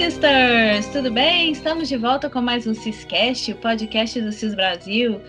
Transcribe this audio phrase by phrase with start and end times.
[0.00, 0.86] Sisters!
[0.86, 1.52] Tudo bem?
[1.52, 5.20] Estamos de volta com mais um Ciscast, o podcast do Cis Brasil.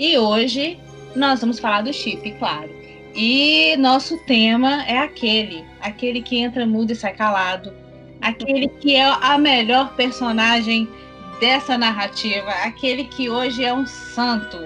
[0.00, 0.80] E hoje
[1.14, 2.68] nós vamos falar do chip, claro.
[3.14, 7.72] E nosso tema é aquele, aquele que entra mudo e sai calado,
[8.20, 10.88] aquele que é a melhor personagem
[11.38, 14.58] dessa narrativa, aquele que hoje é um santo,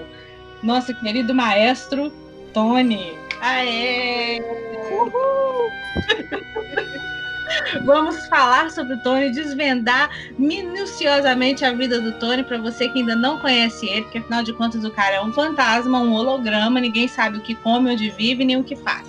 [0.63, 2.11] nosso querido maestro
[2.51, 3.13] Tony.
[3.39, 4.41] Aê!
[4.91, 5.69] Uhul!
[7.85, 13.15] Vamos falar sobre o Tony, desvendar minuciosamente a vida do Tony para você que ainda
[13.15, 17.07] não conhece ele, porque afinal de contas o cara é um fantasma, um holograma, ninguém
[17.07, 19.07] sabe o que come, onde vive, nem o que faz.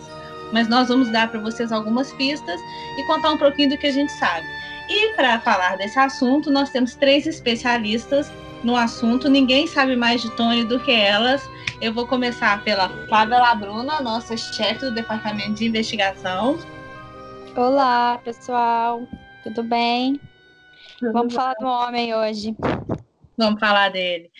[0.52, 2.60] Mas nós vamos dar para vocês algumas pistas
[2.98, 4.46] e contar um pouquinho do que a gente sabe.
[4.88, 8.30] E para falar desse assunto, nós temos três especialistas
[8.62, 9.28] no assunto.
[9.28, 11.42] Ninguém sabe mais de Tony do que elas.
[11.80, 16.58] Eu vou começar pela Flávia Labruna, nossa chefe do departamento de investigação.
[17.54, 19.06] Olá, pessoal.
[19.42, 20.18] Tudo bem?
[20.98, 22.56] Tudo Vamos falar do homem hoje.
[23.36, 24.30] Vamos falar dele.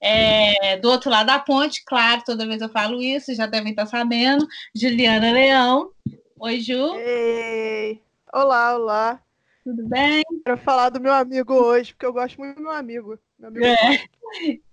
[0.00, 3.86] É, do outro lado da ponte, claro, toda vez eu falo isso, já devem estar
[3.86, 4.46] sabendo.
[4.72, 5.90] Juliana Leão.
[6.38, 6.94] Oi, Ju.
[6.94, 8.00] Ei.
[8.32, 9.20] Olá, olá.
[9.64, 10.22] Tudo bem?
[10.44, 13.18] Quero falar do meu amigo hoje, porque eu gosto muito do meu amigo.
[13.42, 14.04] É.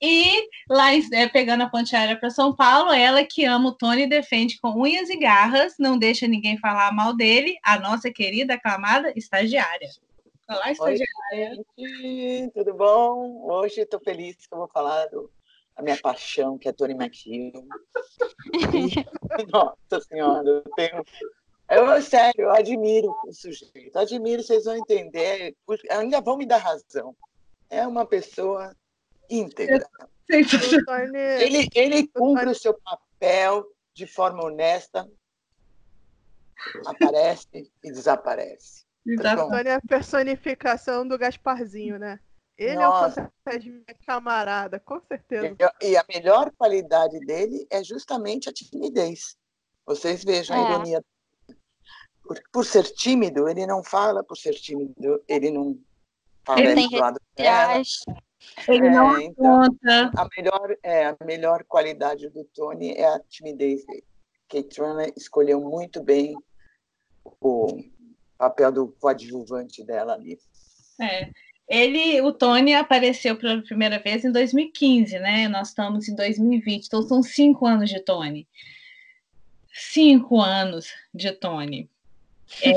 [0.02, 4.08] E lá, é, pegando a ponte aérea para São Paulo, ela que ama o Tony
[4.08, 9.12] defende com unhas e garras, não deixa ninguém falar mal dele, a nossa querida, aclamada
[9.16, 9.90] estagiária.
[10.48, 11.66] Olá, estagiária.
[11.78, 13.50] Oi, tudo bom?
[13.50, 15.32] Hoje estou feliz que eu vou falar do,
[15.76, 17.66] da minha paixão, que é Tony McHugh.
[19.52, 21.04] nossa Senhora, eu tenho
[21.70, 25.54] eu, sério, eu admiro o sujeito, admiro, vocês vão entender,
[25.90, 27.14] ainda vão me dar razão.
[27.70, 28.76] É uma pessoa
[29.30, 29.86] íntegra.
[30.30, 35.10] Ele, ele cumpre o seu papel de forma honesta,
[36.86, 38.86] aparece e desaparece.
[39.08, 42.20] Antônio é a personificação do Gasparzinho, né?
[42.58, 43.32] Ele Nossa.
[43.46, 45.56] é o camarada, com certeza.
[45.82, 49.38] E, e a melhor qualidade dele é justamente a timidez.
[49.86, 50.60] Vocês vejam é.
[50.60, 51.06] a ironia
[52.24, 55.80] por, por, ser tímido, ele não fala por ser tímido, ele não
[56.56, 57.82] ele do lado dela.
[58.68, 59.62] Ele não é, então,
[60.16, 64.04] a melhor é a melhor qualidade do Tony é a timidez dele.
[64.50, 66.36] Kate Turner escolheu muito bem
[67.24, 67.84] o
[68.38, 70.40] papel do coadjuvante dela ali.
[71.02, 71.30] É.
[71.68, 75.50] Ele, o Tony apareceu pela primeira vez em 2015, né?
[75.50, 78.48] Nós estamos em 2020, então são cinco anos de Tony.
[79.74, 81.90] Cinco anos de Tony.
[82.62, 82.74] É...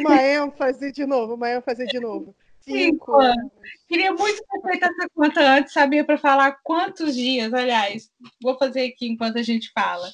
[0.00, 2.34] uma ênfase de novo, uma ênfase de novo.
[2.60, 3.50] Cinco anos.
[3.88, 8.10] Queria muito ter feito essa conta antes, sabia, para falar quantos dias, aliás,
[8.40, 10.10] vou fazer aqui enquanto a gente fala.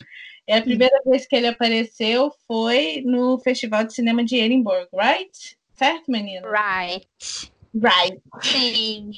[0.47, 5.59] É a primeira vez que ele apareceu foi no Festival de Cinema de Edinburgh, right?
[5.75, 6.48] Certo, menina?
[6.48, 7.06] Right.
[7.75, 8.22] Right.
[8.43, 9.10] Sim.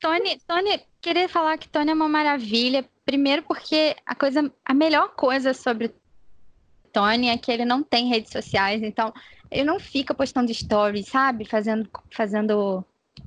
[0.00, 2.88] Tony, Tony, queria falar que Tony é uma maravilha.
[3.04, 5.92] Primeiro porque a coisa, a melhor coisa sobre
[6.94, 9.12] Tony é que ele não tem redes sociais, então
[9.50, 11.44] ele não fica postando stories, sabe?
[11.44, 12.84] Fazendo, fazendo,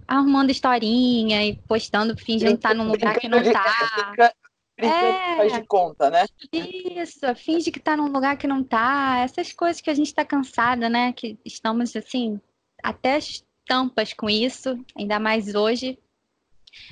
[0.07, 4.33] arrumando historinha e postando, fingindo estar num lugar que não tá.
[4.77, 6.25] é, faz de conta, né?
[6.51, 9.19] Isso, finge que tá num lugar que não tá.
[9.19, 11.11] Essas coisas que a gente tá cansada, né?
[11.11, 12.39] Que estamos assim,
[12.81, 15.99] até as tampas com isso, ainda mais hoje.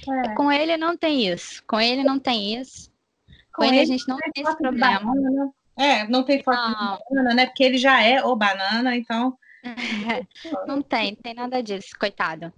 [0.10, 0.36] É.
[0.36, 1.64] Com ele não tem isso.
[1.66, 2.92] Com ele não tem isso.
[3.54, 5.00] Com, com ele, ele, a gente não tem esse problema.
[5.00, 6.98] Banana, é, não tem foto não.
[6.98, 7.46] de banana, né?
[7.46, 9.38] Porque ele já é o banana, então.
[10.68, 12.54] não tem, tem nada disso, coitado.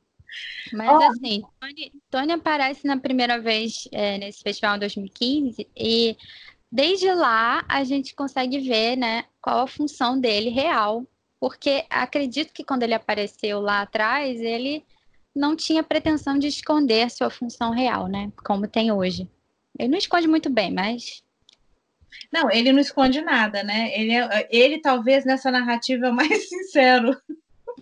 [0.73, 1.03] Mas oh.
[1.03, 6.17] assim, Tony, Tony, aparece na primeira vez é, nesse festival em 2015 e
[6.71, 11.05] desde lá a gente consegue ver, né, qual a função dele real,
[11.39, 14.83] porque acredito que quando ele apareceu lá atrás, ele
[15.35, 19.29] não tinha pretensão de esconder sua função real, né, como tem hoje.
[19.79, 21.23] Ele não esconde muito bem, mas
[22.31, 23.91] não, ele não esconde nada, né?
[23.93, 27.19] Ele, é, ele talvez nessa narrativa é mais sincero.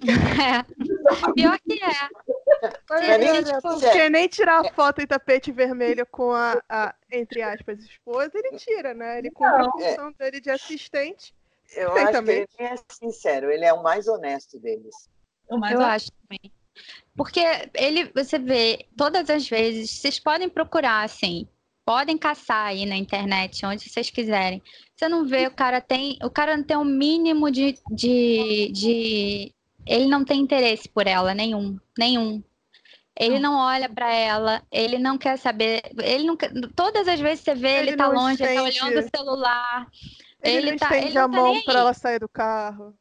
[0.04, 1.32] É.
[1.34, 3.14] Pior que é.
[3.14, 7.80] é nem, tipo, nem tirar a foto em tapete vermelho com a, a, entre aspas,
[7.80, 9.20] esposa, ele tira, né?
[9.20, 10.24] Ele cumpre a função é.
[10.24, 11.34] dele de assistente.
[11.76, 15.10] Eu acho que ele é sincero, ele é o mais honesto deles.
[15.50, 15.82] Eu honesto.
[15.82, 16.52] acho também.
[17.16, 17.42] Porque
[17.74, 21.48] ele, você vê, todas as vezes, vocês podem procurar, assim,
[21.86, 24.62] podem caçar aí na internet, onde vocês quiserem.
[24.96, 26.18] Você não vê, o cara tem.
[26.24, 29.54] O cara não tem o um mínimo de, de, de.
[29.86, 31.78] Ele não tem interesse por ela, nenhum.
[31.98, 32.44] Nenhum.
[33.18, 35.82] Ele não olha para ela, ele não quer saber.
[36.02, 39.00] Ele não quer, Todas as vezes você vê, ele, ele tá longe, ele tá olhando
[39.00, 39.88] o celular.
[40.44, 42.94] Ele, ele não tá, estende ele a tá mão para ela sair do carro.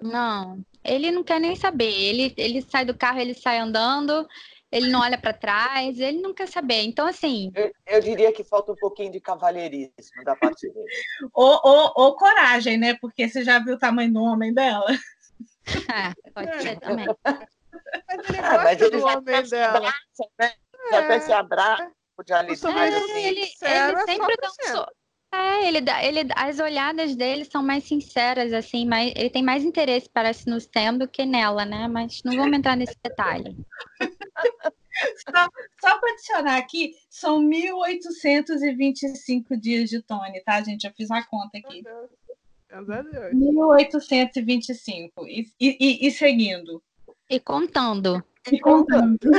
[0.00, 1.92] Não, ele não quer nem saber.
[1.92, 4.26] Ele, ele sai do carro, ele sai andando,
[4.70, 6.82] ele não olha para trás, ele não quer saber.
[6.82, 7.50] Então, assim.
[7.54, 10.86] Eu, eu, diria que falta um pouquinho de cavalheirismo da parte dele.
[11.32, 12.94] ou, ou, ou, coragem, né?
[13.00, 14.86] Porque você já viu o tamanho do homem dela.
[15.70, 17.06] É, pode ser também.
[17.22, 19.76] Mas ele ah, mas ele já homem dela.
[19.76, 20.52] Abraça, né?
[20.90, 20.96] É.
[20.96, 21.92] Até se abraça
[22.24, 22.68] de alívio.
[22.70, 23.46] Ele, ele, ele
[24.06, 24.86] sempre dá um so...
[25.30, 29.62] É, ele dá, ele, as olhadas dele são mais sinceras, assim, mais, ele tem mais
[29.62, 31.86] interesse, parece, no Sam do que nela, né?
[31.86, 33.54] Mas não vamos entrar nesse detalhe.
[35.30, 35.48] Só,
[35.80, 40.86] só para adicionar aqui, são 1.825 dias de Tony, tá, gente?
[40.86, 41.82] Eu fiz a conta aqui.
[43.32, 45.26] 1825.
[45.26, 46.82] E, e, e seguindo.
[47.28, 48.24] E contando.
[48.50, 49.18] E contando.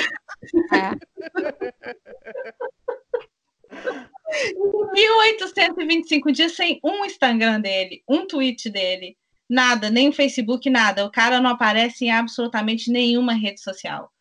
[0.71, 0.91] É.
[4.93, 9.17] 1825 dias sem um Instagram dele, um tweet dele,
[9.49, 11.05] nada, nem o Facebook, nada.
[11.05, 14.11] O cara não aparece em absolutamente nenhuma rede social.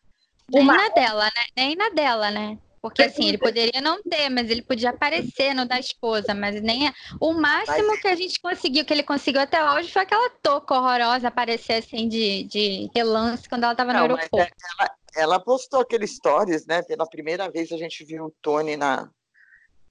[0.51, 0.75] Nem Uma...
[0.75, 1.43] na dela, né?
[1.55, 2.57] Nem na dela, né?
[2.81, 6.93] Porque assim, ele poderia não ter, mas ele podia aparecer no da esposa, mas nem
[7.19, 8.01] o máximo mas...
[8.01, 12.07] que a gente conseguiu, que ele conseguiu até hoje, foi aquela touca horrorosa aparecer assim
[12.07, 14.53] de, de relance quando ela estava no aeroporto.
[14.79, 16.81] Ela, ela, postou aqueles stories, né?
[16.81, 19.09] Pela primeira vez a gente viu o Tony na,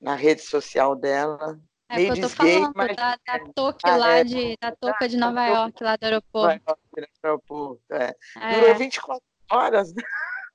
[0.01, 1.59] na rede social dela.
[1.91, 2.97] É meio eu tô falando, mas...
[2.97, 6.63] da, da touca ah, lá é, de, da touca de Nova York, lá do aeroporto.
[6.67, 8.15] Nova York, aeroporto é.
[8.41, 8.61] É.
[8.61, 10.03] Durou 24 horas, né?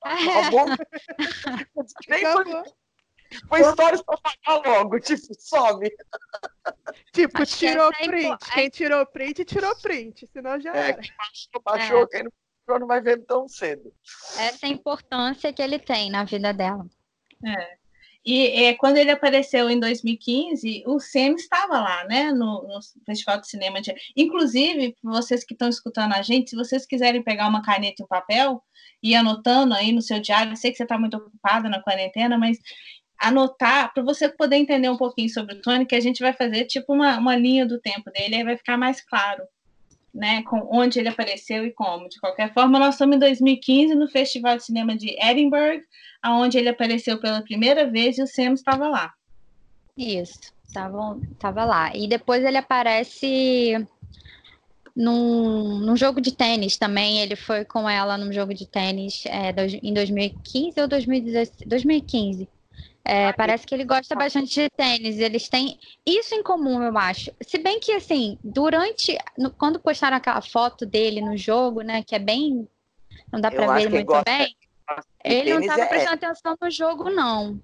[2.08, 2.46] Nem foi,
[3.48, 5.90] foi histórias pra pagar logo, tipo, some.
[7.14, 8.52] Tipo, Acho tirou é print.
[8.54, 11.02] Quem tirou print, tirou print, senão já é, era.
[11.02, 12.08] Quem baixou, baixou, é.
[12.08, 12.32] quem não
[12.80, 13.94] não vai ver tão cedo.
[14.38, 16.86] Essa é a importância que ele tem na vida dela.
[17.46, 17.78] É.
[18.26, 23.42] E é, quando ele apareceu em 2015, o Sam estava lá, né, no, no, Festival
[23.42, 23.82] de Cinema.
[23.82, 23.94] De...
[24.16, 28.08] Inclusive, vocês que estão escutando a gente, se vocês quiserem pegar uma caneta e um
[28.08, 28.64] papel
[29.02, 32.38] e anotando aí no seu diário, eu sei que você está muito ocupada na quarentena,
[32.38, 32.58] mas
[33.20, 36.66] anotar para você poder entender um pouquinho sobre o Tony, que a gente vai fazer
[36.66, 39.44] tipo uma, uma linha do tempo dele, aí vai ficar mais claro,
[40.14, 42.08] né, com onde ele apareceu e como.
[42.08, 45.82] De qualquer forma, nós estamos em 2015 no Festival de Cinema de Edinburgh,
[46.22, 49.14] aonde ele apareceu pela primeira vez e o Sam estava lá.
[49.98, 51.96] Isso, estava tava lá.
[51.96, 53.88] E depois ele aparece
[54.96, 57.20] num, num jogo de tênis também.
[57.20, 62.48] Ele foi com ela num jogo de tênis é, em 2015 ou 2016, 2015.
[63.06, 65.20] É, parece que ele gosta bastante de tênis.
[65.20, 67.32] Eles têm isso em comum, eu acho.
[67.42, 69.18] Se bem que, assim, durante.
[69.38, 72.02] No, quando postaram aquela foto dele no jogo, né?
[72.04, 72.68] Que é bem.
[73.32, 74.56] Não dá para ver muito gosta, bem.
[75.24, 75.86] Ele não estava é...
[75.86, 77.62] prestando atenção no jogo, não.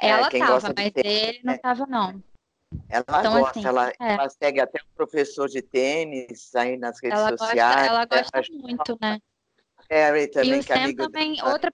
[0.00, 1.86] É, ela estava, mas tênis, ele não estava, é.
[1.86, 2.22] não.
[2.88, 3.94] Ela então, gosta, assim, ela, é.
[4.14, 7.76] ela, segue até um professor de tênis aí nas redes ela sociais.
[7.76, 9.20] Gosta, ela gosta muito, né?
[9.90, 11.72] Harry também, e o Sam também, outra,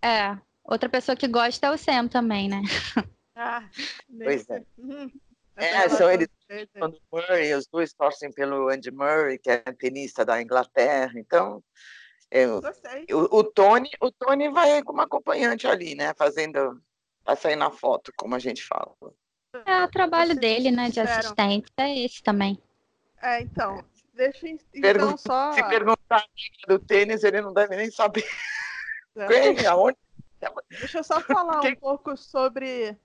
[0.00, 0.38] é,
[0.68, 2.62] outra pessoa que gosta é o Sam também, né?
[3.34, 3.68] Ah,
[4.24, 4.64] pois é.
[4.76, 5.10] Uhum.
[5.56, 6.28] É, são eles
[6.78, 11.62] quando Murray, os dois torcem pelo Andy Murray, que é tenista da Inglaterra, então
[12.30, 12.60] é, o,
[13.10, 16.12] o, Tony, o Tony vai como acompanhante ali, né?
[16.14, 16.80] Fazendo.
[17.24, 18.94] Vai sair na foto, como a gente fala.
[19.66, 20.90] É o trabalho Vocês dele, né?
[20.90, 21.72] De assistente.
[21.76, 22.60] É esse também.
[23.22, 23.82] É, então.
[24.14, 25.52] Deixa então só.
[25.52, 26.24] Se perguntar
[26.66, 28.24] do tênis, ele não deve nem saber.
[29.16, 29.26] É.
[29.26, 29.96] Quem, aonde.
[30.70, 32.96] Deixa eu só falar um pouco sobre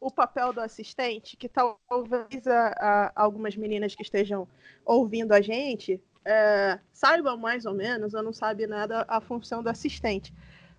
[0.00, 4.48] o papel do assistente, que talvez a, a, algumas meninas que estejam
[4.84, 9.68] ouvindo a gente é, saibam mais ou menos, ou não sabe nada, a função do
[9.68, 10.32] assistente.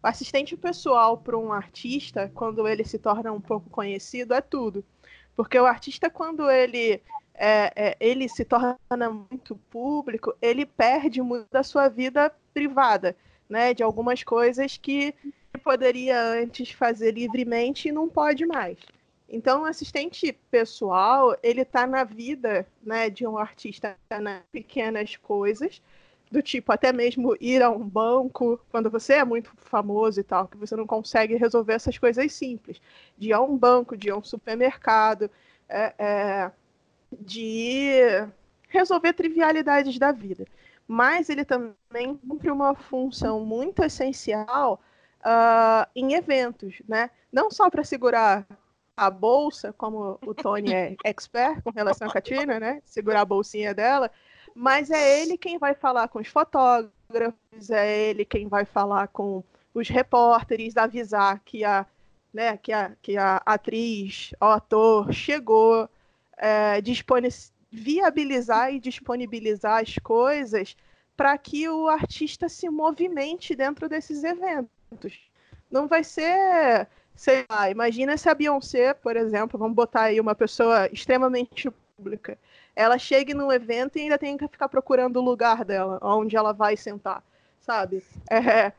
[0.04, 4.84] O assistente pessoal para um artista, quando ele se torna um pouco conhecido, é tudo.
[5.36, 7.02] Porque o artista, quando ele,
[7.34, 13.16] é, é, ele se torna muito público, ele perde muito da sua vida privada,
[13.50, 13.74] né?
[13.74, 15.16] De algumas coisas que
[15.64, 18.78] poderia antes fazer livremente e não pode mais.
[19.28, 25.16] Então, o assistente pessoal, ele está na vida né, de um artista, tá nas pequenas
[25.16, 25.82] coisas,
[26.30, 30.48] do tipo até mesmo ir a um banco, quando você é muito famoso e tal,
[30.48, 32.82] que você não consegue resolver essas coisas simples.
[33.18, 35.30] De ir a um banco, de ir a um supermercado,
[35.70, 36.52] é, é,
[37.20, 38.02] de
[38.68, 40.46] resolver trivialidades da vida.
[40.88, 44.82] Mas ele também cumpre uma função muito essencial
[45.26, 47.10] uh, em eventos, né?
[47.32, 48.46] Não só para segurar
[48.96, 52.82] a bolsa, como o Tony é expert com relação a Katina, né?
[52.86, 54.12] Segurar a bolsinha dela,
[54.56, 59.44] mas é ele quem vai falar com os fotógrafos, é ele quem vai falar com
[59.74, 61.86] os repórteres, avisar que a,
[62.32, 65.90] né, que a, que a atriz, o ator chegou,
[66.38, 66.80] é,
[67.72, 70.76] viabilizar e disponibilizar as coisas
[71.18, 74.83] para que o artista se movimente dentro desses eventos.
[75.70, 80.36] Não vai ser, sei lá, imagina se a Beyoncé, por exemplo, vamos botar aí uma
[80.36, 82.38] pessoa extremamente pública,
[82.76, 86.54] ela chega num evento e ainda tem que ficar procurando o lugar dela, onde ela
[86.54, 87.24] vai sentar,
[87.62, 88.04] sabe?
[88.30, 88.72] É,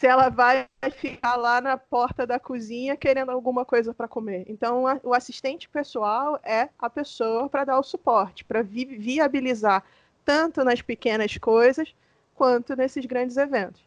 [0.00, 4.44] se ela vai ficar lá na porta da cozinha querendo alguma coisa para comer.
[4.48, 9.84] Então, a, o assistente pessoal é a pessoa para dar o suporte, para vi viabilizar
[10.24, 11.94] tanto nas pequenas coisas
[12.34, 13.84] quanto nesses grandes eventos.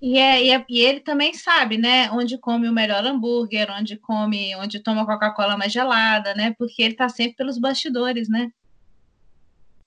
[0.00, 3.96] E, é, e, é, e, ele também sabe, né, onde come o melhor hambúrguer, onde
[3.96, 6.54] come, onde toma Coca-Cola mais gelada, né?
[6.58, 8.50] Porque ele está sempre pelos bastidores, né?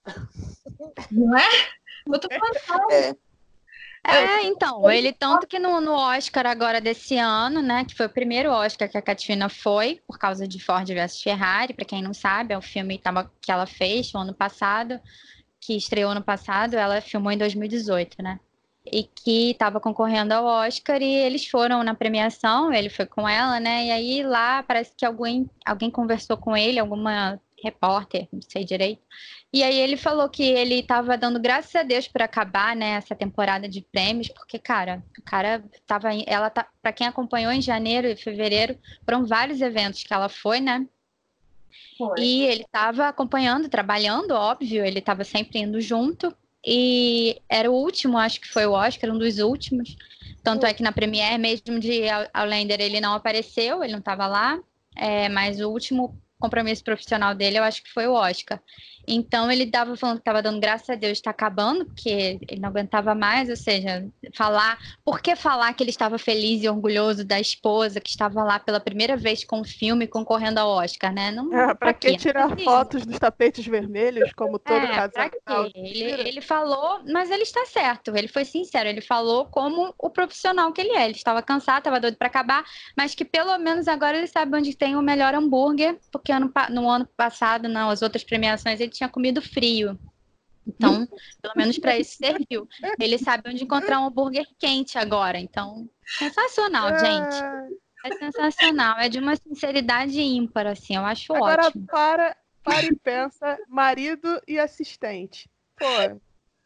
[1.11, 1.47] Não é?
[2.07, 2.27] Eu tô
[2.65, 2.91] falando.
[2.91, 3.15] É.
[4.07, 8.09] É, então, ele tanto que no, no, Oscar agora desse ano, né, que foi o
[8.09, 12.13] primeiro Oscar que a Katrina foi, por causa de Ford versus Ferrari, para quem não
[12.13, 12.99] sabe, é o filme
[13.41, 14.99] que ela fez no ano passado,
[15.59, 18.39] que estreou ano passado, ela filmou em 2018, né?
[18.91, 23.59] E que estava concorrendo ao Oscar e eles foram na premiação, ele foi com ela,
[23.59, 23.85] né?
[23.87, 29.01] E aí lá parece que alguém, alguém conversou com ele, alguma repórter, não sei direito.
[29.51, 33.15] E aí ele falou que ele estava dando graças a Deus por acabar, né, essa
[33.15, 38.07] temporada de prêmios, porque cara, o cara tava, ela tá, para quem acompanhou em janeiro
[38.07, 40.85] e fevereiro, foram vários eventos que ela foi, né?
[41.97, 42.19] Foi.
[42.19, 46.35] E ele estava acompanhando, trabalhando, óbvio, ele estava sempre indo junto.
[46.65, 49.95] E era o último, acho que foi o Oscar, um dos últimos.
[50.43, 54.59] Tanto é que na Premiere, mesmo de Outlander, ele não apareceu, ele não estava lá.
[54.95, 58.61] É, mas o último compromisso profissional dele, eu acho que foi o Oscar.
[59.09, 62.69] Então ele estava falando que estava dando graças a Deus está acabando, porque ele não
[62.69, 67.39] aguentava mais, ou seja, falar, por que falar que ele estava feliz e orgulhoso da
[67.39, 71.31] esposa que estava lá pela primeira vez com o filme concorrendo ao Oscar, né?
[71.31, 75.31] Não, é, para que tirar fotos dos tapetes vermelhos, como todo é, casal?
[75.73, 80.71] Ele, ele falou, mas ele está certo, ele foi sincero, ele falou como o profissional
[80.71, 81.05] que ele é.
[81.05, 82.63] Ele estava cansado, estava doido para acabar,
[82.95, 86.87] mas que pelo menos agora ele sabe onde tem o melhor hambúrguer, porque ano, no
[86.89, 89.97] ano passado, nas outras premiações, ele tinha comido frio.
[90.67, 91.07] Então,
[91.41, 92.67] pelo menos para isso serviu.
[92.99, 95.39] Ele sabe onde encontrar um hambúrguer quente agora.
[95.39, 97.35] Então, sensacional, gente.
[98.05, 98.99] É sensacional.
[98.99, 100.95] É de uma sinceridade ímpar, assim.
[100.95, 101.85] Eu acho agora, ótimo.
[101.89, 105.49] Agora, para, para e pensa, marido e assistente.
[105.75, 106.19] Pô,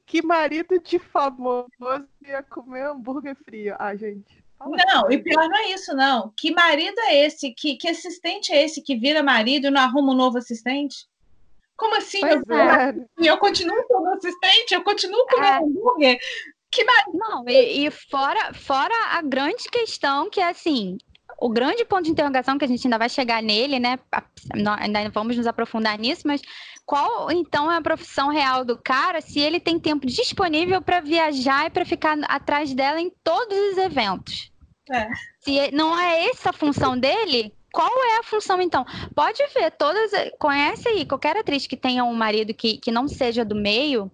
[0.06, 1.70] que marido de famoso
[2.22, 3.76] ia comer hambúrguer frio?
[3.80, 4.44] Ah, gente.
[4.60, 6.34] Não, e pior não é isso, não.
[6.38, 7.52] Que marido é esse?
[7.52, 11.06] Que, que assistente é esse que vira marido e não arruma um novo assistente?
[11.84, 12.22] Como assim?
[12.24, 12.96] eu, é.
[13.18, 15.58] eu continuo sendo assistente, eu continuo comendo é.
[15.58, 16.20] hambúrguer.
[16.72, 17.04] Que mar...
[17.14, 20.98] Não, e, e, fora, fora a grande questão que é assim,
[21.38, 24.00] o grande ponto de interrogação que a gente ainda vai chegar nele, né?
[24.80, 26.42] Ainda vamos nos aprofundar nisso, mas
[26.86, 31.68] qual então é a profissão real do cara se ele tem tempo disponível para viajar
[31.68, 34.54] e para ficar atrás dela em todos os eventos?
[34.90, 35.10] É.
[35.42, 38.86] Se não é essa a função dele, qual é a função, então?
[39.16, 40.12] Pode ver, todas.
[40.38, 44.12] Conhece aí qualquer atriz que tenha um marido que, que não seja do meio,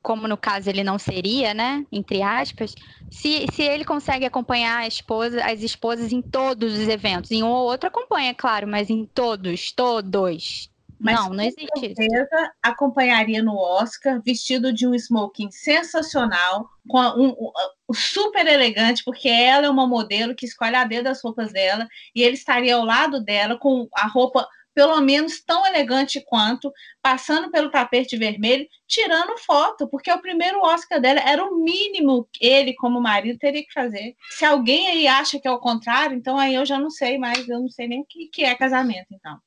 [0.00, 1.84] como no caso ele não seria, né?
[1.90, 2.72] Entre aspas,
[3.10, 7.32] se, se ele consegue acompanhar esposa, as esposas em todos os eventos.
[7.32, 10.71] Em um ou outro acompanha, claro, mas em todos, todos.
[11.02, 17.30] Mas não, não existe certeza acompanharia no Oscar vestido de um smoking sensacional, com um,
[17.30, 21.88] um, super elegante, porque ela é uma modelo que escolhe a dedo as roupas dela,
[22.14, 27.50] e ele estaria ao lado dela com a roupa pelo menos tão elegante quanto, passando
[27.50, 32.74] pelo tapete vermelho, tirando foto, porque o primeiro Oscar dela era o mínimo que ele,
[32.74, 34.14] como marido, teria que fazer.
[34.30, 37.46] Se alguém aí acha que é o contrário, então aí eu já não sei mais,
[37.48, 39.38] eu não sei nem o que, que é casamento, então.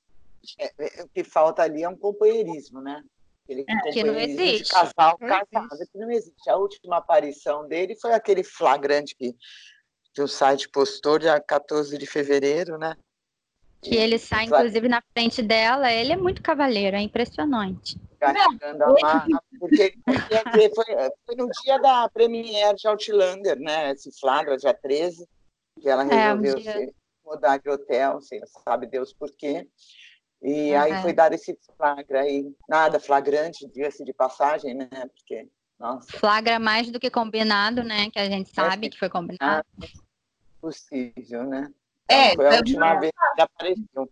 [0.59, 3.03] É, é, o que falta ali é um companheirismo, né?
[3.43, 4.63] Aquele é, que não existe.
[4.63, 6.49] De casal casado, que não existe.
[6.49, 9.35] A última aparição dele foi aquele flagrante que,
[10.13, 12.95] que o site postou dia 14 de fevereiro, né?
[13.81, 15.91] Que ele sai, inclusive, na frente dela.
[15.91, 17.99] Ele é muito cavaleiro, é impressionante.
[18.19, 19.27] Carregando a marra,
[19.59, 20.85] porque, porque foi,
[21.25, 23.91] foi, no dia da premiere de Outlander, né?
[23.91, 25.27] Esse flagra, dia 13,
[25.79, 26.73] que ela resolveu é, um dia...
[26.73, 29.67] se mudar de hotel, assim, sabe Deus por quê.
[30.45, 30.79] E uhum.
[30.79, 32.55] aí foi dado esse flagra aí.
[32.69, 34.87] Nada flagrante, diga-se de passagem, né?
[35.15, 35.47] Porque,
[35.79, 36.07] nossa.
[36.19, 38.11] Flagra mais do que combinado, né?
[38.11, 39.65] Que a gente sabe é, que foi combinado.
[40.61, 41.67] Possível, né?
[42.07, 44.11] É, então, foi a última vez que apareceu.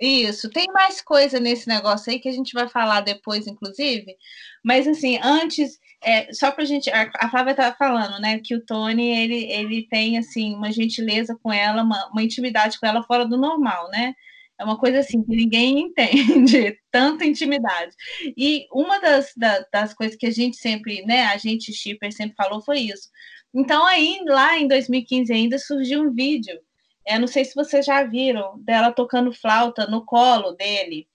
[0.00, 4.16] Isso, tem mais coisa nesse negócio aí que a gente vai falar depois, inclusive.
[4.64, 6.90] Mas assim, antes, é, só pra gente.
[6.90, 11.52] A Flávia estava falando, né, que o Tony ele, ele tem assim uma gentileza com
[11.52, 14.14] ela, uma, uma intimidade com ela fora do normal, né?
[14.62, 17.94] É uma coisa assim que ninguém entende, tanta intimidade.
[18.36, 22.36] E uma das, da, das coisas que a gente sempre, né, a gente shipper sempre
[22.36, 23.10] falou foi isso.
[23.52, 26.58] Então aí lá em 2015 ainda surgiu um vídeo,
[27.04, 31.08] é, não sei se vocês já viram, dela tocando flauta no colo dele.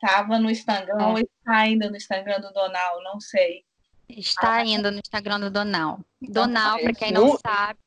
[0.00, 1.06] Tava no Instagram, é.
[1.06, 3.64] ou está ainda no Instagram do Donal, não sei.
[4.08, 5.98] Está ah, ainda no Instagram do Donal.
[6.22, 7.78] Então, Donal, para quem não sabe.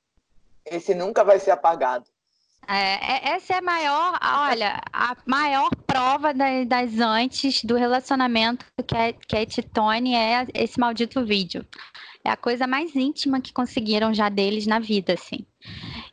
[0.65, 2.05] Esse nunca vai ser apagado.
[2.67, 8.95] É, é, essa é a maior, olha, a maior prova das, antes do relacionamento que
[8.95, 11.65] a, que a Titone é esse maldito vídeo.
[12.25, 15.45] É a coisa mais íntima que conseguiram já deles na vida, assim.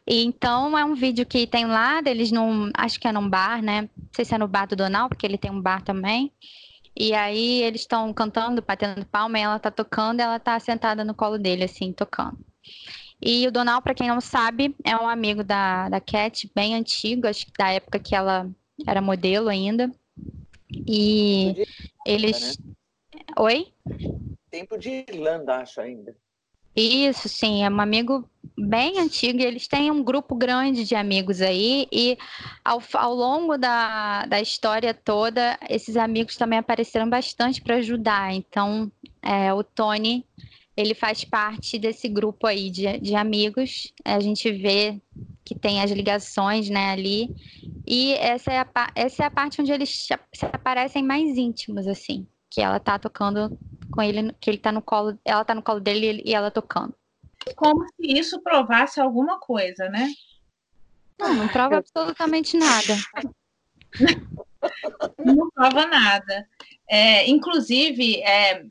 [0.06, 3.60] E, então é um vídeo que tem lá deles num, acho que é num bar,
[3.60, 3.82] né?
[3.82, 6.32] Não sei se é no bar do Donal, porque ele tem um bar também.
[6.96, 11.04] E aí eles estão cantando, batendo palma, e ela tá tocando, e ela tá sentada
[11.04, 12.38] no colo dele, assim, tocando.
[13.24, 17.26] E o Donal, para quem não sabe, é um amigo da, da Cat, bem antigo,
[17.26, 18.50] acho que da época que ela
[18.86, 19.90] era modelo ainda.
[20.70, 21.66] E
[22.06, 22.58] eles.
[22.58, 22.74] Né?
[23.38, 23.68] Oi?
[24.50, 26.14] Tempo de Irlanda, acho ainda.
[26.76, 28.28] Isso, sim, é um amigo
[28.58, 29.40] bem antigo.
[29.40, 32.18] Eles têm um grupo grande de amigos aí, e
[32.62, 38.34] ao, ao longo da, da história toda, esses amigos também apareceram bastante para ajudar.
[38.34, 40.26] Então, é, o Tony
[40.76, 43.92] ele faz parte desse grupo aí de, de amigos.
[44.04, 45.00] A gente vê
[45.44, 47.28] que tem as ligações, né, ali.
[47.86, 52.26] E essa é a, essa é a parte onde eles se aparecem mais íntimos, assim.
[52.50, 53.56] Que ela tá tocando
[53.90, 56.94] com ele, que ele tá no colo, ela tá no colo dele e ela tocando.
[57.54, 60.08] Como se isso provasse alguma coisa, né?
[61.18, 62.96] Não, não prova absolutamente nada.
[65.24, 66.48] não prova nada.
[66.88, 68.64] É, inclusive, é,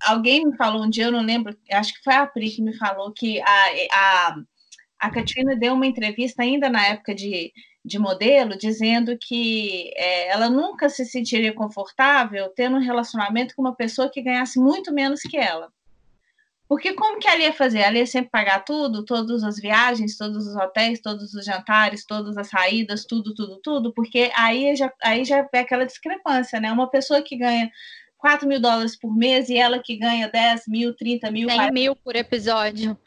[0.00, 2.76] alguém me falou um dia, eu não lembro, acho que foi a Pri que me
[2.76, 4.36] falou que a, a,
[5.00, 7.52] a Katrina deu uma entrevista ainda na época de,
[7.84, 13.74] de modelo, dizendo que é, ela nunca se sentiria confortável tendo um relacionamento com uma
[13.74, 15.72] pessoa que ganhasse muito menos que ela.
[16.68, 17.78] Porque como que ela ia fazer?
[17.78, 22.36] Ela ia sempre pagar tudo, todas as viagens, todos os hotéis, todos os jantares, todas
[22.36, 26.70] as saídas, tudo, tudo, tudo, porque aí já, aí já é aquela discrepância, né?
[26.70, 27.70] Uma pessoa que ganha
[28.18, 31.48] 4 mil dólares por mês e ela que ganha 10 mil, 30 mil.
[31.48, 31.72] 100 40...
[31.72, 32.98] mil por episódio.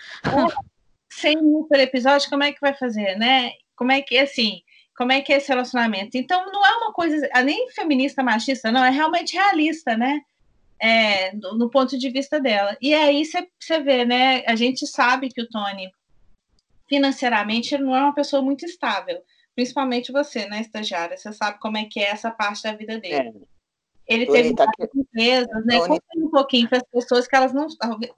[1.11, 3.51] 100 mil por episódio, como é que vai fazer, né?
[3.75, 4.61] Como é que, assim,
[4.95, 6.17] como é que é esse relacionamento?
[6.17, 10.21] Então, não é uma coisa nem feminista, machista, não, é realmente realista, né?
[10.79, 12.75] É, no, no ponto de vista dela.
[12.81, 14.43] E aí você vê, né?
[14.47, 15.91] A gente sabe que o Tony,
[16.89, 19.21] financeiramente, ele não é uma pessoa muito estável.
[19.53, 21.17] Principalmente você, né, estagiária?
[21.17, 23.29] Você sabe como é que é essa parte da vida dele.
[23.29, 23.50] É.
[24.11, 25.79] Ele teve tá várias empresas, né?
[25.79, 25.99] Tony...
[26.17, 27.67] um pouquinho para as pessoas que elas não,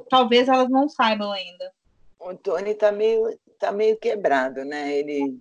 [0.09, 1.71] talvez elas não saibam ainda.
[2.19, 4.97] O Tony está meio, tá meio quebrado, né?
[4.97, 5.39] Ele,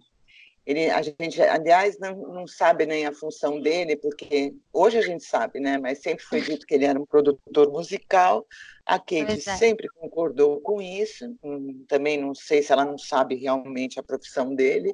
[0.66, 5.24] ele, a gente, aliás, não, não sabe nem a função dele, porque hoje a gente
[5.24, 5.78] sabe, né?
[5.78, 8.46] Mas sempre foi dito que ele era um produtor musical.
[8.84, 9.56] A Kate é.
[9.56, 11.34] sempre concordou com isso.
[11.42, 14.92] Hum, também não sei se ela não sabe realmente a profissão dele.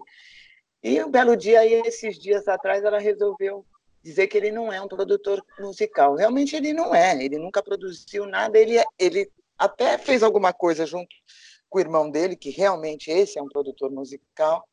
[0.83, 3.65] E um belo dia, aí, esses dias atrás, ela resolveu
[4.03, 6.15] dizer que ele não é um produtor musical.
[6.15, 10.87] Realmente ele não é, ele nunca produziu nada, ele, é, ele até fez alguma coisa
[10.87, 11.15] junto
[11.69, 14.67] com o irmão dele, que realmente esse é um produtor musical.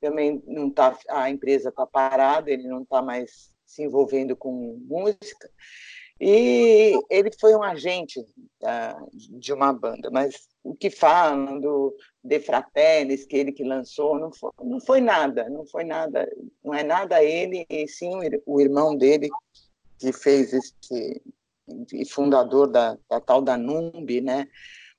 [0.00, 5.50] Também não tá, a empresa está parada, ele não está mais se envolvendo com música.
[6.20, 12.40] E ele foi um agente uh, de uma banda, mas o que falam do De
[12.40, 16.26] Fratellis, que ele que lançou, não foi, não foi nada, não foi nada,
[16.64, 18.12] não é nada ele, e sim
[18.46, 19.28] o, irmão dele
[19.98, 21.22] que fez esse
[21.92, 24.48] e fundador da, da tal da né?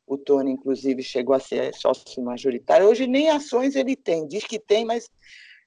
[0.08, 2.88] O Tony, inclusive, chegou a ser sócio majoritário.
[2.88, 5.10] Hoje nem ações ele tem, diz que tem, mas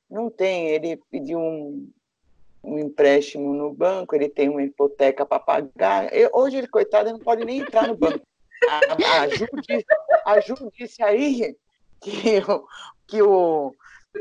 [0.08, 0.68] não tem.
[0.68, 1.90] Ele pediu um,
[2.62, 6.12] um empréstimo no banco, ele tem uma hipoteca para pagar.
[6.14, 8.27] Eu, hoje ele, coitado, não pode nem entrar no banco.
[9.20, 9.86] Ajude,
[10.26, 11.56] ajude-se aí
[12.00, 12.42] que,
[13.06, 13.74] que o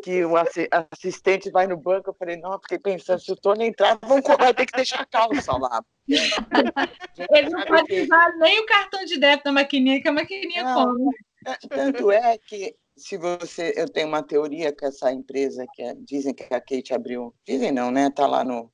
[0.03, 3.97] que o assistente vai no banco, eu falei, não, fiquei pensando, se o Tony entrar,
[4.01, 5.83] vão vai ter que deixar a calça lá.
[6.07, 11.09] Ele não pode usar nem o cartão de débito da maquininha, que a maquininha come.
[11.45, 15.93] É, tanto é que se você, eu tenho uma teoria que essa empresa que é,
[15.95, 18.09] dizem que a Kate abriu, dizem não, né?
[18.09, 18.71] Tá lá no,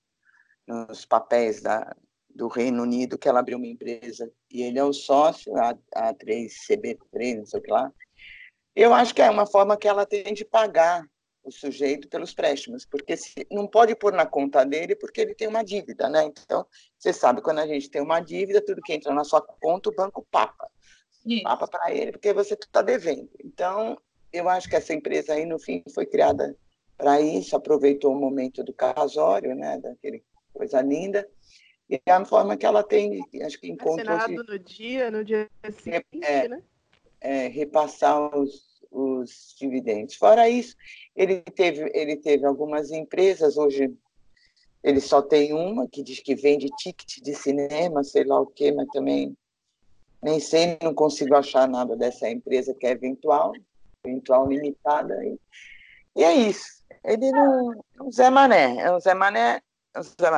[0.67, 1.95] nos papéis da,
[2.33, 6.13] do Reino Unido que ela abriu uma empresa e ele é o sócio, a, a
[6.13, 7.91] 3CB3, não sei o que lá.
[8.75, 11.05] Eu acho que é uma forma que ela tem de pagar
[11.43, 15.47] o sujeito pelos préstimos, porque se, não pode pôr na conta dele porque ele tem
[15.47, 16.23] uma dívida, né?
[16.23, 16.65] Então,
[16.97, 19.95] você sabe, quando a gente tem uma dívida, tudo que entra na sua conta, o
[19.95, 20.69] banco papa.
[21.25, 21.43] Isso.
[21.43, 23.29] Papa para ele, porque você está devendo.
[23.43, 23.97] Então,
[24.31, 26.55] eu acho que essa empresa aí, no fim, foi criada
[26.97, 31.27] para isso, aproveitou o momento do casório, né, daquele coisa linda,
[31.93, 34.15] e é a forma que ela tem, acho que encontrou...
[34.15, 35.47] Assinado no dia, no dia
[35.79, 36.63] seguinte, é, né?
[37.21, 40.15] É, repassar os, os dividendos.
[40.15, 40.75] Fora isso,
[41.15, 43.93] ele teve, ele teve algumas empresas, hoje
[44.83, 48.71] ele só tem uma que diz que vende ticket de cinema, sei lá o quê,
[48.71, 49.37] mas também
[50.19, 53.53] nem sei, não consigo achar nada dessa empresa que é eventual,
[54.03, 55.23] eventual limitada.
[55.23, 55.39] E,
[56.15, 56.83] e é isso.
[57.03, 59.61] Ele não é um Zé Mané, é um Zé Mané.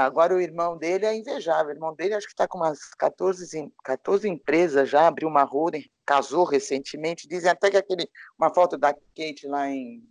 [0.03, 1.67] Agora o irmão dele é invejável.
[1.67, 5.89] O irmão dele acho que está com umas 14, 14 empresas já, abriu uma holding,
[6.05, 7.27] casou recentemente.
[7.27, 10.03] Dizem até que aquele, uma foto da Kate lá em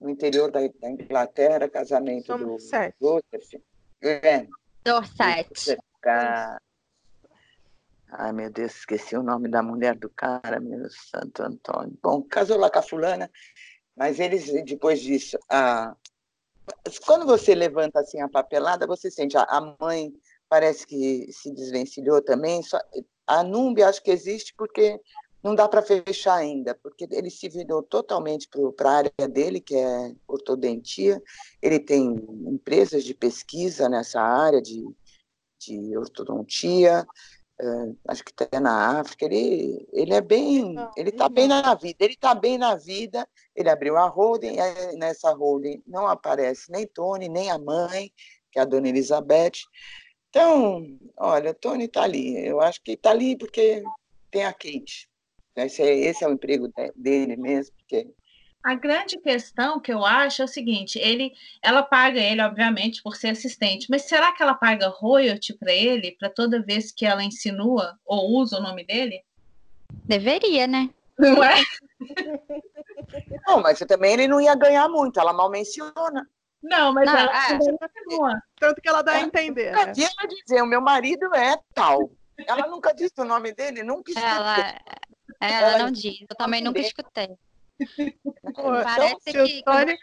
[0.00, 2.94] no interior da, da Inglaterra, casamento Somerset.
[3.00, 3.62] do Joseph.
[4.00, 4.46] É.
[4.84, 5.76] Dorset.
[8.10, 11.98] Ai, meu Deus, esqueci o nome da mulher do cara, meu Santo Antônio.
[12.02, 13.30] Bom, casou lá com a fulana,
[13.94, 15.94] mas eles, depois disso, a...
[17.04, 20.12] quando você levanta assim a papelada, você sente, a mãe
[20.48, 22.78] parece que se desvencilhou também, só...
[23.26, 24.98] a Núbia acho que existe porque
[25.42, 29.76] não dá para fechar ainda, porque ele se virou totalmente para a área dele, que
[29.76, 31.22] é ortodontia.
[31.62, 34.84] Ele tem empresas de pesquisa nessa área de,
[35.60, 37.06] de ortodontia,
[38.06, 39.24] acho que até na África.
[39.24, 43.28] Ele, ele é bem, ele está bem na vida, ele está bem na vida.
[43.54, 48.12] Ele abriu a holding, e nessa holding não aparece nem Tony, nem a mãe,
[48.52, 49.60] que é a dona Elizabeth.
[50.30, 50.84] Então,
[51.16, 52.46] olha, Tony está ali.
[52.46, 53.82] Eu acho que está ali porque
[54.30, 55.08] tem a Kate.
[55.56, 58.08] Esse é, esse é o emprego dele mesmo, porque
[58.68, 63.16] a grande questão que eu acho é o seguinte: ele, ela paga ele, obviamente, por
[63.16, 67.24] ser assistente, mas será que ela paga royalty para ele, para toda vez que ela
[67.24, 69.24] insinua ou usa o nome dele?
[70.04, 70.90] Deveria, né?
[71.18, 71.54] Não é?
[73.46, 76.28] Não, mas também ele não ia ganhar muito, ela mal menciona.
[76.62, 77.58] Não, mas não, ela é.
[78.60, 79.72] Tanto que ela dá a entender.
[79.72, 79.92] Nunca né?
[79.96, 82.10] ela dizer, o meu marido é tal.
[82.46, 84.78] Ela nunca disse o nome dele, nunca ela, é,
[85.40, 87.38] ela, ela não diz, eu também nunca escutei.
[88.54, 89.62] Parece então, que.
[89.62, 89.98] Tony...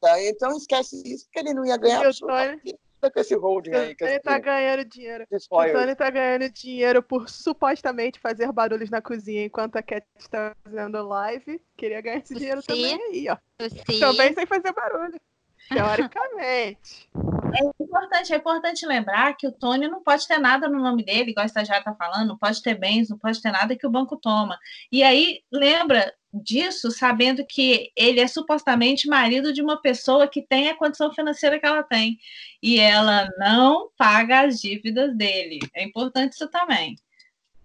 [0.00, 2.06] Tá, então esquece isso, porque ele não ia ganhar.
[2.06, 2.78] O Tony...
[2.98, 3.96] Com esse holding aí.
[4.00, 5.24] Ele tá ganhando dinheiro.
[5.30, 10.56] O Tony tá ganhando dinheiro por supostamente fazer barulhos na cozinha enquanto a Cat está
[10.64, 11.60] fazendo live.
[11.76, 12.66] Queria ganhar esse dinheiro Sim.
[12.66, 13.36] também aí, ó.
[13.68, 14.00] Sim.
[14.00, 15.20] Também sem fazer barulho.
[15.68, 17.08] Teoricamente.
[17.54, 21.30] É importante, é importante lembrar que o Tony não pode ter nada no nome dele,
[21.30, 23.90] igual a estagiária está falando, não pode ter bens, não pode ter nada que o
[23.90, 24.58] banco toma.
[24.90, 30.68] E aí, lembra disso, sabendo que ele é supostamente marido de uma pessoa que tem
[30.68, 32.18] a condição financeira que ela tem.
[32.62, 35.58] E ela não paga as dívidas dele.
[35.74, 36.96] É importante isso também.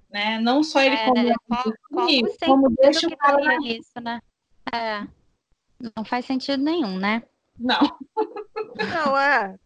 [0.09, 0.39] Né?
[0.39, 3.57] Não só ele é, como, como, como, como deixa o cara...
[3.63, 4.21] Isso, né?
[4.73, 5.07] É,
[5.95, 7.23] não faz sentido nenhum, né?
[7.57, 7.79] Não.
[8.93, 9.57] Não, é.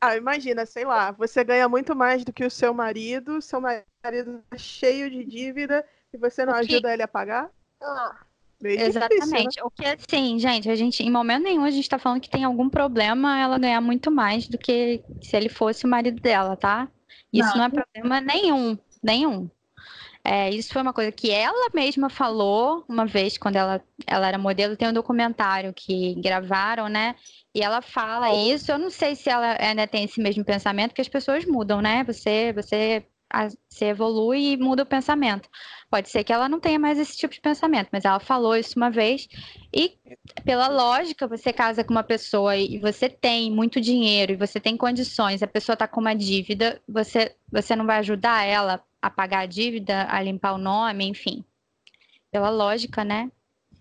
[0.00, 4.42] Ah, imagina, sei lá, você ganha muito mais do que o seu marido, seu marido
[4.48, 7.50] tá cheio de dívida e você não ajuda ele a pagar?
[7.80, 8.16] Ah,
[8.64, 9.26] Exatamente.
[9.26, 9.62] Difícil, né?
[9.64, 12.44] O que assim, gente, a gente, em momento nenhum, a gente tá falando que tem
[12.44, 16.88] algum problema ela ganhar muito mais do que se ele fosse o marido dela, tá?
[17.32, 19.50] Isso não, não é problema nenhum, nenhum.
[20.24, 24.38] É, isso foi uma coisa que ela mesma falou uma vez, quando ela, ela era
[24.38, 27.16] modelo, tem um documentário que gravaram, né?
[27.52, 28.70] E ela fala isso.
[28.70, 32.04] Eu não sei se ela ainda tem esse mesmo pensamento, porque as pessoas mudam, né?
[32.04, 33.04] Você, você,
[33.68, 35.48] você evolui e muda o pensamento.
[35.92, 38.78] Pode ser que ela não tenha mais esse tipo de pensamento, mas ela falou isso
[38.78, 39.28] uma vez.
[39.70, 39.98] E
[40.42, 44.74] pela lógica, você casa com uma pessoa e você tem muito dinheiro e você tem
[44.74, 49.40] condições, a pessoa está com uma dívida, você, você não vai ajudar ela a pagar
[49.40, 51.44] a dívida, a limpar o nome, enfim.
[52.30, 53.30] Pela lógica, né?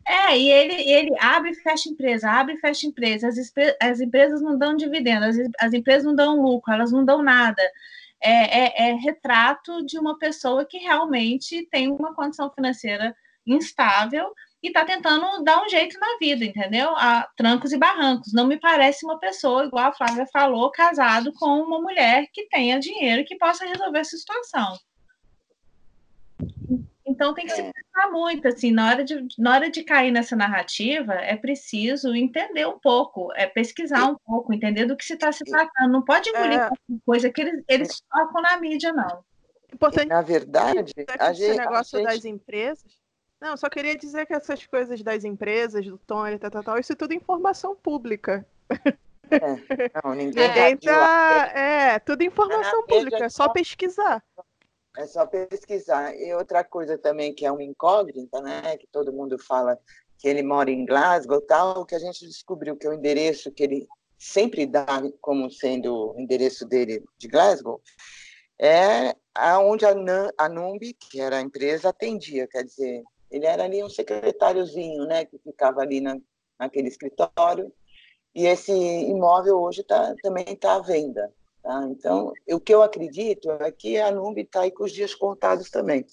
[0.05, 3.29] É, e ele, ele abre e fecha empresa, abre e fecha empresa.
[3.29, 3.37] As,
[3.79, 7.63] as empresas não dão dividendo, as, as empresas não dão lucro, elas não dão nada.
[8.23, 14.31] É, é, é, retrato de uma pessoa que realmente tem uma condição financeira instável
[14.61, 16.89] e está tentando dar um jeito na vida, entendeu?
[16.95, 18.31] A trancos e barrancos.
[18.31, 22.79] Não me parece uma pessoa, igual a Flávia falou, casado com uma mulher que tenha
[22.79, 24.77] dinheiro e que possa resolver essa situação.
[27.05, 27.71] Então tem que se é.
[27.71, 32.67] pensar muito, assim, na hora, de, na hora de cair nessa narrativa, é preciso entender
[32.67, 35.91] um pouco, é pesquisar um pouco, entender do que se está se tratando.
[35.91, 36.69] Não pode engolir é...
[37.05, 39.23] coisa que eles, eles tocam na mídia, não.
[39.73, 40.09] Importante.
[40.09, 40.77] Na verdade,
[41.19, 42.07] a gente, esse negócio gente...
[42.07, 43.01] das empresas.
[43.39, 46.93] Não, só queria dizer que essas coisas das empresas, do Tony, tal, tal, tal, isso
[46.93, 48.45] é tudo informação pública.
[49.31, 54.23] É, não, ninguém é, tá, é, tudo informação pública, é só pesquisar.
[54.97, 56.15] É só pesquisar.
[56.15, 58.77] E outra coisa também que é uma incógnita, né?
[58.77, 59.79] Que todo mundo fala
[60.17, 63.87] que ele mora em Glasgow, tal, que a gente descobriu que o endereço que ele
[64.17, 64.85] sempre dá
[65.19, 67.81] como sendo o endereço dele de Glasgow
[68.59, 69.95] é aonde a,
[70.37, 73.01] a Numbi, que era a empresa, atendia, quer dizer,
[73.31, 76.19] ele era ali um secretáriozinho, né, que ficava ali na,
[76.59, 77.73] naquele escritório,
[78.35, 81.33] e esse imóvel hoje tá, também está à venda.
[81.61, 81.87] Tá?
[81.89, 85.69] Então, o que eu acredito é que a Numbi está aí com os dias contados
[85.69, 86.05] também.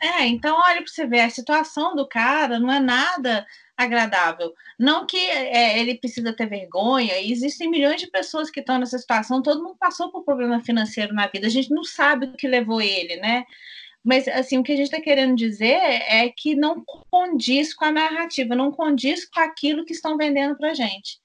[0.00, 4.52] É, então olha para você ver, a situação do cara não é nada agradável.
[4.78, 9.42] Não que é, ele precisa ter vergonha, existem milhões de pessoas que estão nessa situação,
[9.42, 12.80] todo mundo passou por problema financeiro na vida, a gente não sabe o que levou
[12.80, 13.44] ele, né?
[14.04, 17.92] Mas, assim, o que a gente está querendo dizer é que não condiz com a
[17.92, 21.21] narrativa, não condiz com aquilo que estão vendendo para a gente.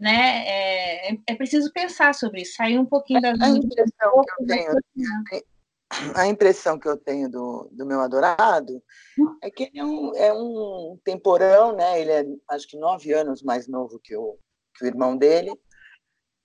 [0.00, 0.48] Né?
[0.48, 3.32] É, é, preciso pensar sobre isso, sair um pouquinho da...
[3.32, 4.72] A impressão que eu tenho,
[6.14, 8.80] a impressão que eu tenho do, do meu adorado
[9.42, 12.00] é que ele é um, é um temporão, né?
[12.00, 14.38] Ele é acho que nove anos mais novo que o,
[14.74, 15.50] que o irmão dele.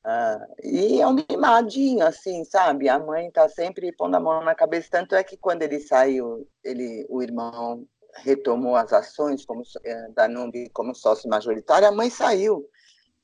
[0.06, 2.90] Uh, e é um mimadinho, assim, sabe?
[2.90, 4.88] A mãe está sempre pondo a mão na cabeça.
[4.92, 7.88] Tanto é que quando ele saiu, ele, o irmão
[8.18, 12.66] retomou as ações como, eh, da Numbi como sócio majoritário, a mãe saiu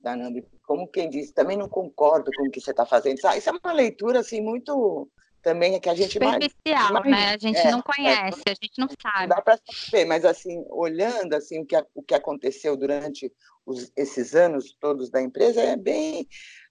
[0.02, 0.46] da Numbi.
[0.64, 3.18] Como quem disse, também não concordo com o que você está fazendo.
[3.18, 5.10] Isso é uma leitura assim muito
[5.42, 7.34] também é que a gente superficial, mais, né?
[7.34, 9.28] A gente é, não é, conhece, é, a gente não sabe.
[9.28, 13.32] Dá para saber, mas assim, olhando assim o que, o que aconteceu durante
[13.66, 16.28] os, esses anos todos da empresa é bem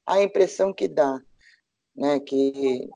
[0.06, 1.20] a impressão que dá,
[1.96, 2.20] né?
[2.20, 2.88] Que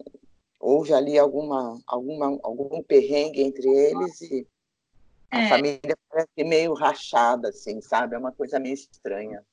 [0.61, 4.47] houve ali alguma alguma algum perrengue entre eles e
[5.31, 5.49] a é.
[5.49, 8.14] família parece meio rachada, assim, sabe?
[8.14, 9.44] É uma coisa meio estranha.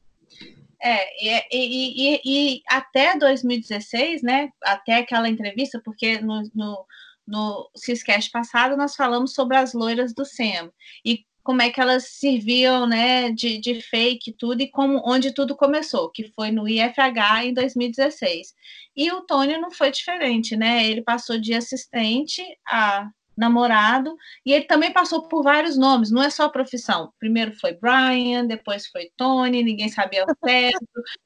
[0.84, 6.86] É, e, e, e, e, até 2016, né, até aquela entrevista, porque no, no,
[7.28, 10.72] no Ciscast passado nós falamos sobre as loiras do SEM
[11.06, 15.56] e como é que elas serviam, né, de, de fake tudo e como onde tudo
[15.56, 18.54] começou, que foi no IFH em 2016.
[18.96, 20.86] E o Tony não foi diferente, né?
[20.86, 24.16] Ele passou de assistente a namorado,
[24.46, 27.12] e ele também passou por vários nomes, não é só profissão.
[27.20, 30.86] Primeiro foi Brian, depois foi Tony, ninguém sabia o certo,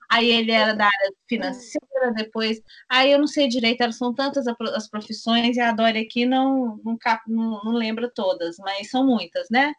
[0.09, 4.87] aí ele era da área financeira, depois, aí eu não sei direito, são tantas as
[4.87, 9.73] profissões, e a Dória aqui não, não, não, não lembra todas, mas são muitas, né?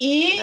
[0.00, 0.42] E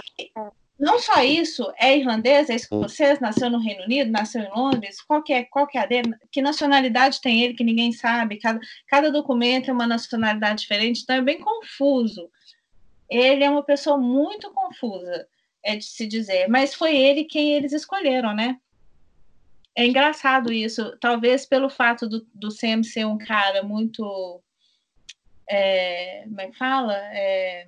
[0.81, 5.21] não só isso, é irlandês, é escocês, nasceu no Reino Unido, nasceu em Londres, qual
[5.21, 6.15] que é, qual que é a dele?
[6.31, 8.39] Que nacionalidade tem ele que ninguém sabe?
[8.39, 12.27] Cada, cada documento é uma nacionalidade diferente, então é bem confuso.
[13.07, 15.27] Ele é uma pessoa muito confusa,
[15.63, 18.57] é de se dizer, mas foi ele quem eles escolheram, né?
[19.75, 24.41] É engraçado isso, talvez pelo fato do, do Sam ser um cara muito.
[25.47, 26.95] É, como é que fala?
[26.95, 27.67] É,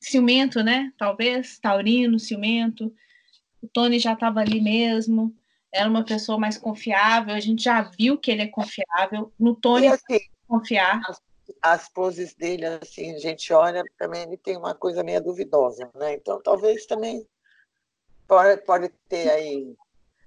[0.00, 0.92] ciumento, né?
[0.98, 2.94] Talvez, taurino, ciumento.
[3.62, 5.34] O Tony já estava ali mesmo,
[5.72, 9.32] era uma pessoa mais confiável, a gente já viu que ele é confiável.
[9.38, 11.00] No Tony, assim, confiar.
[11.08, 11.20] As,
[11.62, 16.14] as, poses dele, assim, a gente olha, também ele tem uma coisa meio duvidosa, né?
[16.14, 17.26] Então, talvez também
[18.26, 19.74] pode, pode ter aí.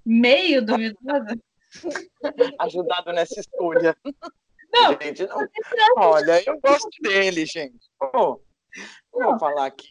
[0.06, 1.40] Meio duvidosa?
[2.60, 3.96] Ajudado nessa escolha.
[4.74, 5.48] Não, gente, não.
[5.98, 7.90] Olha, eu gosto dele, gente.
[9.12, 9.90] Oh, Vou falar aqui.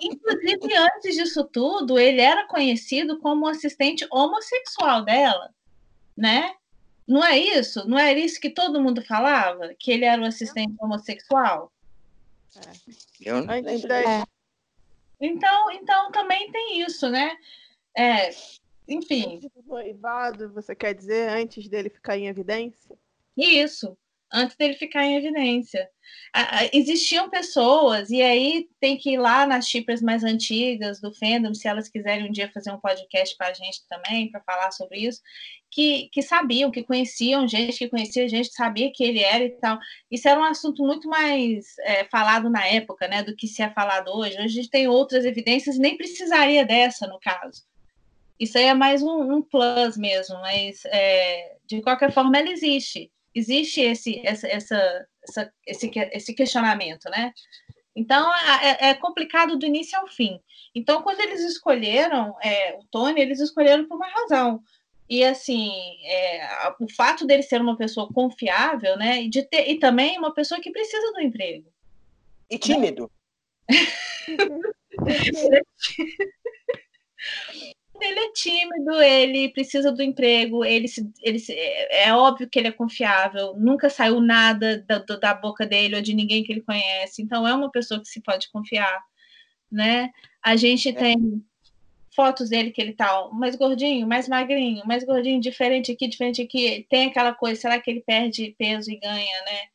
[0.00, 5.54] Inclusive, antes disso tudo, ele era conhecido como assistente homossexual dela,
[6.16, 6.54] né?
[7.06, 7.88] Não é isso?
[7.88, 9.74] Não era isso que todo mundo falava?
[9.78, 11.72] Que ele era o assistente homossexual?
[12.56, 12.92] É.
[13.20, 13.54] Eu não.
[13.54, 14.24] É.
[15.20, 17.34] Então, então também tem isso, né?
[17.96, 18.30] É,
[18.86, 19.40] enfim.
[19.66, 22.96] Noivado, você quer dizer antes dele ficar em evidência?
[23.36, 23.96] Isso
[24.32, 25.88] antes dele ficar em evidência.
[26.72, 31.66] Existiam pessoas, e aí tem que ir lá nas chipas mais antigas do fandom, se
[31.66, 35.20] elas quiserem um dia fazer um podcast para a gente também, para falar sobre isso,
[35.70, 39.78] que, que sabiam, que conheciam gente, que conhecia gente, sabia que ele era e tal.
[40.10, 43.70] Isso era um assunto muito mais é, falado na época, né, do que se é
[43.70, 44.36] falado hoje.
[44.36, 47.66] Hoje a gente tem outras evidências, nem precisaria dessa, no caso.
[48.38, 53.10] Isso aí é mais um, um plus mesmo, mas é, de qualquer forma ela existe
[53.38, 57.32] existe esse, essa, essa, essa, esse, esse questionamento, né?
[57.94, 60.38] Então, é, é, complicado do início ao fim.
[60.74, 64.62] Então, quando eles escolheram é, o Tony, eles escolheram por uma razão.
[65.08, 65.70] E, assim,
[66.04, 69.22] é, o fato dele ser uma pessoa confiável, né?
[69.22, 71.72] E, de ter, e também uma pessoa que precisa do emprego.
[72.48, 73.10] E tímido.
[78.04, 82.58] ele é tímido, ele precisa do emprego, ele, se, ele se, é, é óbvio que
[82.58, 86.62] ele é confiável, nunca saiu nada da, da boca dele ou de ninguém que ele
[86.62, 89.00] conhece, então é uma pessoa que se pode confiar.
[89.70, 90.10] né?
[90.42, 90.92] A gente é.
[90.92, 91.44] tem
[92.14, 96.86] fotos dele que ele tá mais gordinho, mais magrinho, mais gordinho, diferente aqui, diferente aqui.
[96.90, 99.68] Tem aquela coisa, será que ele perde peso e ganha, né?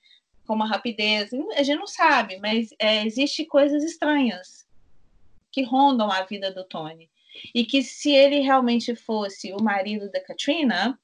[0.46, 1.32] Com uma rapidez?
[1.56, 4.68] A gente não sabe, mas é, existe coisas estranhas
[5.52, 7.10] que rondam a vida do Tony.
[7.54, 11.00] E que se ele realmente fosse o marido da Katrina,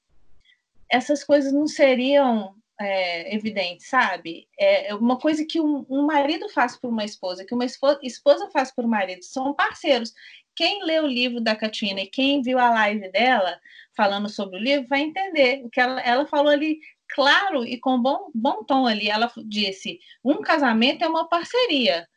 [0.90, 4.48] essas coisas não seriam é, evidentes, sabe?
[4.58, 8.00] É, é uma coisa que um, um, marido faz por uma esposa, que uma esposa,
[8.02, 10.14] esposa faz por marido, são parceiros.
[10.56, 13.60] Quem lê o livro da Katrina e quem viu a live dela
[13.96, 18.02] falando sobre o livro vai entender o que ela, ela falou ali claro e com
[18.02, 19.10] bom, bom tom ali.
[19.10, 22.08] Ela disse: um casamento é uma parceria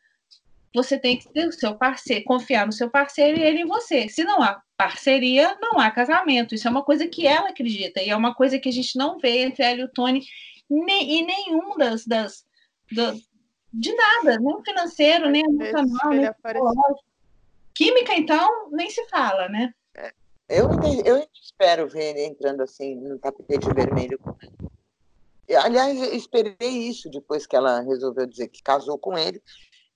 [0.73, 4.09] você tem que ter o seu parceiro, confiar no seu parceiro e ele em você.
[4.09, 6.55] Se não há parceria, não há casamento.
[6.55, 9.19] Isso é uma coisa que ela acredita e é uma coisa que a gente não
[9.19, 10.25] vê entre ela e o Tony
[10.69, 12.43] nem, e nenhum das, das
[12.91, 13.13] do,
[13.71, 16.29] de nada, nem financeiro, nem emocional, nem
[17.73, 19.73] Química, então, nem se fala, né?
[19.95, 20.13] É,
[20.47, 20.69] eu,
[21.05, 24.19] eu espero ver ele entrando assim no tapete vermelho.
[25.63, 29.41] Aliás, eu esperei isso depois que ela resolveu dizer que casou com ele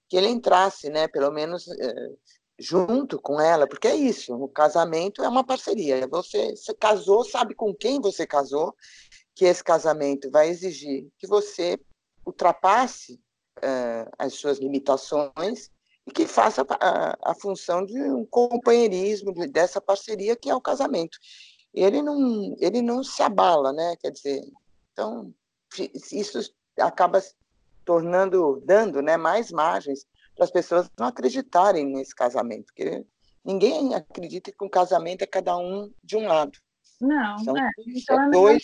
[0.10, 2.10] que ele entrasse, né, pelo menos é,
[2.60, 6.08] junto com ela, porque é isso, o casamento é uma parceria.
[6.08, 8.76] Você, você casou, sabe com quem você casou,
[9.36, 11.80] que esse casamento vai exigir que você
[12.26, 13.22] ultrapasse
[13.62, 15.70] é, as suas limitações
[16.08, 21.18] e que faça a, a, função de um companheirismo dessa parceria que é o casamento.
[21.74, 23.96] Ele não, ele não se abala, né?
[23.98, 24.42] Quer dizer,
[24.92, 25.34] então
[26.12, 26.40] isso
[26.80, 27.22] acaba
[27.88, 33.06] tornando, dando né, mais margens para as pessoas não acreditarem nesse casamento, porque
[33.44, 36.52] ninguém acredita que um casamento é cada um de um lado.
[37.00, 38.64] Não, São é, então é dois,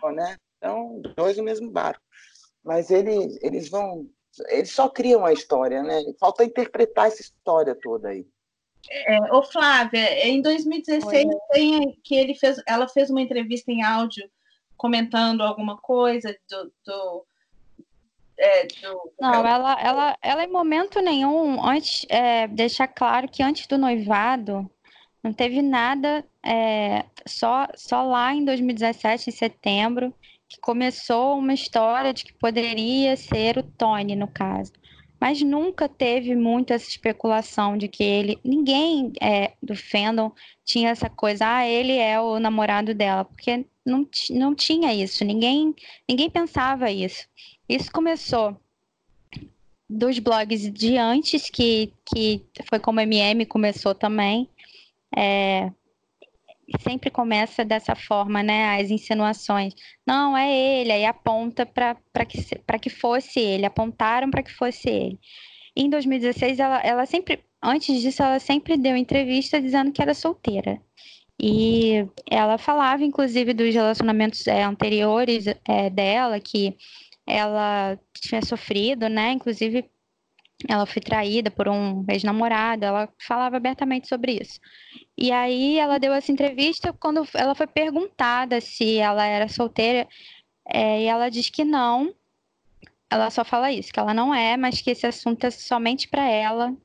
[0.00, 0.36] só, né?
[0.56, 2.00] Então, dois no mesmo barco.
[2.62, 4.06] Mas eles, eles vão,
[4.48, 6.00] eles só criam a história, né?
[6.20, 8.24] Falta interpretar essa história toda aí.
[8.88, 14.30] É, ô Flávia, em 2016 tem, que ele fez, ela fez uma entrevista em áudio
[14.76, 17.26] comentando alguma coisa do, do
[18.40, 19.12] é, do...
[19.20, 24.68] Não, ela, ela, ela em momento nenhum, antes, é, deixar claro que antes do noivado,
[25.22, 30.14] não teve nada, é, só, só lá em 2017, em setembro,
[30.48, 34.72] que começou uma história de que poderia ser o Tony, no caso.
[35.20, 38.38] Mas nunca teve muito essa especulação de que ele.
[38.42, 40.32] Ninguém é, do fandom
[40.64, 45.74] tinha essa coisa, ah, ele é o namorado dela, porque não, não tinha isso, ninguém,
[46.08, 47.28] ninguém pensava isso.
[47.70, 48.60] Isso começou
[49.88, 54.48] dos blogs de antes, que, que foi como MM começou também.
[55.16, 55.70] É,
[56.80, 58.80] sempre começa dessa forma, né?
[58.80, 59.72] As insinuações.
[60.04, 61.94] Não, é ele, aí aponta para
[62.26, 62.38] que,
[62.82, 65.20] que fosse ele, apontaram para que fosse ele.
[65.76, 70.82] Em 2016, ela, ela sempre, antes disso, ela sempre deu entrevista dizendo que era solteira.
[71.40, 76.76] E ela falava, inclusive, dos relacionamentos é, anteriores é, dela, que
[77.30, 79.32] ela tinha sofrido, né?
[79.32, 79.90] Inclusive,
[80.68, 84.60] ela foi traída por um ex-namorado, ela falava abertamente sobre isso.
[85.16, 90.06] E aí ela deu essa entrevista quando ela foi perguntada se ela era solteira,
[90.68, 92.14] é, e ela diz que não.
[93.10, 96.28] Ela só fala isso, que ela não é, mas que esse assunto é somente para
[96.28, 96.76] ela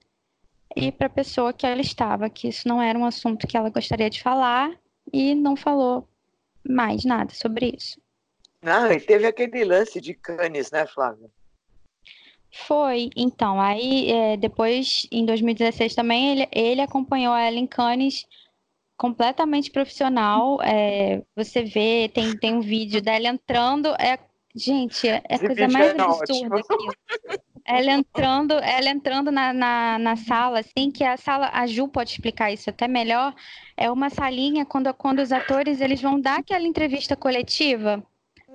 [0.75, 3.69] e para a pessoa que ela estava, que isso não era um assunto que ela
[3.69, 4.71] gostaria de falar
[5.13, 6.07] e não falou
[6.67, 7.99] mais nada sobre isso.
[8.65, 11.29] Ah, e teve aquele lance de Cannes, né, Flávia?
[12.51, 18.25] Foi, então, aí é, depois, em 2016 também, ele, ele acompanhou a Ellen Cannes
[18.97, 20.59] completamente profissional.
[20.63, 23.89] É, você vê, tem, tem um vídeo dela entrando.
[23.99, 24.17] É,
[24.55, 27.39] gente, é a coisa mais é absurda aqui.
[27.67, 32.11] Ela entrando, ela entrando na, na, na, sala, assim, que a sala, a Ju pode
[32.11, 33.33] explicar isso até melhor,
[33.75, 38.05] é uma salinha quando, quando os atores eles vão dar aquela entrevista coletiva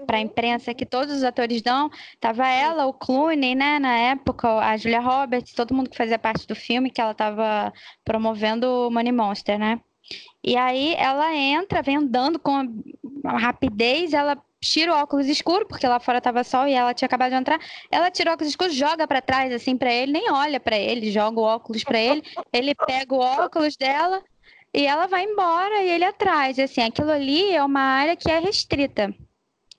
[0.06, 1.90] para a imprensa que todos os atores dão.
[2.20, 6.46] Tava ela, o Clooney, né, na época, a Julia Roberts, todo mundo que fazia parte
[6.46, 7.72] do filme, que ela estava
[8.05, 9.80] promovendo o Money Monster, né?
[10.42, 12.82] E aí ela entra, vem andando com
[13.24, 17.30] rapidez, ela tira o óculos escuro, porque lá fora tava sol e ela tinha acabado
[17.30, 17.61] de entrar.
[17.90, 21.11] Ela tira o óculos escuro, joga para trás assim para ele, nem olha para ele,
[21.11, 22.22] joga o óculos para ele.
[22.53, 24.22] Ele pega o óculos dela
[24.74, 26.59] e ela vai embora e ele atrás.
[26.59, 29.14] Assim, aquilo ali é uma área que é restrita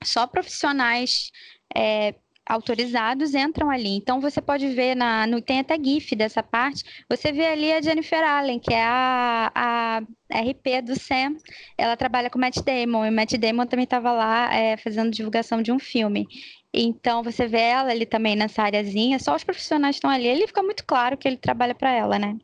[0.03, 1.31] só profissionais
[1.75, 3.95] é, autorizados entram ali.
[3.95, 6.83] Então você pode ver na, no, tem até GIF dessa parte.
[7.09, 9.99] Você vê ali a Jennifer Allen, que é a, a
[10.31, 11.37] RP do Sam.
[11.77, 15.11] Ela trabalha com o Matt Damon e o Matt Damon também estava lá é, fazendo
[15.11, 16.27] divulgação de um filme.
[16.73, 19.19] Então você vê ela ali também nessa areazinha.
[19.19, 20.27] Só os profissionais estão ali.
[20.27, 22.37] Ele fica muito claro que ele trabalha para ela, né?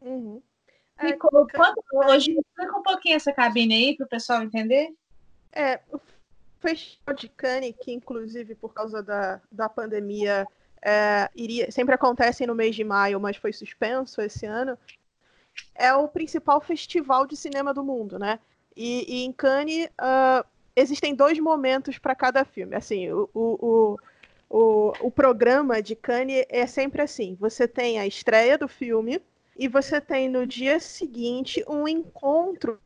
[0.00, 0.42] Uhum.
[1.02, 4.88] Nicole, quanto, hoje explica um pouquinho essa cabine aí para o pessoal entender.
[5.52, 5.98] É, o
[6.60, 10.46] Festival de Cannes, que inclusive por causa da, da pandemia
[10.82, 14.76] é, iria, sempre acontece no mês de maio, mas foi suspenso esse ano,
[15.74, 18.38] é o principal festival de cinema do mundo, né?
[18.76, 20.46] E, e em Cannes uh,
[20.76, 22.76] existem dois momentos para cada filme.
[22.76, 23.98] Assim, o, o,
[24.48, 29.20] o, o programa de Cannes é sempre assim: você tem a estreia do filme
[29.56, 32.80] e você tem no dia seguinte um encontro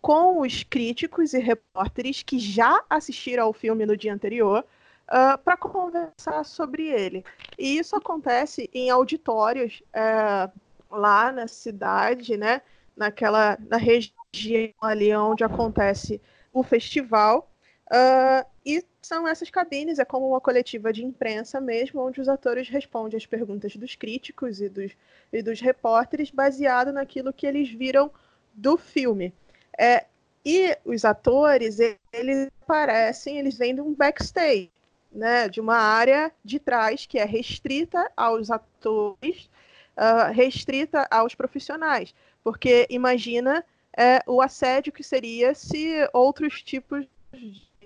[0.00, 4.64] com os críticos e repórteres que já assistiram ao filme no dia anterior
[5.08, 7.24] uh, para conversar sobre ele.
[7.58, 10.50] E isso acontece em auditórios uh,
[10.90, 12.62] lá na cidade, né?
[12.96, 16.20] Naquela na região ali onde acontece
[16.52, 17.50] o festival.
[17.86, 22.68] Uh, e são essas cabines, é como uma coletiva de imprensa mesmo, onde os atores
[22.68, 24.92] respondem as perguntas dos críticos e dos,
[25.32, 28.10] e dos repórteres, baseado naquilo que eles viram
[28.54, 29.32] do filme.
[29.78, 30.04] É,
[30.44, 31.78] e os atores,
[32.12, 34.70] eles aparecem, eles vêm de um backstage,
[35.12, 39.50] né, de uma área de trás que é restrita aos atores,
[39.96, 42.14] uh, restrita aos profissionais.
[42.42, 43.64] Porque imagina
[43.96, 47.06] é, o assédio que seria se outros tipos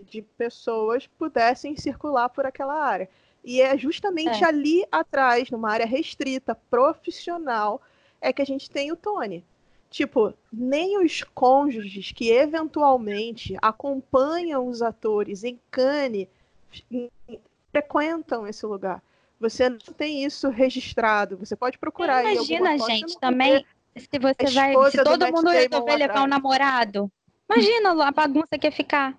[0.03, 3.09] de pessoas pudessem circular por aquela área.
[3.43, 4.47] E é justamente é.
[4.47, 7.82] ali atrás, numa área restrita, profissional,
[8.20, 9.45] é que a gente tem o Tony.
[9.95, 16.26] Tipo, nem os cônjuges que eventualmente acompanham os atores em Cannes
[17.70, 19.01] frequentam esse lugar.
[19.38, 21.36] Você não tem isso registrado.
[21.36, 22.24] Você pode procurar.
[22.24, 23.64] Imagina, gente, também
[23.97, 27.09] se você vai, se todo mundo resolver levar um namorado.
[27.49, 29.16] Imagina a bagunça que ia ficar.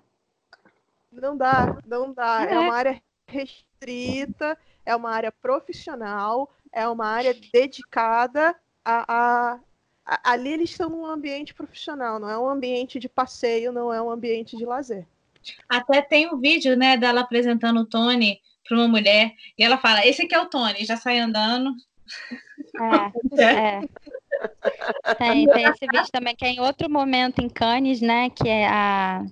[1.10, 2.46] Não dá, não dá.
[2.50, 2.52] É.
[2.52, 8.54] é uma área restrita, é uma área profissional, é uma área dedicada
[8.84, 9.04] a,
[9.54, 9.58] a
[10.06, 14.10] ali eles estão num ambiente profissional, não é um ambiente de passeio, não é um
[14.10, 15.06] ambiente de lazer.
[15.68, 20.06] Até tem um vídeo, né, dela apresentando o Tony para uma mulher, e ela fala:
[20.06, 21.74] Esse aqui é o Tony, já sai andando.
[23.38, 23.80] É, é.
[25.14, 28.66] Tem, tem esse vídeo também, que é em outro momento em Cannes, né, que é
[28.68, 29.24] a.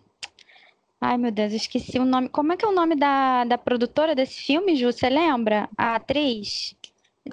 [0.99, 2.31] Ai, meu Deus, esqueci o nome.
[2.31, 4.91] Como é que é o nome da, da produtora desse filme, Ju?
[4.91, 5.69] Você lembra?
[5.77, 6.75] A atriz?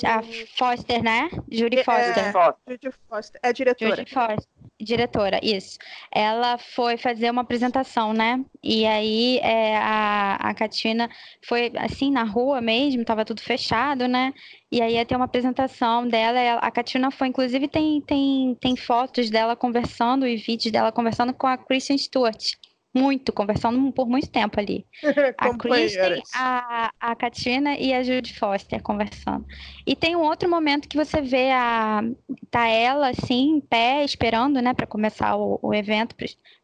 [0.06, 0.22] A
[0.58, 1.30] Foster, né?
[1.52, 2.18] Judy é, Foster.
[2.18, 3.40] É, Judy Foster.
[3.44, 3.96] É diretora.
[3.98, 4.48] Judy Foster.
[4.80, 5.78] Diretora, isso.
[6.12, 8.44] Ela foi fazer uma apresentação, né?
[8.64, 11.10] E aí é, a, a Katina
[11.46, 14.34] foi assim na rua mesmo, tava tudo fechado, né?
[14.72, 16.56] E aí ia ter uma apresentação dela.
[16.60, 21.46] A Katina foi, inclusive, tem, tem, tem fotos dela conversando e vídeos dela conversando com
[21.46, 22.56] a Kristen Stewart
[22.94, 24.86] muito, conversando por muito tempo ali.
[25.38, 29.46] a Kristen, a, a Katina e a Judy Foster conversando.
[29.86, 32.04] E tem um outro momento que você vê a
[32.50, 36.16] tá ela assim, em pé, esperando, né, para começar o, o evento,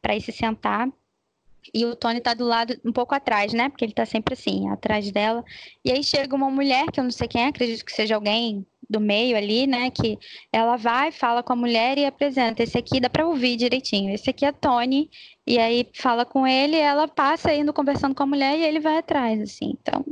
[0.02, 0.90] para ir se sentar.
[1.74, 3.70] E o Tony tá do lado, um pouco atrás, né?
[3.70, 5.44] Porque ele tá sempre assim, atrás dela.
[5.84, 8.66] E aí chega uma mulher, que eu não sei quem é, acredito que seja alguém
[8.90, 9.90] do meio ali, né?
[9.92, 10.18] Que
[10.52, 12.64] ela vai, fala com a mulher e apresenta.
[12.64, 14.14] Esse aqui dá para ouvir direitinho.
[14.14, 15.10] Esse aqui é Tony.
[15.46, 18.98] E aí fala com ele, ela passa indo conversando com a mulher e ele vai
[18.98, 19.78] atrás, assim.
[19.82, 20.06] Então.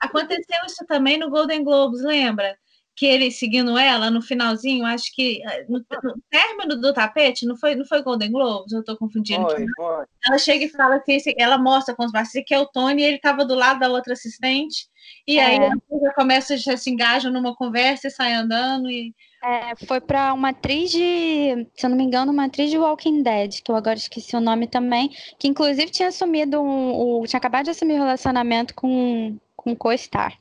[0.00, 2.56] Aconteceu isso também no Golden Globes, lembra?
[2.94, 7.56] Que ele seguindo ela no finalzinho, acho que eh, no, no término do tapete, não
[7.56, 8.72] foi, não foi Golden Globes?
[8.72, 9.42] Eu tô confundindo.
[9.48, 10.04] Foi, foi.
[10.26, 13.04] Ela chega e fala assim, ela mostra com os braços que é o Tony e
[13.04, 14.86] ele tava do lado da outra assistente.
[15.26, 15.70] E aí é.
[16.02, 18.90] já começa, já se engaja numa conversa e sai andando.
[18.90, 19.14] E...
[19.42, 23.22] É, foi para uma atriz de, se eu não me engano, uma atriz de Walking
[23.22, 27.38] Dead, que eu agora esqueci o nome também, que inclusive tinha assumido um, um tinha
[27.38, 30.38] acabado de assumir um relacionamento com, com co-star.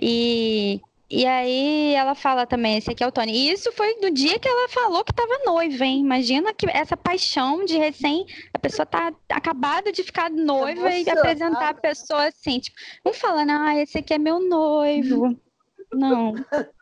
[0.00, 3.32] E e aí ela fala também, esse aqui é o Tony.
[3.32, 6.00] E isso foi do dia que ela falou que estava noiva, hein?
[6.00, 11.68] Imagina que essa paixão de recém, a pessoa tá acabada de ficar noiva e apresentar
[11.68, 15.38] a pessoa assim, tipo, não falando, ah, esse aqui é meu noivo.
[15.92, 16.34] Não.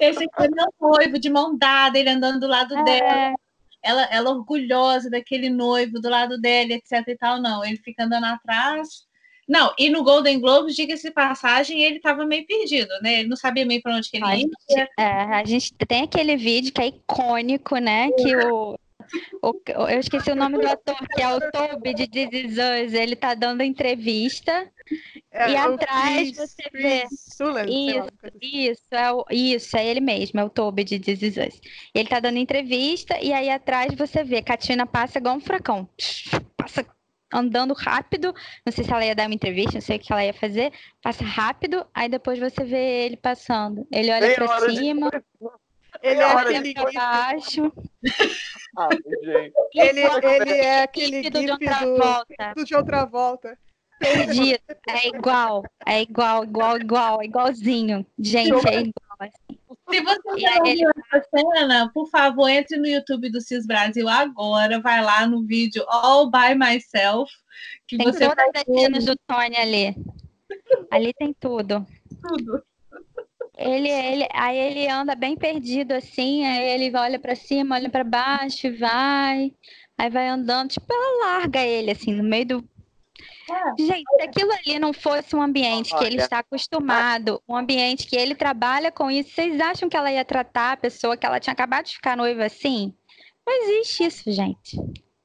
[0.00, 2.84] Esse aqui é meu noivo, de mão dada, ele andando do lado é...
[2.84, 3.34] dela.
[3.82, 7.38] Ela, ela orgulhosa daquele noivo do lado dele, etc e tal.
[7.38, 9.07] Não, ele fica andando atrás
[9.48, 13.20] não, e no Golden Globes, diga-se passagem, ele estava meio perdido, né?
[13.20, 14.42] Ele não sabia meio para onde que ele a ia.
[14.42, 18.08] Gente, é, a gente tem aquele vídeo que é icônico, né?
[18.08, 18.12] É.
[18.12, 18.78] Que o
[19.42, 19.54] O,
[19.88, 22.92] eu esqueci o nome do ator, que é o Toby de This Is Us.
[22.92, 24.70] Ele tá dando entrevista.
[25.30, 27.06] É, e atrás Chris, você vê.
[27.10, 28.38] Sulan, isso, assim.
[28.42, 31.60] isso, é o, isso, é ele mesmo, é o Toby de This Is Us.
[31.94, 35.88] Ele tá dando entrevista e aí atrás você vê, Katina passa igual um furacão.
[36.56, 36.84] Passa
[37.32, 38.34] andando rápido.
[38.64, 40.72] Não sei se ela ia dar uma entrevista, não sei o que ela ia fazer.
[41.02, 43.86] Passa rápido, aí depois você vê ele passando.
[43.92, 45.10] Ele olha para cima.
[45.40, 45.58] De...
[46.02, 47.72] Ele olha para baixo.
[48.76, 48.88] Ah,
[49.74, 52.52] ele, ele é aquele gif de outra do, volta.
[52.54, 53.58] do de outra volta.
[53.98, 54.60] Perdido.
[54.88, 58.06] É igual, é igual, igual, igual, igualzinho.
[58.18, 59.07] Gente, é igual.
[59.18, 59.58] Assim.
[59.90, 60.82] Se você não ele...
[60.84, 65.84] essa cena, por favor, entre no YouTube do Cis Brasil agora, vai lá no vídeo
[65.88, 67.32] All By Myself.
[67.86, 69.96] Que tem você todas as cenas do Tony ali.
[70.90, 71.86] Ali tem tudo.
[72.22, 72.62] Tudo.
[73.56, 78.04] Ele, ele, aí ele anda bem perdido assim, aí ele olha para cima, olha para
[78.04, 79.52] baixo e vai.
[79.96, 82.68] Aí vai andando, tipo, ela larga ele assim no meio do
[83.50, 83.82] é.
[83.82, 88.16] Gente, se aquilo ali não fosse um ambiente que ele está acostumado, um ambiente que
[88.16, 91.52] ele trabalha com isso, vocês acham que ela ia tratar a pessoa que ela tinha
[91.52, 92.94] acabado de ficar noiva assim?
[93.46, 94.76] Não existe isso, gente.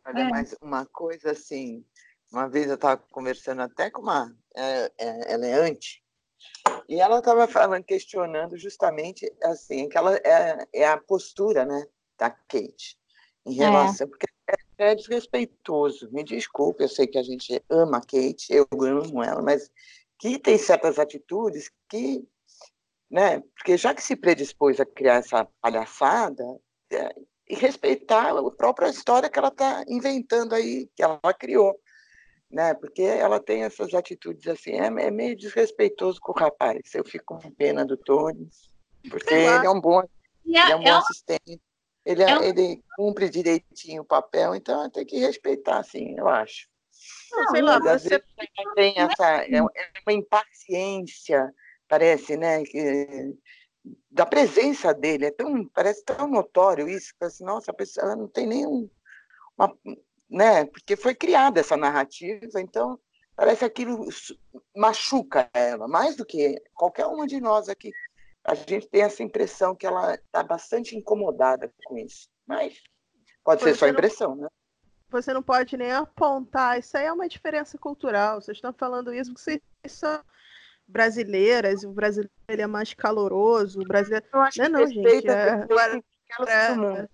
[0.05, 0.30] Olha, é.
[0.30, 1.84] mas uma coisa assim,
[2.32, 6.03] uma vez eu estava conversando até com uma, é, é, ela é anti,
[6.88, 11.86] e ela estava falando, questionando justamente assim, que ela é, é a postura, né,
[12.17, 12.97] da Kate
[13.45, 13.65] em é.
[13.65, 14.28] relação, porque
[14.78, 16.09] é desrespeitoso.
[16.11, 19.71] Me desculpe, eu sei que a gente ama a Kate, eu amo ela, mas
[20.19, 22.26] que tem certas atitudes que,
[23.09, 26.43] né, porque já que se predispôs a criar essa palhaçada,
[26.91, 27.13] é,
[27.49, 31.78] e respeitar a própria história que ela está inventando aí, que ela criou,
[32.49, 36.82] né, porque ela tem essas atitudes assim, é, é meio desrespeitoso com o rapaz.
[36.93, 38.47] Eu fico com pena do Tony,
[39.09, 40.01] porque ele é um bom,
[40.45, 41.61] ele é um bom assistente.
[42.06, 46.68] Ele, é, é ele cumpre direitinho o papel, então tem que respeitar, assim, eu acho.
[47.32, 48.24] Não, sei lá, você
[48.76, 51.54] tem essa é, é uma impaciência,
[51.88, 52.64] parece, né?
[52.64, 53.36] Que,
[54.10, 58.16] da presença dele, é tão, parece tão notório isso, que assim, nossa, a pessoa ela
[58.16, 58.89] não tem nenhum.
[59.58, 59.76] Uma,
[60.30, 60.66] né?
[60.66, 62.99] Porque foi criada essa narrativa, então
[63.36, 64.08] parece que aquilo
[64.76, 67.91] machuca ela, mais do que qualquer uma de nós aqui
[68.44, 72.28] a gente tem essa impressão que ela está bastante incomodada com isso.
[72.46, 72.82] Mas
[73.44, 74.48] pode ser só impressão, né?
[75.10, 76.80] Você não pode nem apontar.
[76.80, 78.41] Isso aí é uma diferença cultural.
[78.41, 80.24] Vocês estão falando isso porque vocês são
[80.88, 84.26] brasileiras, o brasileiro é mais caloroso, o brasileiro.
[84.34, 85.30] Eu acho não, não, gente.
[85.30, 85.68] É...
[86.50, 87.08] É...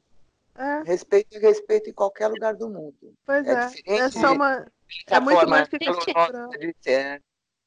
[0.60, 0.84] É.
[0.84, 3.14] Respeito respeito em qualquer lugar do mundo.
[3.26, 3.72] Pois é.
[3.86, 4.70] É, é só uma.
[5.08, 6.50] É muito mais que cultural.
[6.50, 7.24] De ser,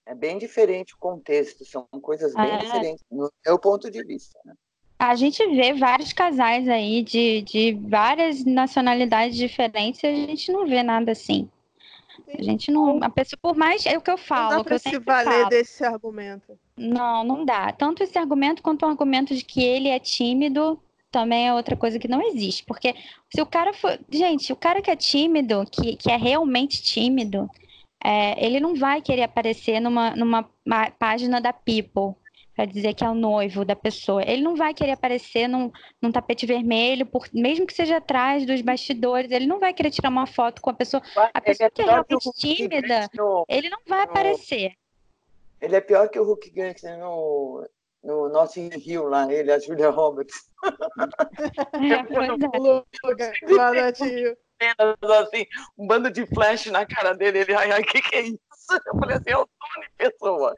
[0.06, 2.58] é bem diferente o contexto, são coisas bem é.
[2.58, 4.38] diferentes, no meu ponto de vista.
[4.44, 4.54] Né?
[4.98, 10.66] A gente vê vários casais aí de, de várias nacionalidades diferentes e a gente não
[10.66, 11.48] vê nada assim.
[12.38, 13.02] A gente não.
[13.02, 13.84] A pessoa, por mais.
[13.84, 14.50] É o que eu falo.
[14.50, 15.48] Não dá pra se valer falo.
[15.48, 16.58] desse argumento.
[16.76, 17.72] Não, não dá.
[17.72, 20.80] Tanto esse argumento quanto o argumento de que ele é tímido
[21.10, 22.64] também é outra coisa que não existe.
[22.64, 22.94] Porque
[23.28, 23.98] se o cara for.
[24.10, 27.50] Gente, o cara que é tímido, que, que é realmente tímido,
[28.04, 30.48] é, ele não vai querer aparecer numa, numa
[30.98, 32.14] página da People
[32.54, 34.22] para dizer que é o noivo da pessoa.
[34.22, 38.60] Ele não vai querer aparecer num, num tapete vermelho, por, mesmo que seja atrás dos
[38.60, 39.30] bastidores.
[39.30, 41.02] Ele não vai querer tirar uma foto com a pessoa.
[41.32, 44.72] A pessoa é que é realmente tímida, no, ele não vai no, aparecer.
[45.60, 47.66] Ele é pior que o Hulk Grant no,
[48.02, 50.50] no Notting Hill lá, ele, a Julia Roberts.
[51.74, 52.28] É, pois
[54.00, 55.46] é cenas assim,
[55.76, 57.40] um bando de flash na cara dele.
[57.40, 58.38] Ele, ai, ai, o que, que é isso?
[58.86, 60.54] Eu falei assim, é o Tony Pessoa.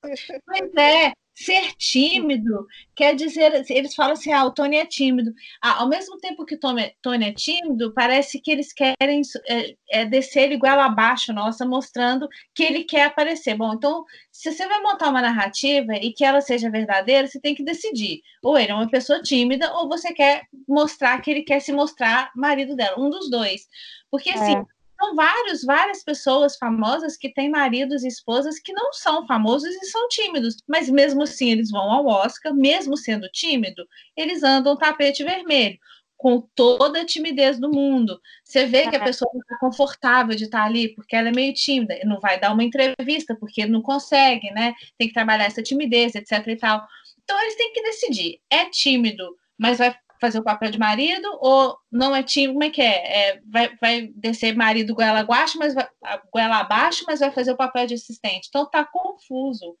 [0.00, 5.32] Pois é, ser tímido quer dizer, eles falam assim, ah, o Tony é tímido.
[5.62, 6.92] Ah, ao mesmo tempo que Tony
[7.24, 12.62] é tímido, parece que eles querem é, é, descer ele igual abaixo, nossa, mostrando que
[12.62, 13.56] ele quer aparecer.
[13.56, 17.54] Bom, então, se você vai montar uma narrativa e que ela seja verdadeira, você tem
[17.54, 18.20] que decidir.
[18.42, 22.30] Ou ele é uma pessoa tímida, ou você quer mostrar que ele quer se mostrar
[22.36, 23.00] marido dela.
[23.00, 23.68] Um dos dois.
[24.10, 24.64] Porque, assim, é
[25.02, 29.86] são vários, várias pessoas famosas que têm maridos e esposas que não são famosos e
[29.86, 33.84] são tímidos, mas mesmo assim eles vão ao Oscar, mesmo sendo tímido,
[34.16, 35.76] eles andam tapete vermelho,
[36.16, 38.20] com toda a timidez do mundo.
[38.44, 41.52] Você vê que a pessoa não está confortável de estar ali, porque ela é meio
[41.52, 44.72] tímida, não vai dar uma entrevista, porque não consegue, né?
[44.96, 46.86] Tem que trabalhar essa timidez, etc e tal.
[47.24, 51.76] Então eles têm que decidir, é tímido, mas vai fazer o papel de marido, ou
[51.90, 53.30] não é tímido, como é que é?
[53.30, 55.88] é vai, vai descer marido goela abaixo, mas vai,
[56.32, 58.46] goela abaixo, mas vai fazer o papel de assistente.
[58.48, 59.76] Então tá confuso.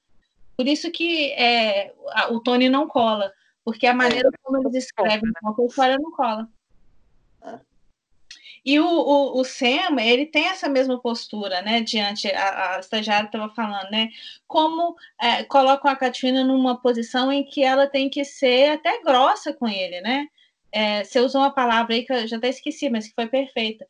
[0.56, 1.94] Por isso que é,
[2.30, 3.32] o Tony não cola,
[3.64, 6.48] porque a maneira é, como eles escrevem uma história não cola.
[8.64, 8.70] É.
[8.70, 9.44] E o, o, o
[10.00, 11.80] ele tem essa mesma postura, né?
[11.80, 14.08] Diante, a, a estagiária estava falando, né?
[14.46, 19.52] Como é, colocam a Katrina numa posição em que ela tem que ser até grossa
[19.52, 20.26] com ele, né?
[20.72, 23.86] É, você usou uma palavra aí que eu já até esqueci, mas que foi perfeita.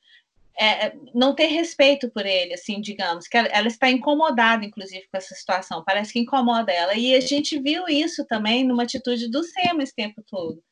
[0.58, 5.16] É, não ter respeito por ele, assim, digamos, que ela, ela, está incomodada, inclusive, com
[5.16, 6.94] essa situação, parece que incomoda ela.
[6.94, 10.62] E a gente viu isso também numa atitude do Sam esse tempo todo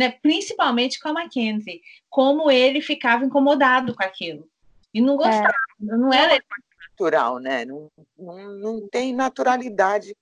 [0.00, 4.48] né, principalmente com a Mackenzie, como ele ficava incomodado com aquilo.
[4.94, 5.84] E não gostava, é.
[5.84, 6.42] não era
[6.88, 7.66] natural, né?
[7.66, 10.16] Não, não, não tem naturalidade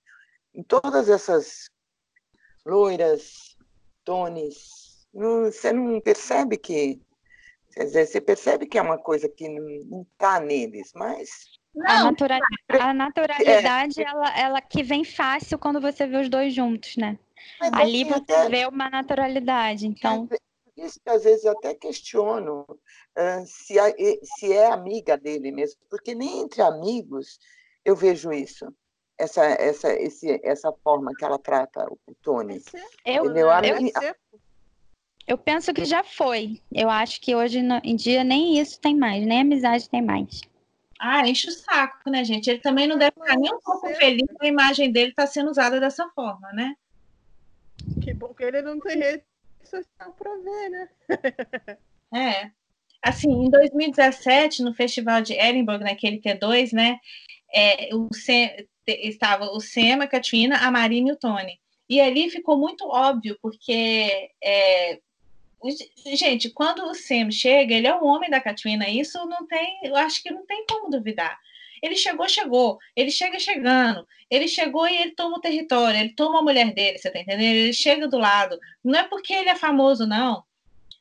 [0.53, 1.69] em todas essas
[2.65, 3.55] loiras,
[4.03, 5.07] tones.
[5.13, 7.01] Não, você não percebe que.
[7.71, 11.29] Quer dizer, você percebe que é uma coisa que não está neles, mas.
[11.85, 16.53] A, natura, a naturalidade, é, ela, ela que vem fácil quando você vê os dois
[16.53, 17.17] juntos, né?
[17.59, 18.49] Mas Ali assim, você até...
[18.49, 20.27] vê uma naturalidade, então.
[20.77, 25.79] Isso que às vezes eu até questiono uh, se, a, se é amiga dele mesmo,
[25.89, 27.37] porque nem entre amigos
[27.83, 28.73] eu vejo isso.
[29.17, 32.63] Essa, essa, esse, essa forma que ela trata o Tony.
[33.05, 34.15] Eu, eu, eu,
[35.27, 36.61] eu penso que já foi.
[36.71, 40.41] Eu acho que hoje em dia nem isso tem mais, nem amizade tem mais.
[40.99, 42.49] Ah, enche o saco, né, gente?
[42.49, 45.31] Ele também não deve ficar nem um pouco feliz com a imagem dele estar tá
[45.31, 46.73] sendo usada dessa forma, né?
[48.03, 49.23] Que bom que ele não tem rede
[49.63, 50.89] social para ver, né?
[52.13, 52.51] é.
[53.01, 56.99] Assim, em 2017, no Festival de Edinburgh, naquele T2, né?
[57.53, 58.09] É, o
[58.87, 61.59] estava o Sema, a Katrina, a Marina e o Tony.
[61.87, 64.99] E ali ficou muito óbvio, porque é,
[66.15, 69.95] gente, quando o Sam chega, ele é o homem da Katrina, isso não tem, eu
[69.95, 71.37] acho que não tem como duvidar.
[71.81, 72.77] Ele chegou, chegou.
[72.95, 74.05] Ele chega chegando.
[74.29, 75.99] Ele chegou e ele toma o território.
[75.99, 77.41] Ele toma a mulher dele, você tá entendendo?
[77.41, 78.57] Ele chega do lado.
[78.83, 80.43] Não é porque ele é famoso, não.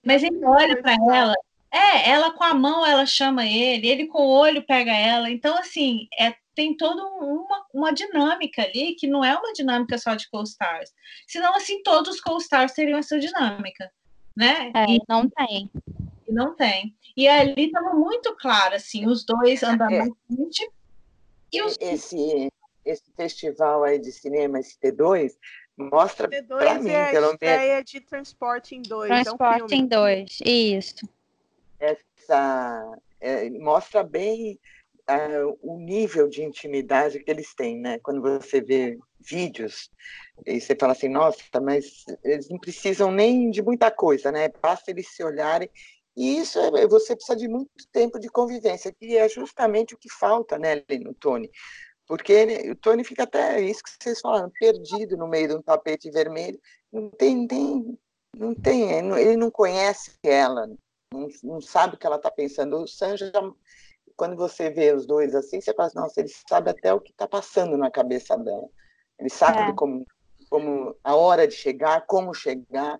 [0.04, 1.34] Mas ele olha para ela.
[1.70, 5.30] É, ela com a mão ela chama ele, ele com o olho pega ela.
[5.30, 10.14] Então, assim, é, tem toda uma, uma dinâmica ali que não é uma dinâmica só
[10.14, 10.90] de co-stars.
[11.26, 13.90] Senão, assim, todos os co-stars teriam essa dinâmica,
[14.36, 14.72] né?
[14.74, 15.70] É, e não tem.
[16.28, 16.94] Não tem.
[17.16, 20.04] E ali estava muito claro, assim, os dois andando é.
[20.26, 20.70] frente.
[21.52, 21.76] E os...
[21.80, 22.52] esse,
[22.84, 25.32] esse festival aí de cinema, esse T2,
[25.76, 27.90] mostra para mim, é pelo menos.
[27.90, 29.08] de Transporting 2.
[29.08, 31.08] Transporting é um 2, isso.
[31.80, 34.58] Essa, é, mostra bem
[35.08, 37.98] uh, o nível de intimidade que eles têm, né?
[38.00, 39.90] Quando você vê vídeos
[40.46, 44.48] e você fala assim, nossa, mas eles não precisam nem de muita coisa, né?
[44.60, 45.68] Basta eles se olharem
[46.18, 50.12] e isso é, você precisa de muito tempo de convivência, que é justamente o que
[50.12, 51.48] falta né, no Tony.
[52.08, 55.62] Porque ele, o Tony fica até, isso que vocês falaram, perdido no meio de um
[55.62, 56.58] tapete vermelho.
[56.92, 57.96] Não tem, tem,
[58.36, 60.66] não tem ele não conhece ela,
[61.12, 62.82] não, não sabe o que ela está pensando.
[62.82, 63.30] O Sanjo,
[64.16, 67.28] quando você vê os dois assim, você fala, nossa, ele sabe até o que está
[67.28, 68.68] passando na cabeça dela.
[69.20, 69.72] Ele sabe é.
[69.72, 70.04] como,
[70.50, 72.98] como a hora de chegar, como chegar.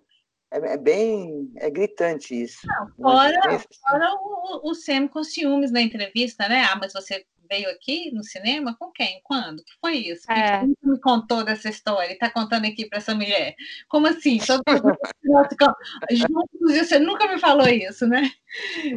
[0.51, 2.66] É, é, bem é gritante isso.
[2.66, 6.64] Não, fora, fora o, o Sam com ciúmes na entrevista, né?
[6.64, 9.20] Ah, mas você veio aqui no cinema com quem?
[9.24, 9.64] Quando?
[9.64, 10.30] que foi isso?
[10.30, 10.61] É.
[10.61, 12.12] Quem me contou dessa história?
[12.12, 13.55] Está contando aqui para essa mulher?
[13.88, 14.38] Como assim?
[16.11, 18.30] Juntos, você nunca me falou isso, né?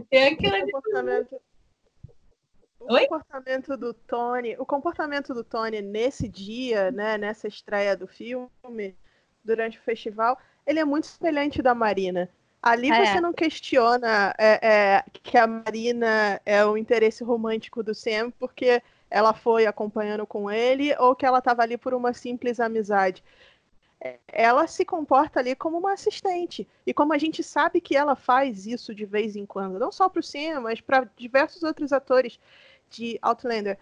[0.09, 1.41] É aquilo o comportamento,
[2.81, 3.07] o Oi?
[3.07, 8.95] comportamento do Tony, o comportamento do Tony nesse dia, né, nessa estreia do filme,
[9.43, 12.29] durante o festival, ele é muito semelhante da Marina.
[12.61, 13.05] Ali é.
[13.05, 18.83] você não questiona é, é, que a Marina é o interesse romântico do Sam porque
[19.09, 23.23] ela foi acompanhando com ele ou que ela estava ali por uma simples amizade.
[23.99, 26.67] É, ela se comporta ali como uma assistente.
[26.85, 30.07] E como a gente sabe que ela faz isso de vez em quando, não só
[30.07, 32.39] para o Sam, mas para diversos outros atores
[32.89, 33.77] de Outlander.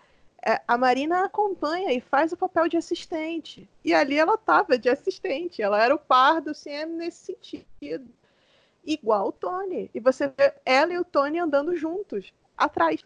[0.46, 3.70] É, a Marina acompanha e faz o papel de assistente.
[3.84, 8.10] E ali ela estava de assistente, ela era o par do CM nesse sentido.
[8.86, 9.90] Igual o Tony.
[9.94, 13.02] E você vê ela e o Tony andando juntos, atrás.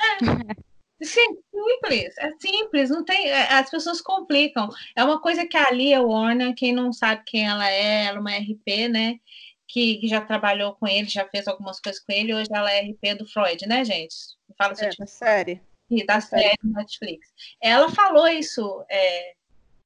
[0.00, 0.68] É.
[1.00, 3.28] Simples, é simples, não tem.
[3.28, 4.68] É, as pessoas complicam.
[4.96, 8.20] É uma coisa que a Lia Warner, quem não sabe quem ela é, ela é
[8.20, 9.20] uma RP, né?
[9.68, 12.80] Que, que já trabalhou com ele, já fez algumas coisas com ele, hoje ela é
[12.80, 14.16] RP do Freud, né, gente?
[14.56, 17.28] Fala é, série e da série Netflix.
[17.60, 19.32] Ela falou isso é,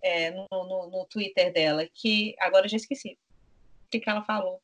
[0.02, 3.18] é, no, no, no, Twitter dela, que agora eu já esqueci
[3.86, 4.60] o que, que ela falou.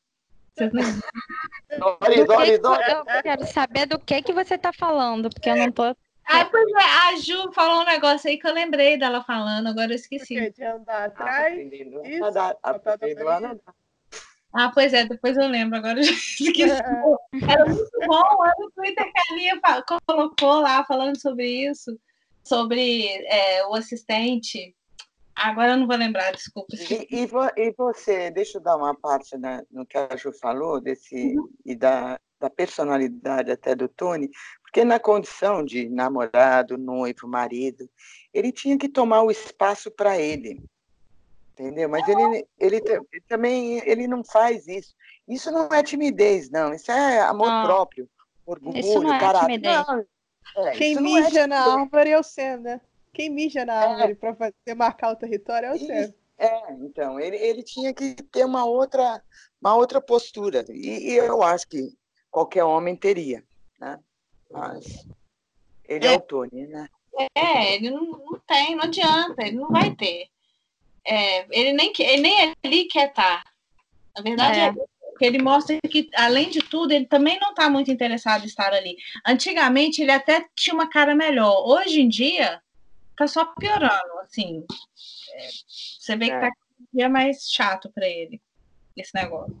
[0.57, 2.91] Dori, Dori, Dori.
[2.91, 5.83] Eu quero saber do que, que você está falando, porque eu não tô.
[6.25, 9.91] Ah, pois é, a Ju falou um negócio aí que eu lembrei dela falando, agora
[9.91, 10.51] eu esqueci.
[10.51, 11.53] De andar atrás.
[11.53, 12.57] Aprendendo a nadar.
[12.61, 13.75] Aprendendo a nadar.
[14.53, 16.63] Ah, pois é, depois eu lembro, agora eu já esqueci.
[16.63, 17.51] É.
[17.51, 19.61] Era muito bom, era o Twitter que a Lia
[20.05, 21.99] colocou lá falando sobre isso,
[22.43, 24.75] sobre é, o assistente.
[25.35, 26.75] Agora eu não vou lembrar, desculpa.
[26.75, 30.81] E, e, e, você, deixa eu dar uma parte né, no que a Ju falou,
[30.81, 31.49] desse, uhum.
[31.65, 34.29] e da, da personalidade até do Tony,
[34.63, 37.89] porque na condição de namorado, noivo, marido,
[38.33, 40.61] ele tinha que tomar o espaço para ele
[41.59, 41.89] entendeu?
[41.89, 44.95] Mas ele, ele, ele, também ele não faz isso.
[45.27, 46.73] Isso não é timidez, não.
[46.73, 47.65] Isso é amor não.
[47.65, 48.09] próprio,
[48.45, 49.45] orgulho, isso não é caráter.
[49.45, 49.87] Timidez.
[49.87, 50.05] Não,
[50.65, 52.81] é, Quem é mija é na árvore é o Senna.
[53.13, 53.85] Quem mija na é.
[53.85, 56.15] árvore para demarcar o território é o Senna.
[56.37, 59.21] É, então, ele, ele tinha que ter uma outra,
[59.61, 60.63] uma outra postura.
[60.69, 61.89] E, e eu acho que
[62.31, 63.43] qualquer homem teria,
[63.77, 63.99] né?
[64.49, 65.05] Mas
[65.83, 66.87] ele é, é o Tony, né?
[67.35, 70.29] É, ele não, não tem, não adianta, ele não vai ter.
[71.05, 73.43] É, ele, nem, ele nem ali quer estar.
[73.43, 73.51] Tá.
[74.17, 74.67] Na verdade, é.
[74.67, 74.73] é
[75.17, 78.73] que ele mostra que, além de tudo, ele também não está muito interessado em estar
[78.73, 78.95] ali.
[79.27, 81.67] Antigamente, ele até tinha uma cara melhor.
[81.67, 82.61] Hoje em dia,
[83.11, 84.19] está só piorando.
[84.23, 84.65] Assim,
[85.33, 85.49] é,
[85.99, 86.51] você vê que está é.
[86.93, 88.41] dia mais chato para ele,
[88.95, 89.55] esse negócio.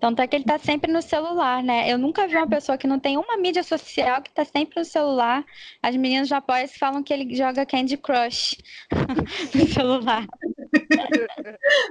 [0.00, 1.90] Tanto é que ele está sempre no celular, né?
[1.90, 4.84] Eu nunca vi uma pessoa que não tem uma mídia social que está sempre no
[4.84, 5.44] celular.
[5.82, 8.56] As meninas japonesas falam que ele joga Candy Crush
[9.54, 10.24] no celular.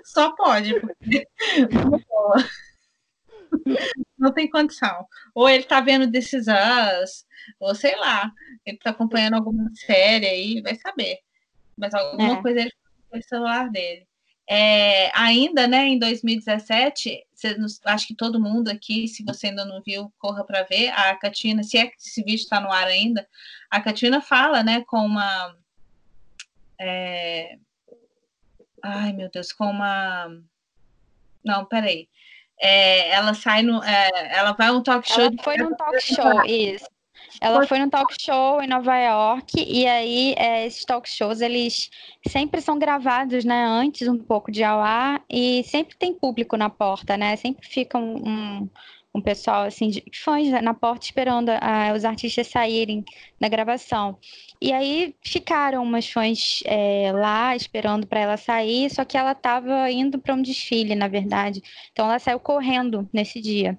[0.06, 0.74] Só pode.
[4.18, 5.06] Não tem condição.
[5.36, 6.32] Ou ele está vendo This
[7.60, 8.32] ou sei lá,
[8.66, 11.20] ele está acompanhando alguma série aí, vai saber.
[11.78, 12.42] Mas alguma é.
[12.42, 12.74] coisa ele
[13.12, 14.07] faz no celular dele.
[14.50, 17.22] É, ainda, né, em 2017,
[17.84, 20.90] acho que todo mundo aqui, se você ainda não viu, corra para ver.
[20.90, 23.28] A Catina, se é que esse vídeo está no ar ainda,
[23.70, 25.54] a Catina fala, né, com uma.
[26.80, 27.58] É,
[28.82, 30.30] ai, meu Deus, com uma.
[31.44, 32.08] Não, peraí.
[32.60, 33.84] É, ela sai no.
[33.84, 35.26] É, ela vai um talk show.
[35.26, 36.88] Ela foi num talk show, isso.
[37.40, 41.90] Ela foi num talk show em Nova York e aí é, esses talk shows eles
[42.28, 46.70] sempre são gravados, né, antes um pouco de ao ar e sempre tem público na
[46.70, 47.36] porta, né?
[47.36, 48.70] Sempre fica um, um,
[49.14, 53.04] um pessoal assim de fãs na porta esperando uh, os artistas saírem
[53.40, 54.18] da gravação.
[54.62, 59.90] E aí ficaram umas fãs é, lá esperando para ela sair, só que ela estava
[59.92, 61.62] indo para um desfile, na verdade.
[61.92, 63.78] Então ela saiu correndo nesse dia.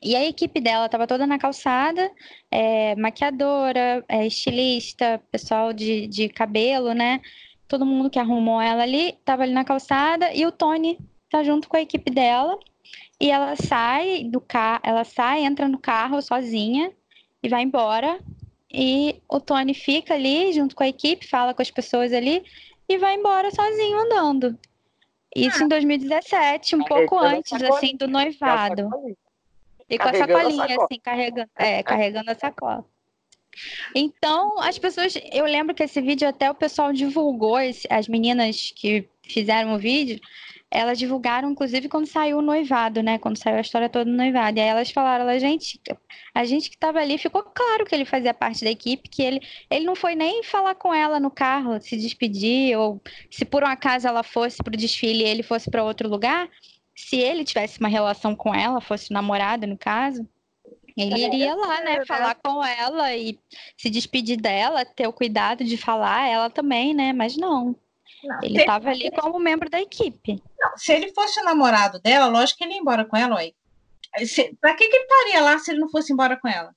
[0.00, 2.10] E a equipe dela estava toda na calçada,
[2.50, 7.20] é, maquiadora, é, estilista, pessoal de, de cabelo, né?
[7.66, 11.68] Todo mundo que arrumou ela ali estava ali na calçada e o Tony tá junto
[11.68, 12.58] com a equipe dela.
[13.20, 16.92] E ela sai do carro, ela sai, entra no carro sozinha
[17.42, 18.20] e vai embora.
[18.72, 22.44] E o Tony fica ali junto com a equipe, fala com as pessoas ali
[22.88, 24.58] e vai embora sozinho andando.
[25.34, 25.64] Isso ah.
[25.64, 28.88] em 2017, um pouco antes assim do noivado.
[29.88, 32.84] E com a sacolinha, a assim, carregando, é, carregando a sacola.
[33.94, 35.14] Então, as pessoas.
[35.32, 39.78] Eu lembro que esse vídeo até o pessoal divulgou, esse, as meninas que fizeram o
[39.78, 40.20] vídeo,
[40.70, 43.18] elas divulgaram, inclusive, quando saiu o noivado, né?
[43.18, 44.58] Quando saiu a história toda do noivado.
[44.58, 45.80] E aí elas falaram, a gente,
[46.34, 49.40] a gente que estava ali, ficou claro que ele fazia parte da equipe, que ele,
[49.70, 53.66] ele não foi nem falar com ela no carro, se despedir, ou se por um
[53.66, 56.48] acaso ela fosse para o desfile e ele fosse para outro lugar,
[56.98, 60.28] se ele tivesse uma relação com ela, fosse namorada no caso,
[60.96, 63.38] ele iria lá, né, falar com ela e
[63.76, 67.12] se despedir dela, ter o cuidado de falar, ela também, né?
[67.12, 67.76] Mas não.
[68.24, 70.42] não ele estava ali como membro da equipe.
[70.58, 73.54] Não, se ele fosse o namorado dela, lógico que ele ia embora com ela, oi.
[74.60, 76.74] Pra que, que ele estaria lá se ele não fosse embora com ela?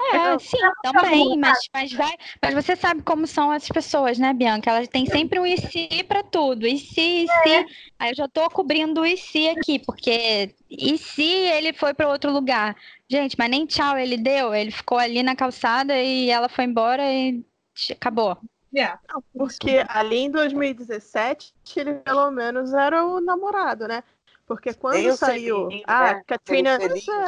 [0.00, 4.70] É, sim, também, mas, mas, vai, mas você sabe como são as pessoas, né, Bianca?
[4.70, 6.66] Elas têm sempre um e se para tudo.
[6.66, 7.48] E se, e se.
[7.48, 7.64] É.
[7.98, 12.08] Aí eu já tô cobrindo o e se aqui, porque e se ele foi para
[12.08, 12.76] outro lugar?
[13.08, 17.02] Gente, mas nem tchau ele deu, ele ficou ali na calçada e ela foi embora
[17.12, 17.44] e
[17.92, 18.36] acabou.
[18.74, 19.00] Yeah.
[19.32, 24.02] Porque ali em 2017, ele pelo menos era o namorado, né?
[24.46, 25.68] Porque quando eu saiu.
[25.70, 26.22] Sei, ah, né?
[26.26, 26.78] Katrina.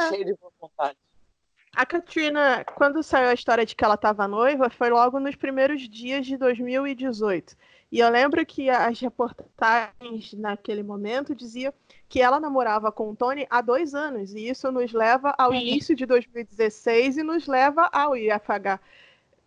[0.09, 0.97] Cheio de vontade.
[1.77, 5.87] A Katrina, quando saiu a história de que ela estava noiva, foi logo nos primeiros
[5.87, 7.55] dias de 2018.
[7.91, 11.71] E eu lembro que as reportagens naquele momento diziam
[12.09, 14.33] que ela namorava com o Tony há dois anos.
[14.33, 15.59] E isso nos leva ao Sim.
[15.59, 18.79] início de 2016 e nos leva ao IFH.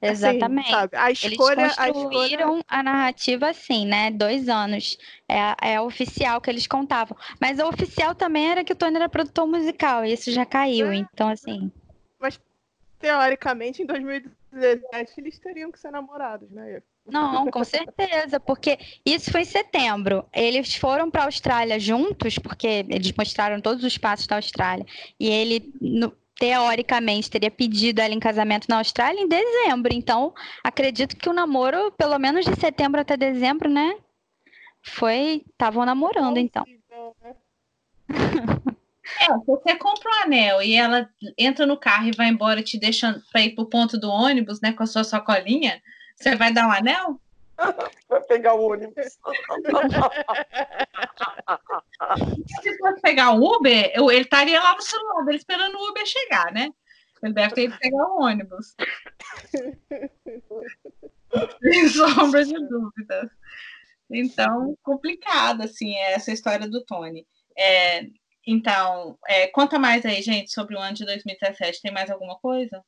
[0.00, 0.72] Assim, Exatamente.
[0.72, 2.64] Assim, a escolha, eles construíram a, escolha...
[2.68, 4.12] a, narrativa assim, né?
[4.12, 4.96] Dois anos.
[5.28, 7.16] É, é oficial que eles contavam.
[7.40, 10.04] Mas o oficial também era que o Tony era produtor musical.
[10.04, 10.92] E isso já caiu.
[10.92, 10.94] É.
[10.94, 11.72] Então, assim.
[12.20, 12.38] Mas,
[12.98, 16.82] teoricamente, em 2017, eles teriam que ser namorados, né?
[17.06, 20.24] Não, com certeza, porque isso foi em setembro.
[20.32, 24.86] Eles foram para a Austrália juntos, porque eles mostraram todos os passos da Austrália.
[25.18, 29.92] E ele, no, teoricamente, teria pedido ela em casamento na Austrália em dezembro.
[29.92, 33.96] Então, acredito que o namoro, pelo menos de setembro até dezembro, né?
[34.82, 35.42] Foi.
[35.50, 36.64] Estavam namorando, então.
[39.20, 43.22] É, você compra um anel e ela entra no carro e vai embora te deixando
[43.32, 45.82] para ir pro ponto do ônibus, né, com a sua sacolinha,
[46.16, 47.20] você vai dar um anel?
[48.08, 49.18] Vai pegar o ônibus.
[52.62, 56.52] Se fosse pegar o Uber, ele estaria lá no celular dele esperando o Uber chegar,
[56.52, 56.70] né?
[57.22, 58.74] Ele deve ter ido pegar o ônibus.
[61.62, 63.30] Sem sombra de dúvidas.
[64.10, 67.26] Então, complicado, assim, essa história do Tony.
[67.56, 68.06] É,
[68.46, 71.82] então, é, conta mais aí, gente, sobre o ano de 2017.
[71.82, 72.82] Tem mais alguma coisa?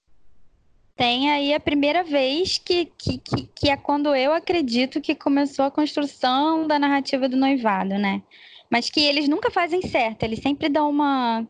[0.97, 5.65] Tem aí a primeira vez que, que, que, que é quando eu acredito que começou
[5.65, 8.23] a construção da narrativa do noivado, né?
[8.71, 11.47] Mas que eles nunca fazem certo, eles sempre dão uma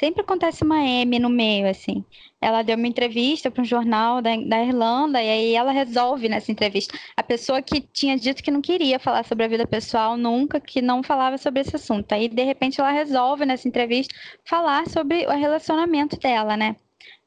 [0.00, 2.02] sempre acontece uma M no meio, assim.
[2.40, 6.50] Ela deu uma entrevista para um jornal da, da Irlanda e aí ela resolve nessa
[6.50, 6.98] entrevista.
[7.14, 10.80] A pessoa que tinha dito que não queria falar sobre a vida pessoal nunca, que
[10.80, 12.10] não falava sobre esse assunto.
[12.12, 16.76] Aí, de repente, ela resolve nessa entrevista falar sobre o relacionamento dela, né?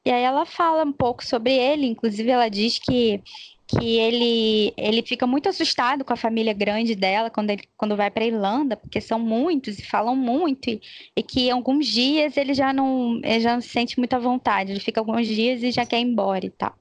[0.03, 3.21] E aí ela fala um pouco sobre ele, inclusive ela diz que
[3.68, 8.11] que ele, ele fica muito assustado com a família grande dela quando, ele, quando vai
[8.11, 10.82] para Irlanda, porque são muitos e falam muito, e,
[11.16, 14.80] e que alguns dias ele já não, ele já não se sente muita vontade, ele
[14.80, 16.76] fica alguns dias e já quer ir embora e tal.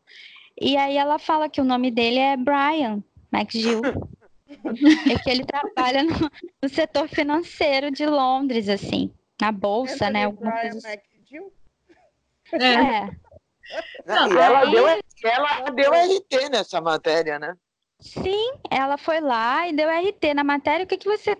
[0.60, 3.02] E aí ela fala que o nome dele é Brian
[3.32, 3.80] McGill.
[5.10, 6.30] é que ele trabalha no,
[6.62, 9.10] no, setor financeiro de Londres, assim,
[9.40, 10.28] na bolsa, né?
[10.28, 10.88] Brian coisa...
[10.88, 11.52] McGill?
[12.52, 12.74] É.
[12.74, 13.10] é.
[14.06, 14.70] Não, e ela, aí...
[14.70, 14.86] deu,
[15.22, 17.56] ela deu RT nessa matéria, né?
[18.00, 20.84] Sim, ela foi lá e deu RT na matéria.
[20.84, 21.36] O que, que você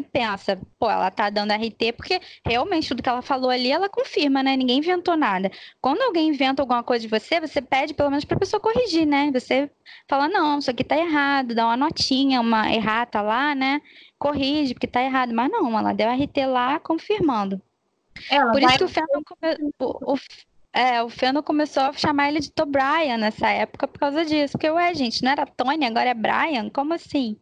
[0.00, 0.58] pensa?
[0.78, 4.56] Pô, ela tá dando RT porque realmente tudo que ela falou ali, ela confirma, né?
[4.56, 5.50] Ninguém inventou nada.
[5.80, 9.30] Quando alguém inventa alguma coisa de você, você pede pelo menos pra pessoa corrigir, né?
[9.32, 9.70] Você
[10.08, 13.80] fala, não, isso aqui tá errado, dá uma notinha, uma errata lá, né?
[14.18, 15.34] Corrige, porque tá errado.
[15.34, 17.60] Mas não, ela deu RT lá confirmando.
[18.30, 19.72] Ela Por isso que o Fernando come...
[19.80, 20.16] o,
[20.74, 24.52] é, o Feno começou a chamar ele de To Brian nessa época por causa disso.
[24.52, 26.68] Porque, ué, gente, não era Tony, agora é Brian?
[26.68, 27.38] Como assim?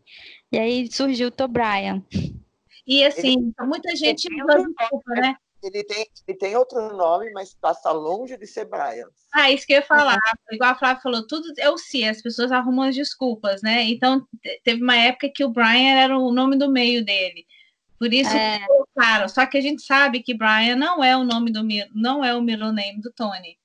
[0.52, 2.04] E aí surgiu o To Brian.
[2.86, 5.34] E assim, ele, muita gente desculpa, né?
[5.62, 9.06] Ele tem, ele tem outro nome, mas passa longe de ser Brian.
[9.32, 10.14] Ah, isso que eu ia falar.
[10.14, 10.56] Uhum.
[10.56, 13.84] Igual a Flávia falou, tudo é o si, as pessoas arrumam as desculpas, né?
[13.84, 14.26] Então,
[14.64, 17.46] teve uma época que o Brian era o nome do meio dele.
[18.02, 18.58] Por isso é.
[18.66, 19.28] colocaram.
[19.28, 21.62] Só que a gente sabe que Brian não é o nome do
[21.94, 23.56] não é o middle name do Tony.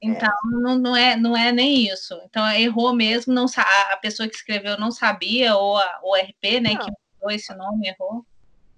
[0.00, 0.48] Então é.
[0.48, 2.14] Não, não, é não é nem isso.
[2.24, 6.74] Então errou mesmo, não a pessoa que escreveu não sabia ou a, o RP, né,
[6.74, 6.84] não.
[6.84, 8.24] que mudou esse nome errou.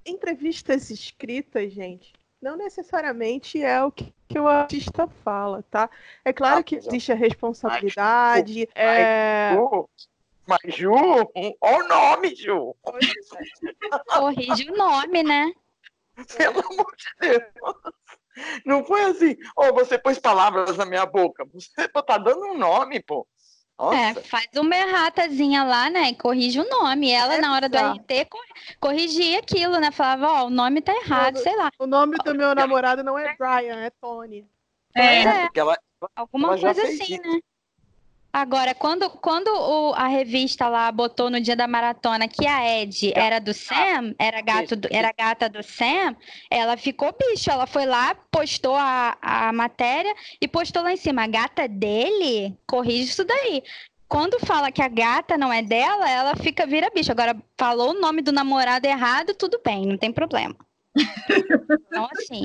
[0.07, 5.91] Entrevistas escritas, gente, não necessariamente é o que, que o artista fala, tá?
[6.25, 8.67] É claro ah, que existe a responsabilidade.
[8.75, 9.53] É...
[10.47, 12.75] mas, Ju, olha o nome, Ju.
[14.09, 15.53] Corrige o nome, né?
[16.37, 17.43] Pelo amor de Deus.
[18.65, 21.47] Não foi assim, oh, você pôs palavras na minha boca.
[21.53, 23.27] Você tá dando um nome, pô.
[23.79, 23.97] Nossa.
[23.97, 26.09] É, faz uma erratazinha lá, né?
[26.09, 27.11] E corrige o nome.
[27.11, 28.29] Ela, é na hora do RT,
[28.81, 29.91] corrigia aquilo, né?
[29.91, 31.71] Falava, ó, oh, o nome tá errado, o, sei lá.
[31.79, 34.49] O nome do meu namorado não é Brian, é Tony.
[34.95, 35.43] É, é.
[35.43, 35.79] porque ela,
[36.15, 37.23] alguma ela coisa assim, isso.
[37.23, 37.41] né?
[38.37, 43.11] Agora, quando, quando o, a revista lá botou no dia da maratona que a Ed
[43.17, 46.15] era do Sam, era, gato do, era gata do Sam,
[46.51, 47.51] ela ficou bicho.
[47.51, 51.25] Ela foi lá, postou a, a matéria e postou lá em cima.
[51.25, 52.55] A gata dele?
[52.67, 53.63] Corrige isso daí.
[54.07, 57.11] Quando fala que a gata não é dela, ela fica vira bicho.
[57.11, 60.55] Agora, falou o nome do namorado errado, tudo bem, não tem problema.
[61.89, 62.43] então, assim.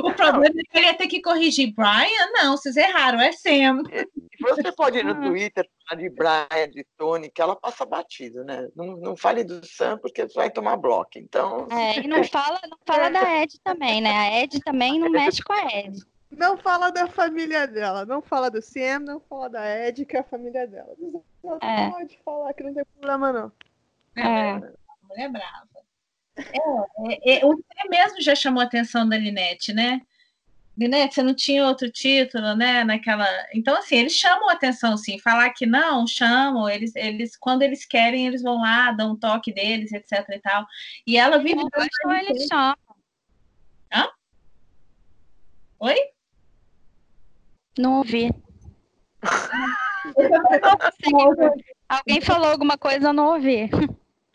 [0.00, 2.30] O problema é que ele ia ter que corrigir Brian.
[2.32, 3.82] Não, vocês erraram, é Sam.
[4.54, 8.68] Você pode ir no Twitter de Brian, de Tony, que ela passa batido, né?
[8.74, 11.12] Não, não fale do Sam porque você vai tomar bloco.
[11.16, 11.66] Então.
[11.70, 14.10] É, e não fala, não fala da Ed também, né?
[14.10, 15.98] A Ed também não mexe com a Ed.
[16.30, 20.20] Não fala da família dela, não fala do Sam, não fala da Ed, que é
[20.20, 20.94] a família dela.
[20.98, 21.90] Não é.
[21.90, 23.52] pode falar que não tem problema, não.
[24.14, 24.52] É.
[25.08, 25.68] Mulher brava.
[26.36, 30.00] É, é, é, o Fê mesmo já chamou a atenção da Linette, né?
[30.78, 32.84] Linette, você não tinha outro título, né?
[32.84, 33.26] Naquela.
[33.52, 35.18] Então, assim, eles chamam a atenção, sim.
[35.18, 39.52] Falar que não, chamam, eles, eles, quando eles querem, eles vão lá, dão um toque
[39.52, 40.64] deles, etc e tal.
[41.04, 41.56] E ela vive.
[41.56, 42.76] Não, eles chamam.
[43.92, 44.08] Hã?
[45.80, 45.96] Oi?
[47.76, 48.30] Não ouvi.
[51.88, 53.68] Alguém falou alguma coisa, eu não ouvi.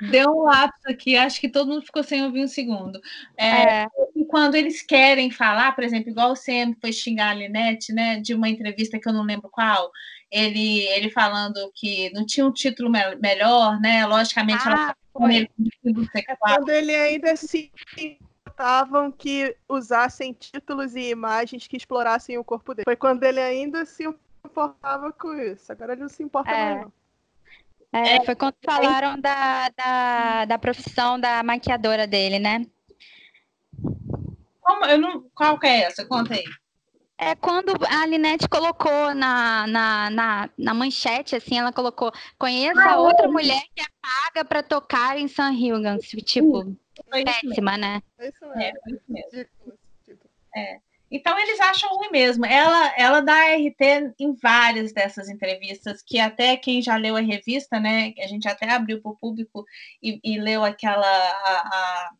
[0.09, 2.99] Deu um lapso aqui, acho que todo mundo ficou sem ouvir um segundo.
[3.37, 3.87] É, é.
[4.33, 8.33] Quando eles querem falar, por exemplo, igual o CM foi xingar a Linette, né, de
[8.33, 9.91] uma entrevista que eu não lembro qual,
[10.31, 14.07] ele, ele falando que não tinha um título me melhor, né?
[14.07, 15.47] Logicamente, ah, ela com ele
[16.15, 22.73] é quando ele ainda se importavam que usassem títulos e imagens que explorassem o corpo
[22.73, 22.85] dele.
[22.85, 24.03] Foi quando ele ainda se
[24.43, 25.71] importava com isso.
[25.71, 26.73] Agora ele não se importa é.
[26.73, 26.93] mais, não.
[27.93, 32.65] É, é, foi quando falaram da, da, da profissão da maquiadora dele, né?
[34.63, 36.05] Como, eu não, qual que é essa?
[36.05, 36.43] Conta aí.
[37.17, 42.99] É quando a Linette colocou na, na, na, na manchete, assim, ela colocou: conheça ah,
[42.99, 43.29] outra é.
[43.29, 46.07] mulher que é paga para tocar em San Hilgans.
[46.25, 46.75] Tipo,
[47.11, 48.01] péssima, né?
[48.19, 48.79] É isso mesmo.
[48.87, 49.49] É, isso mesmo.
[50.55, 50.79] É.
[51.13, 52.43] Então eles acham ruim mesmo.
[52.43, 57.79] Ela, ela dá RT em várias dessas entrevistas, que até quem já leu a revista,
[57.79, 58.13] né?
[58.17, 59.63] A gente até abriu para o público
[60.01, 62.11] e, e, leu aquela a, a,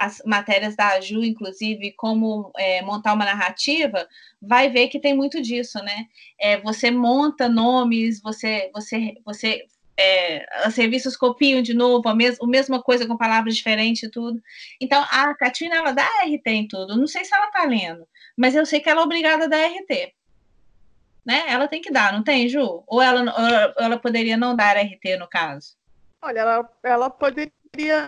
[0.00, 4.08] as matérias da Ju, inclusive, como é, montar uma narrativa,
[4.40, 6.06] vai ver que tem muito disso, né?
[6.40, 9.66] É, você monta nomes, você, você, você
[9.98, 14.10] é, as revistas copiam de novo a, mes a mesma coisa com palavras diferentes e
[14.10, 14.40] tudo.
[14.80, 16.96] Então, a Katina, ela dá RT em tudo.
[16.96, 19.66] Não sei se ela está lendo, mas eu sei que ela é obrigada a dar
[19.66, 20.14] RT.
[21.26, 21.44] Né?
[21.46, 22.82] Ela tem que dar, não tem, Ju?
[22.86, 25.76] Ou ela, ou ela poderia não dar RT, no caso?
[26.22, 27.52] Olha, ela, ela poderia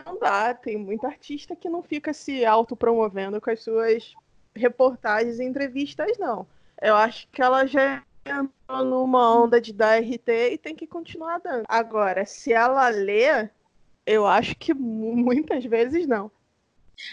[0.04, 0.58] não dar.
[0.58, 4.14] Tem muita artista que não fica se autopromovendo com as suas
[4.54, 6.46] reportagens e entrevistas, não.
[6.80, 11.38] Eu acho que ela já entrou numa onda de dar RT e tem que continuar
[11.38, 11.64] dando.
[11.68, 13.48] Agora, se ela lê,
[14.06, 16.30] eu acho que muitas vezes não.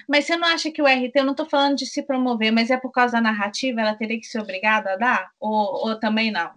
[0.08, 2.70] Mas você não acha que o RT, eu não estou falando de se promover, mas
[2.70, 5.32] é por causa da narrativa, ela teria que ser obrigada a dar?
[5.40, 6.52] Ou, ou também não?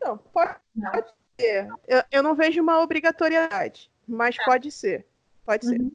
[0.00, 0.90] Não, pode, não.
[0.90, 1.68] pode ser.
[1.86, 4.44] Eu, eu não vejo uma obrigatoriedade, mas tá.
[4.44, 5.06] pode ser.
[5.44, 5.72] Pode uhum.
[5.72, 5.92] ser.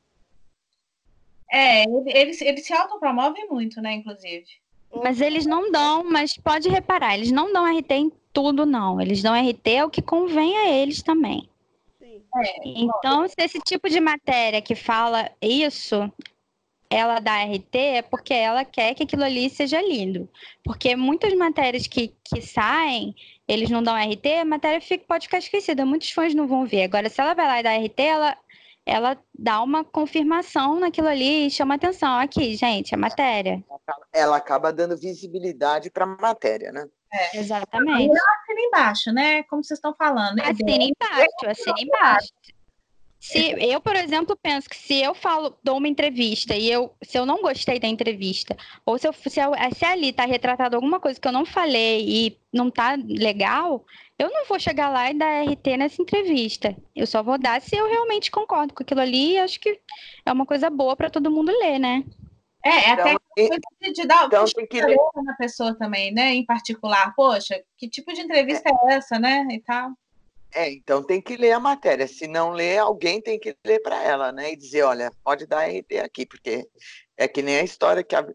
[1.49, 4.45] É, eles, eles se autopromovem muito, né, inclusive.
[4.93, 8.99] Mas eles não dão, mas pode reparar, eles não dão RT em tudo, não.
[9.01, 11.49] Eles dão RT ao que convém a eles também.
[12.01, 16.12] É, então, se esse tipo de matéria que fala isso,
[16.89, 20.30] ela dá RT, é porque ela quer que aquilo ali seja lindo.
[20.64, 23.16] Porque muitas matérias que, que saem,
[23.48, 25.86] eles não dão RT, a matéria fica, pode ficar esquecida.
[25.86, 26.84] Muitos fãs não vão ver.
[26.84, 28.38] Agora, se ela vai lá e dá RT, ela,
[28.86, 32.20] ela dá uma confirmação naquilo ali e chama atenção.
[32.20, 33.64] Aqui, gente, a matéria.
[34.12, 36.88] Ela acaba dando visibilidade para a matéria, né?
[37.14, 37.38] É.
[37.38, 38.14] Exatamente.
[38.14, 39.43] E assina embaixo, né?
[39.43, 40.39] Como vocês estão falando.
[40.41, 42.34] Assina embaixo, assina embaixo.
[43.28, 47.19] Se eu, por exemplo, penso que se eu falo, dou uma entrevista e eu, se
[47.19, 48.55] eu não gostei da entrevista,
[48.86, 52.05] ou se, eu, se, eu, se ali está retratado alguma coisa que eu não falei
[52.07, 53.86] e não tá legal,
[54.17, 56.73] eu não vou chegar lá e dar RT nessa entrevista.
[56.95, 59.78] Eu só vou dar se eu realmente concordo com aquilo ali e acho que
[60.25, 62.05] é uma coisa boa para todo mundo ler, né?
[62.63, 66.34] É, é então, até coisa de dar então, tem que ler na pessoa também, né?
[66.34, 69.45] Em particular, poxa, que tipo de entrevista é, é essa, né?
[69.51, 69.91] E tal.
[70.54, 72.08] É, então tem que ler a matéria.
[72.08, 74.54] Se não ler, alguém tem que ler para ela, né?
[74.54, 76.68] E dizer, olha, pode dar RT aqui, porque
[77.16, 78.26] é que nem a história que há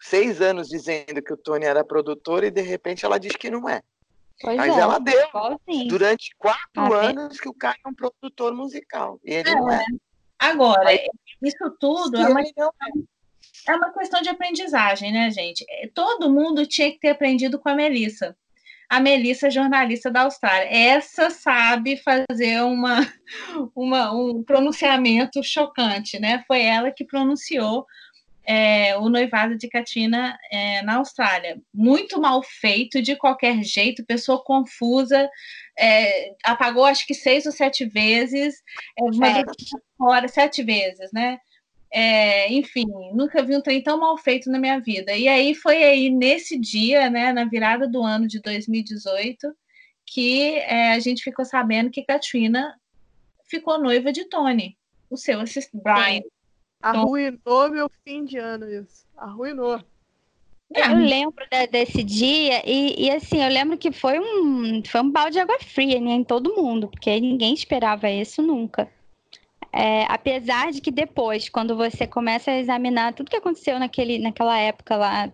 [0.00, 3.68] seis anos dizendo que o Tony era produtor e de repente ela diz que não
[3.68, 3.82] é.
[4.40, 5.28] Pois Mas é, ela deu
[5.88, 9.18] durante quatro tá anos que o cara é um produtor musical.
[9.24, 9.84] E ele é, não é.
[10.38, 10.92] Agora,
[11.42, 12.70] isso tudo é uma, questão,
[13.66, 15.64] é uma questão de aprendizagem, né, gente?
[15.68, 18.36] É, todo mundo tinha que ter aprendido com a Melissa
[18.88, 20.68] a Melissa, jornalista da Austrália.
[20.70, 23.00] Essa sabe fazer uma,
[23.74, 26.44] uma, um pronunciamento chocante, né?
[26.46, 27.86] Foi ela que pronunciou
[28.46, 31.60] é, o noivado de Katina é, na Austrália.
[31.74, 35.28] Muito mal feito, de qualquer jeito, pessoa confusa,
[35.76, 38.54] é, apagou acho que seis ou sete vezes,
[38.98, 39.70] é, sete.
[39.98, 41.38] Fora, sete vezes, né?
[41.98, 42.84] É, enfim,
[43.14, 45.16] nunca vi um trem tão mal feito na minha vida.
[45.16, 49.50] E aí foi aí nesse dia, né, na virada do ano de 2018,
[50.04, 52.78] que é, a gente ficou sabendo que Katrina
[53.48, 54.76] ficou noiva de Tony,
[55.08, 56.20] o seu assistente, Brian.
[56.82, 59.06] Arruinou meu fim de ano isso.
[59.16, 59.80] Arruinou.
[60.74, 65.10] Eu lembro de, desse dia e, e, assim, eu lembro que foi um, foi um
[65.10, 68.86] balde de água fria né, em todo mundo, porque ninguém esperava isso nunca.
[69.76, 74.58] É, apesar de que depois, quando você começa a examinar tudo que aconteceu naquele, naquela
[74.58, 75.30] época lá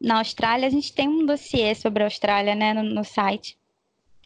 [0.00, 3.56] na Austrália, a gente tem um dossiê sobre a Austrália, né, no, no site,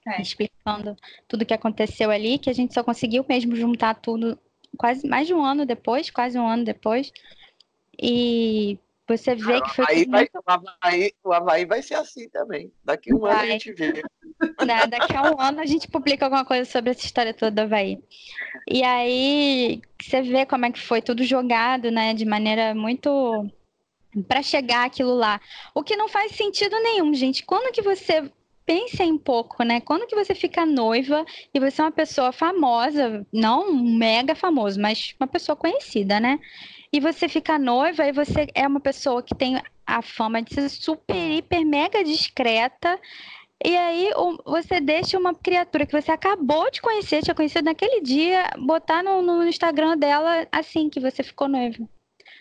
[0.07, 0.23] é.
[0.23, 0.97] explicando
[1.29, 4.39] tudo o que aconteceu ali, que a gente só conseguiu mesmo juntar tudo
[4.79, 7.13] quase mais de um ano depois, quase um ano depois.
[8.01, 9.85] E Você vê que foi.
[9.89, 12.73] Aí vai, o, Havaí, o Havaí vai ser assim também.
[12.83, 13.33] Daqui um vai.
[13.33, 14.03] ano a gente vê.
[14.67, 17.61] Né, daqui a um ano a gente publica alguma coisa sobre essa história toda do
[17.63, 18.03] Havaí.
[18.69, 22.13] E aí você vê como é que foi tudo jogado, né?
[22.13, 23.49] De maneira muito.
[24.27, 25.41] para chegar aquilo lá.
[25.75, 27.45] O que não faz sentido nenhum, gente.
[27.45, 28.31] Quando que você
[28.67, 29.81] pensem um pouco, né?
[29.81, 35.15] Quando que você fica noiva e você é uma pessoa famosa, não mega famoso, mas
[35.21, 36.39] uma pessoa conhecida, né?
[36.95, 40.69] E você fica noiva e você é uma pessoa que tem a fama de ser
[40.69, 43.01] super, hiper, mega discreta.
[43.65, 44.11] E aí
[44.45, 49.21] você deixa uma criatura que você acabou de conhecer, tinha conhecido naquele dia, botar no,
[49.23, 51.85] no Instagram dela assim que você ficou noiva.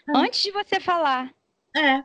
[0.10, 0.20] Ah.
[0.20, 1.34] Antes de você falar.
[1.76, 2.04] É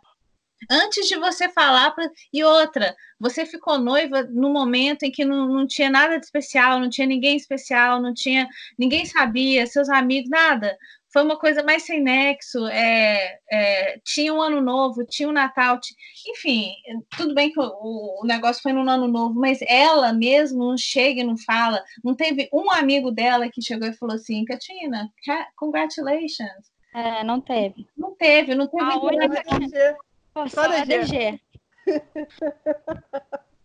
[0.70, 1.90] antes de você falar.
[1.92, 2.08] Pra...
[2.32, 6.80] E outra, você ficou noiva no momento em que não, não tinha nada de especial,
[6.80, 8.48] não tinha ninguém especial, não tinha.
[8.78, 10.76] ninguém sabia, seus amigos, nada.
[11.12, 12.66] Foi uma coisa mais sem nexo.
[12.66, 15.94] É, é, tinha um ano novo, tinha um Natal, t...
[16.28, 16.72] enfim,
[17.16, 21.20] tudo bem que o, o, negócio foi no ano novo, mas ela mesmo não chega
[21.20, 21.82] e não fala.
[22.04, 25.10] Não teve um amigo dela que chegou e falou assim: Katina,
[25.56, 26.70] congratulations.
[26.94, 27.86] É, não teve.
[27.96, 28.82] Não teve, não teve.
[28.82, 29.96] A única...
[30.34, 31.40] Pô, só, só ADG.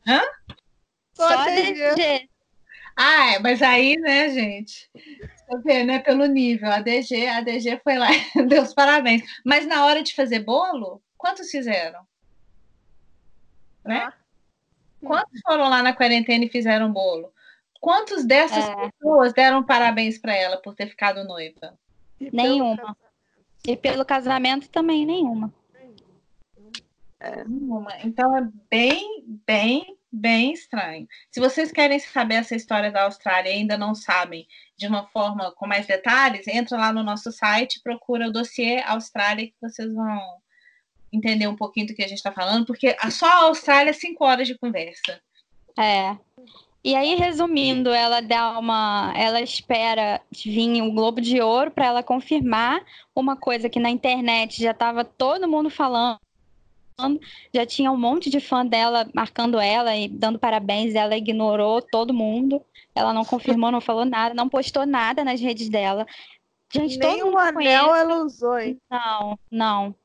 [0.07, 0.21] Hã?
[1.13, 2.29] Só, só ADG.
[2.95, 4.89] Ah, é, mas aí, né, gente?
[4.93, 6.71] Você vê, né, pelo nível.
[6.71, 8.07] A DG, a DG foi lá,
[8.47, 9.23] deu os parabéns.
[9.43, 12.05] Mas na hora de fazer bolo, quantos fizeram?
[13.83, 14.03] Né?
[14.05, 14.13] Ah.
[15.03, 17.33] Quantos foram lá na quarentena e fizeram bolo?
[17.81, 18.89] Quantos dessas é.
[18.89, 21.77] pessoas deram parabéns para ela por ter ficado noiva?
[22.31, 22.95] Nenhuma.
[23.67, 25.53] E pelo casamento também, nenhuma.
[27.19, 27.45] É,
[28.03, 31.07] então é bem, bem, bem estranho.
[31.31, 34.47] Se vocês querem saber essa história da Austrália e ainda não sabem
[34.77, 39.47] de uma forma com mais detalhes, entra lá no nosso site, procura o dossiê Austrália
[39.47, 40.19] que vocês vão
[41.11, 44.23] entender um pouquinho do que a gente está falando, porque só a Austrália é cinco
[44.23, 45.19] horas de conversa.
[45.77, 46.15] É.
[46.83, 49.13] E aí, resumindo, ela dá uma.
[49.15, 52.83] Ela espera vir o um Globo de Ouro para ela confirmar
[53.15, 56.19] uma coisa que na internet já estava todo mundo falando
[57.53, 62.13] já tinha um monte de fã dela marcando ela e dando parabéns, ela ignorou todo
[62.13, 62.61] mundo.
[62.95, 66.05] Ela não confirmou, não falou nada, não postou nada nas redes dela.
[66.71, 67.99] Gente, Nem o anel conhece...
[67.99, 68.79] ela usou, hein?
[68.89, 69.95] Não, não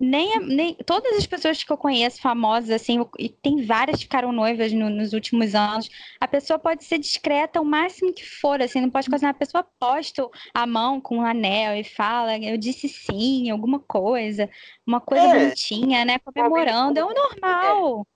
[0.00, 4.32] nem, nem todas as pessoas que eu conheço famosas assim e tem várias que ficaram
[4.32, 5.88] noivas no, nos últimos anos
[6.20, 9.64] a pessoa pode ser discreta o máximo que for assim não pode coisa a pessoa
[9.78, 14.48] posta a mão com um anel e fala eu disse sim alguma coisa
[14.86, 18.06] uma coisa é, bonitinha né comemorando é o normal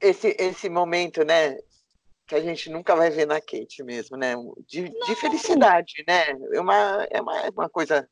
[0.00, 0.08] é.
[0.08, 1.56] esse esse momento né
[2.26, 4.34] que a gente nunca vai ver na Kate mesmo, né?
[4.66, 6.30] De, de felicidade, né?
[6.52, 8.08] É uma, é uma, é uma coisa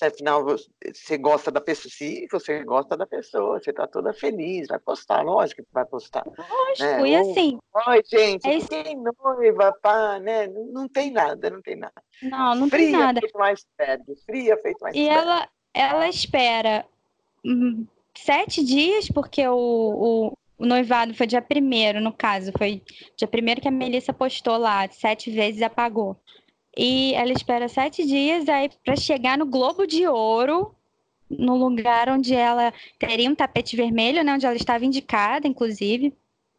[0.00, 4.66] se afinal você gosta da pessoa, se você gosta da pessoa, você está toda feliz,
[4.66, 6.24] vai postar, lógico que vai postar.
[6.26, 7.08] Lógico, né?
[7.08, 7.58] e assim.
[7.86, 10.46] Oi, gente, é fiquei noiva, pá, né?
[10.46, 12.02] Não, não tem nada, não tem nada.
[12.22, 13.20] Não, não fria, tem nada.
[13.20, 16.86] Feito mais febre, fria feito mais E ela, ela espera
[17.44, 17.86] hum,
[18.16, 22.82] sete dias, porque o, o, o noivado foi dia primeiro, no caso, foi
[23.18, 26.16] dia primeiro que a Melissa postou lá, sete vezes apagou.
[26.76, 30.74] E ela espera sete dias aí para chegar no Globo de Ouro,
[31.28, 36.12] no lugar onde ela teria um tapete vermelho, né, onde ela estava indicada, inclusive,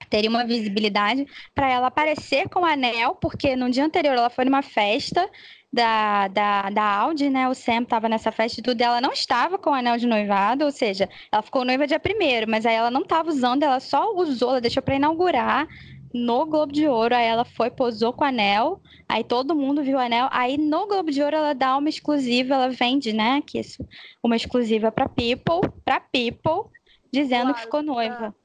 [0.09, 4.45] teria uma visibilidade para ela aparecer com o anel, porque no dia anterior ela foi
[4.45, 5.29] numa festa
[5.71, 7.47] da, da, da Audi, né?
[7.47, 10.05] O Sam estava nessa festa e tudo, e ela não estava com o anel de
[10.05, 13.79] noivado, ou seja, ela ficou noiva dia primeiro, mas aí ela não estava usando, ela
[13.79, 15.67] só usou, ela deixou para inaugurar
[16.13, 19.97] no Globo de Ouro, aí ela foi, posou com o anel, aí todo mundo viu
[19.97, 23.59] o anel, aí no Globo de Ouro ela dá uma exclusiva, ela vende, né, que
[23.59, 23.85] isso,
[24.23, 26.71] uma exclusiva para People, para People,
[27.11, 28.35] dizendo claro, que ficou noiva.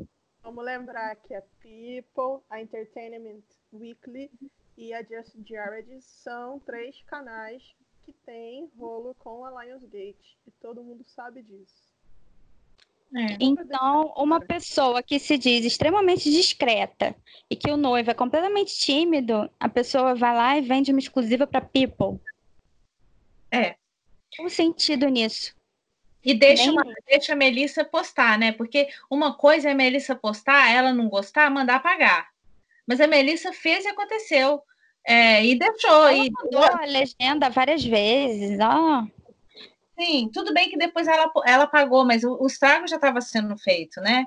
[0.43, 3.43] Vamos lembrar que a People, a Entertainment
[3.73, 4.31] Weekly
[4.77, 7.63] e a Just Jared são três canais
[8.05, 11.86] que têm rolo com a Lionsgate, e todo mundo sabe disso.
[13.15, 13.37] É.
[13.41, 17.15] Então, uma pessoa que se diz extremamente discreta
[17.49, 21.47] e que o noivo é completamente tímido, a pessoa vai lá e vende uma exclusiva
[21.47, 22.21] para people.
[23.51, 23.77] É.
[24.35, 25.55] Qual o sentido nisso?
[26.25, 28.51] E deixa, uma, deixa a Melissa postar, né?
[28.51, 32.29] Porque uma coisa é a Melissa postar, ela não gostar, mandar pagar.
[32.87, 34.61] Mas a Melissa fez e aconteceu.
[35.07, 36.09] É, e deixou.
[36.09, 38.59] Ela e mandou a legenda várias vezes.
[38.61, 39.07] Ó.
[39.99, 43.57] Sim, tudo bem que depois ela, ela pagou, mas o, o estrago já estava sendo
[43.57, 44.27] feito, né?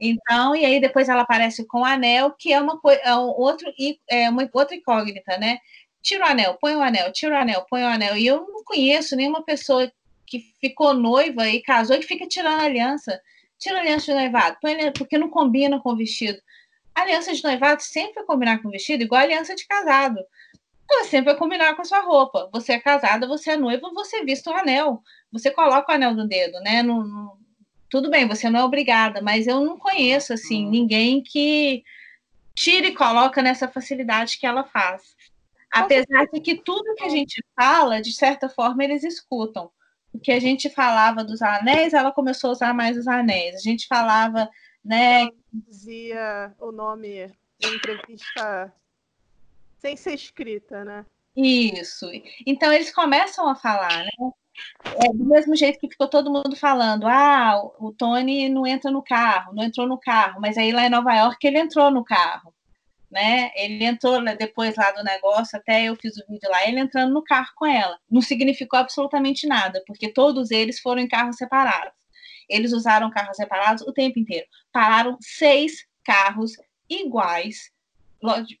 [0.00, 3.28] Então, e aí depois ela aparece com o anel, que é uma coisa, é um
[3.28, 3.70] outro,
[4.08, 5.58] é uma outra incógnita, né?
[6.02, 8.16] Tira o anel, põe o anel, tira o anel, põe o anel.
[8.16, 9.90] E eu não conheço nenhuma pessoa
[10.26, 13.20] que ficou noiva e casou e fica tirando aliança.
[13.58, 14.56] Tira aliança de noivado,
[14.96, 16.38] porque não combina com o vestido.
[16.94, 20.18] A aliança de noivado sempre vai combinar com o vestido, igual a aliança de casado.
[20.90, 22.48] Ela sempre vai combinar com a sua roupa.
[22.52, 25.02] Você é casada, você é noiva, você viste o anel.
[25.32, 26.82] Você coloca o anel no dedo, né?
[26.82, 27.38] No, no...
[27.88, 31.82] Tudo bem, você não é obrigada, mas eu não conheço, assim, ninguém que
[32.54, 35.16] tira e coloca nessa facilidade que ela faz.
[35.70, 39.70] Apesar de que tudo que a gente fala, de certa forma, eles escutam.
[40.12, 43.56] O que a gente falava dos anéis, ela começou a usar mais os anéis.
[43.56, 44.48] A gente falava,
[44.84, 45.26] né?
[45.52, 48.72] Dizia o nome em entrevista
[49.84, 51.04] sem ser escrita, né?
[51.36, 52.10] Isso.
[52.46, 54.30] Então eles começam a falar, né?
[54.96, 59.02] É do mesmo jeito que ficou todo mundo falando, ah, o Tony não entra no
[59.02, 62.54] carro, não entrou no carro, mas aí lá em Nova York ele entrou no carro,
[63.10, 63.50] né?
[63.56, 67.22] Ele entrou depois lá do negócio, até eu fiz o vídeo lá, ele entrando no
[67.22, 67.98] carro com ela.
[68.10, 71.92] Não significou absolutamente nada, porque todos eles foram em carros separados.
[72.48, 74.46] Eles usaram carros separados o tempo inteiro.
[74.72, 76.52] Pararam seis carros
[76.88, 77.73] iguais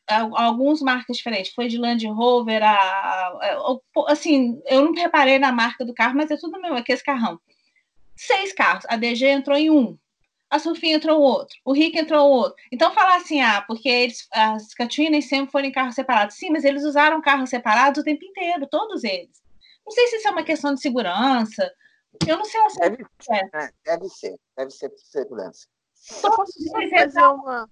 [0.08, 1.52] alguns marcas diferentes.
[1.52, 6.16] Foi de Land Rover a, a, a, assim, eu não reparei na marca do carro,
[6.16, 7.40] mas é tudo mesmo, aquele carrão.
[8.16, 8.84] Seis carros.
[8.88, 9.98] A DG entrou em um.
[10.50, 11.56] A Sofia entrou em outro.
[11.64, 12.62] O Rick entrou em outro.
[12.70, 16.36] Então falar assim, ah, porque eles, as Katrina sempre foram em carros separados.
[16.36, 19.42] Sim, mas eles usaram carros separados o tempo inteiro, todos eles.
[19.84, 21.70] Não sei se isso é uma questão de segurança.
[22.26, 23.70] Eu não sei se deve, é.
[23.84, 25.66] deve ser, deve ser por segurança.
[26.22, 27.68] Todos eles uma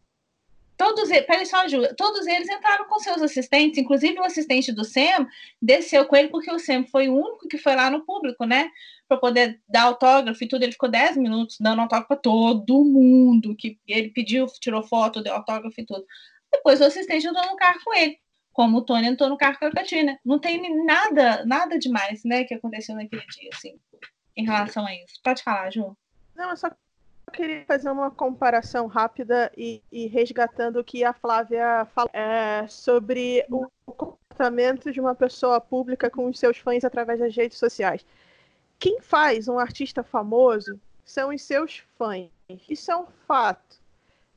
[0.77, 5.29] Todos, peraí só, Ju, todos eles entraram com seus assistentes, inclusive o assistente do Sam
[5.61, 8.71] desceu com ele, porque o Sam foi o único que foi lá no público, né?
[9.07, 10.63] Para poder dar autógrafo e tudo.
[10.63, 15.35] Ele ficou 10 minutos dando autógrafo para todo mundo, que ele pediu, tirou foto, deu
[15.35, 16.05] autógrafo e tudo.
[16.51, 18.19] Depois o assistente entrou no carro com ele,
[18.53, 20.19] como o Tony entrou no carro com a Katina.
[20.25, 23.79] Não tem nada, nada demais, né, que aconteceu naquele dia, assim,
[24.37, 25.21] em relação a isso.
[25.23, 25.97] Pode falar, Ju.
[26.35, 26.71] Não, é só
[27.31, 33.45] queria fazer uma comparação rápida e, e resgatando o que a Flávia falou é, sobre
[33.51, 38.05] o comportamento de uma pessoa pública com os seus fãs através das redes sociais.
[38.79, 42.29] Quem faz um artista famoso são os seus fãs.
[42.69, 43.81] Isso é um fato.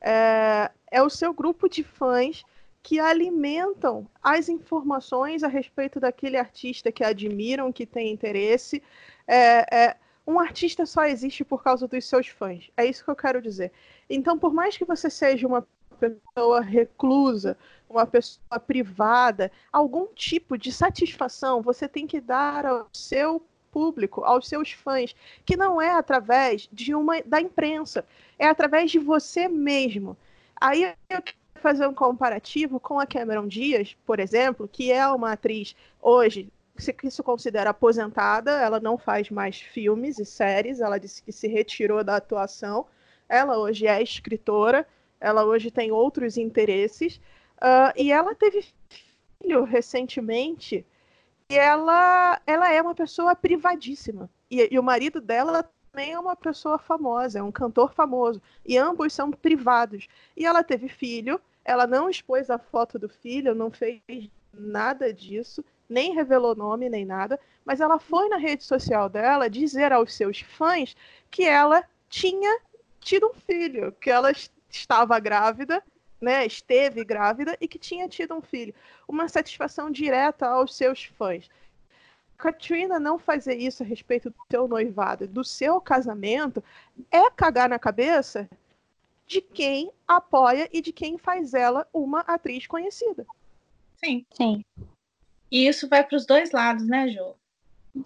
[0.00, 2.44] É, é o seu grupo de fãs
[2.82, 8.80] que alimentam as informações a respeito daquele artista que admiram, que tem interesse.
[9.26, 9.96] É, é,
[10.26, 12.70] um artista só existe por causa dos seus fãs.
[12.76, 13.72] É isso que eu quero dizer.
[14.10, 15.66] Então, por mais que você seja uma
[16.00, 17.56] pessoa reclusa,
[17.88, 24.48] uma pessoa privada, algum tipo de satisfação você tem que dar ao seu público, aos
[24.48, 28.04] seus fãs, que não é através de uma da imprensa,
[28.38, 30.16] é através de você mesmo.
[30.60, 35.32] Aí eu quero fazer um comparativo com a Cameron Diaz, por exemplo, que é uma
[35.32, 36.50] atriz hoje
[36.82, 41.32] se, que se considera aposentada, ela não faz mais filmes e séries, ela disse que
[41.32, 42.86] se retirou da atuação.
[43.28, 44.86] Ela hoje é escritora,
[45.20, 47.16] ela hoje tem outros interesses,
[47.56, 48.64] uh, e ela teve
[49.40, 50.84] filho recentemente,
[51.48, 54.28] e ela, ela é uma pessoa privadíssima.
[54.50, 58.76] E, e o marido dela também é uma pessoa famosa, é um cantor famoso, e
[58.76, 60.08] ambos são privados.
[60.36, 64.00] E ela teve filho, ela não expôs a foto do filho, não fez
[64.52, 69.92] nada disso nem revelou nome nem nada, mas ela foi na rede social dela dizer
[69.92, 70.96] aos seus fãs
[71.30, 72.60] que ela tinha
[73.00, 74.32] tido um filho, que ela
[74.70, 75.82] estava grávida,
[76.20, 78.74] né, esteve grávida e que tinha tido um filho.
[79.06, 81.48] Uma satisfação direta aos seus fãs.
[82.36, 86.62] Katrina não fazer isso a respeito do seu noivado, do seu casamento,
[87.10, 88.48] é cagar na cabeça
[89.26, 93.26] de quem apoia e de quem faz ela uma atriz conhecida.
[93.96, 94.24] Sim.
[94.32, 94.64] Sim.
[95.50, 97.34] E isso vai para os dois lados, né, Ju?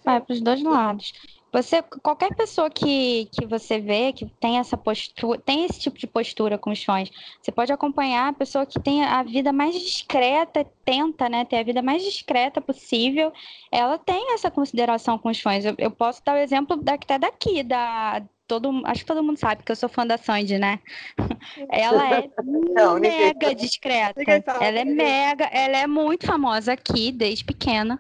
[0.05, 1.13] Vai para os dois lados.
[1.53, 6.07] Você, qualquer pessoa que, que você vê que tem essa postura, tem esse tipo de
[6.07, 7.11] postura com os fãs,
[7.43, 11.65] você pode acompanhar a pessoa que tem a vida mais discreta, tenta, né, ter a
[11.65, 13.33] vida mais discreta possível.
[13.73, 15.65] Ela tem essa consideração com os fãs.
[15.65, 19.63] Eu, eu posso dar o exemplo até daqui, da todo, acho que todo mundo sabe
[19.63, 20.81] que eu sou fã da Sandy, né?
[21.71, 22.29] Ela é
[22.75, 24.21] Não, mega discreta.
[24.61, 27.97] Ela é mega, ela é muito famosa aqui desde pequena.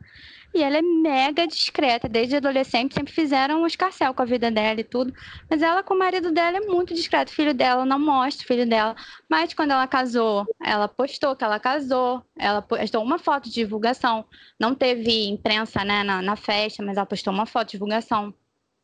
[0.52, 4.80] E ela é mega discreta, desde adolescente, sempre fizeram um escarcel com a vida dela
[4.80, 5.14] e tudo.
[5.48, 7.30] Mas ela com o marido dela é muito discreta.
[7.30, 8.96] O filho dela não mostra o filho dela.
[9.28, 12.24] Mas quando ela casou, ela postou que ela casou.
[12.36, 14.24] Ela postou uma foto de divulgação.
[14.58, 18.34] Não teve imprensa né, na, na festa, mas ela postou uma foto de divulgação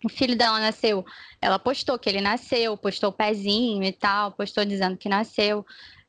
[0.07, 1.05] o filho dela nasceu,
[1.41, 5.65] ela postou que ele nasceu, postou o pezinho e tal, postou dizendo que nasceu.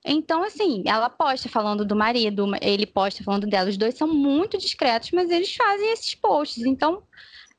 [0.05, 3.69] Então, assim, ela posta falando do marido, ele posta falando dela.
[3.69, 6.63] Os dois são muito discretos, mas eles fazem esses posts.
[6.63, 7.03] Então,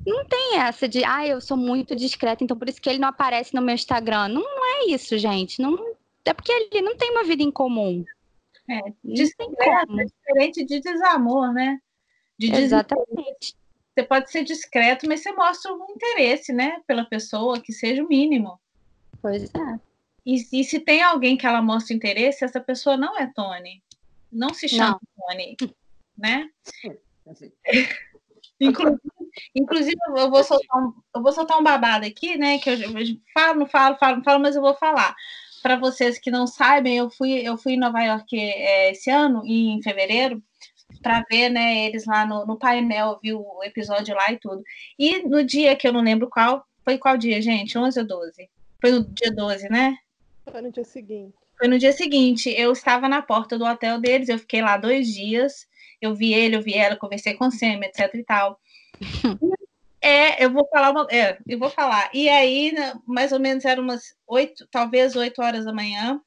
[0.07, 3.09] não tem essa de, ah, eu sou muito discreta, então por isso que ele não
[3.09, 4.29] aparece no meu Instagram.
[4.29, 5.61] Não, não é isso, gente.
[5.61, 5.77] Não,
[6.25, 8.05] é porque ele não tem uma vida em comum.
[8.71, 11.79] É, discreto é diferente de desamor, né?
[12.39, 13.57] De Exatamente.
[13.99, 18.07] Você pode ser discreto, mas você mostra um interesse, né, pela pessoa, que seja o
[18.07, 18.61] mínimo.
[19.21, 19.81] Pois é.
[20.25, 23.83] E, e se tem alguém que ela mostra interesse, essa pessoa não é Tony.
[24.31, 25.27] Não se chama não.
[25.27, 25.57] Tony,
[26.17, 26.49] né?
[28.61, 29.01] inclusive,
[29.53, 32.59] inclusive, eu vou soltar um, eu vou soltar um babado aqui, né?
[32.59, 35.17] Que eu, eu falo, não falo, falo, não falo, mas eu vou falar.
[35.61, 39.43] Para vocês que não sabem, eu fui, eu fui em Nova York é, esse ano,
[39.45, 40.41] em fevereiro,
[41.01, 44.63] para ver, né, eles lá no, no painel, viu o episódio lá e tudo.
[44.99, 47.77] E no dia que eu não lembro qual, foi qual dia, gente?
[47.77, 48.49] 11 ou 12?
[48.81, 49.97] Foi no dia 12, né?
[50.51, 51.35] Foi no dia seguinte.
[51.59, 52.49] Foi no dia seguinte.
[52.51, 55.67] Eu estava na porta do hotel deles, eu fiquei lá dois dias.
[56.01, 58.61] Eu vi ele, eu vi ela, conversei com o Sam, etc e tal.
[60.01, 62.09] É, eu vou falar uma, é, eu vou falar.
[62.15, 66.21] E aí, né, mais ou menos eram umas oito, talvez oito horas da manhã.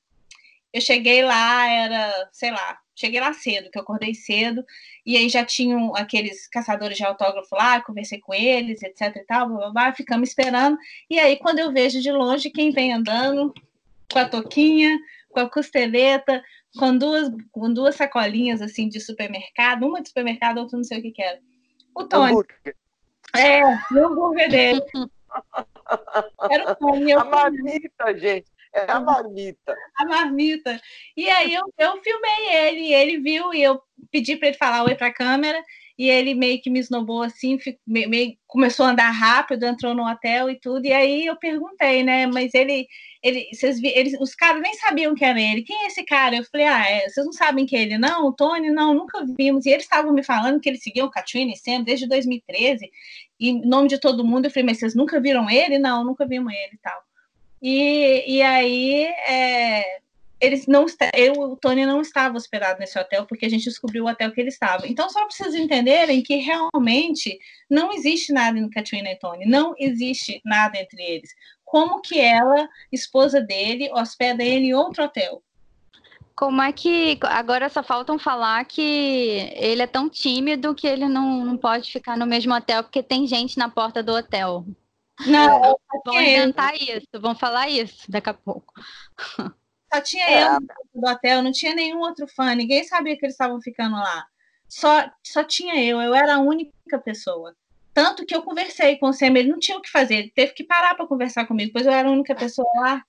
[0.74, 4.64] Eu cheguei lá, era, sei lá, cheguei lá cedo, que eu acordei cedo,
[5.06, 9.48] e aí já tinham aqueles caçadores de autógrafo lá, conversei com eles, etc e tal,
[9.48, 10.78] blá, blá, blá, ficamos esperando.
[11.10, 13.54] E aí, quando eu vejo de longe quem vem andando
[14.12, 14.98] com a toquinha,
[15.30, 16.44] com a costeleta,
[16.78, 21.02] com duas, com duas sacolinhas assim de supermercado, uma de supermercado, outra não sei o
[21.02, 21.40] que que era.
[21.96, 22.32] O Tony.
[22.32, 22.76] Hambúrguer.
[23.36, 24.82] É, o hambúrguer dele.
[26.50, 27.14] Era o Tony.
[27.14, 28.46] A marmita, gente.
[28.74, 29.76] É a marmita.
[29.98, 30.82] A marmita.
[31.16, 34.96] E aí eu, eu filmei ele, ele viu e eu pedi para ele falar oi
[34.96, 35.62] para a câmera
[36.02, 40.04] e ele meio que me esnobou assim, meio, meio, começou a andar rápido, entrou no
[40.10, 40.86] hotel e tudo.
[40.86, 42.26] E aí eu perguntei, né?
[42.26, 42.88] Mas ele,
[43.22, 45.62] ele, vocês, eles, os caras nem sabiam que era ele.
[45.62, 46.38] Quem é esse cara?
[46.38, 47.98] Eu falei, ah, é, vocês não sabem que é ele?
[48.00, 49.66] Não, o Tony, não, nunca vimos.
[49.66, 52.90] E eles estavam me falando que ele seguia o Katrina sempre desde 2013.
[53.40, 55.78] E em nome de todo mundo, eu falei, mas vocês nunca viram ele?
[55.78, 57.00] Não, nunca vimos ele e tal.
[57.62, 60.02] E, e aí, é,
[60.42, 64.10] eles não eu o Tony não estava hospedado nesse hotel porque a gente descobriu o
[64.10, 64.88] hotel que ele estava.
[64.88, 67.38] Então só para vocês entenderem que realmente
[67.70, 71.30] não existe nada em Katrina e Tony, não existe nada entre eles.
[71.64, 75.44] Como que ela, esposa dele, hospeda ele em outro hotel?
[76.36, 81.46] Como é que agora só faltam falar que ele é tão tímido que ele não,
[81.46, 84.66] não pode ficar no mesmo hotel porque tem gente na porta do hotel.
[85.28, 85.76] Não, é,
[86.06, 88.74] vão inventar isso, vão falar isso daqui a pouco.
[89.94, 90.48] Só tinha é.
[90.48, 90.60] eu
[90.96, 94.26] do hotel, não tinha nenhum outro fã, ninguém sabia que eles estavam ficando lá.
[94.68, 97.54] Só, só tinha eu, eu era a única pessoa.
[97.94, 100.54] Tanto que eu conversei com o Sam, ele não tinha o que fazer, ele teve
[100.54, 103.04] que parar para conversar comigo, pois eu era a única pessoa lá.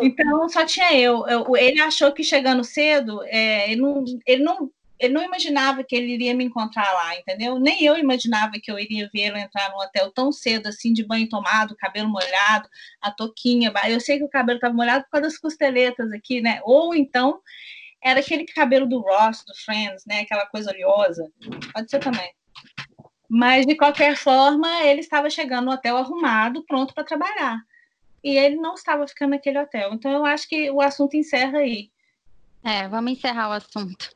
[0.00, 1.26] Então só tinha eu.
[1.26, 5.94] eu ele achou que chegando cedo, é, ele, não, ele, não, ele não imaginava que
[5.94, 7.58] ele iria me encontrar lá, entendeu?
[7.58, 11.28] Nem eu imaginava que eu iria vê-lo entrar no hotel tão cedo, assim, de banho
[11.28, 12.68] tomado, cabelo molhado,
[13.00, 13.72] a toquinha.
[13.88, 16.60] Eu sei que o cabelo estava molhado por causa das costeletas aqui, né?
[16.64, 17.40] Ou então
[18.02, 20.20] era aquele cabelo do Ross, do Friends, né?
[20.20, 21.30] Aquela coisa oleosa.
[21.72, 22.32] Pode ser também.
[23.28, 27.58] Mas, de qualquer forma, ele estava chegando no hotel arrumado, pronto para trabalhar.
[28.22, 29.92] E ele não estava ficando naquele hotel.
[29.92, 31.90] Então, eu acho que o assunto encerra aí.
[32.64, 34.15] É, vamos encerrar o assunto.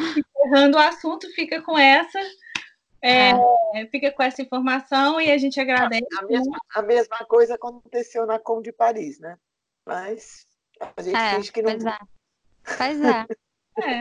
[0.00, 2.18] Encerrando o assunto, fica com essa.
[3.00, 3.30] É,
[3.74, 3.86] é.
[3.90, 6.06] Fica com essa informação e a gente agradece.
[6.18, 9.36] A mesma, a mesma coisa aconteceu na Com de Paris, né?
[9.84, 10.46] Mas
[10.96, 11.70] a gente é, finge que não.
[11.72, 11.98] Pois é.
[12.78, 13.26] Pois é.
[13.80, 14.00] é.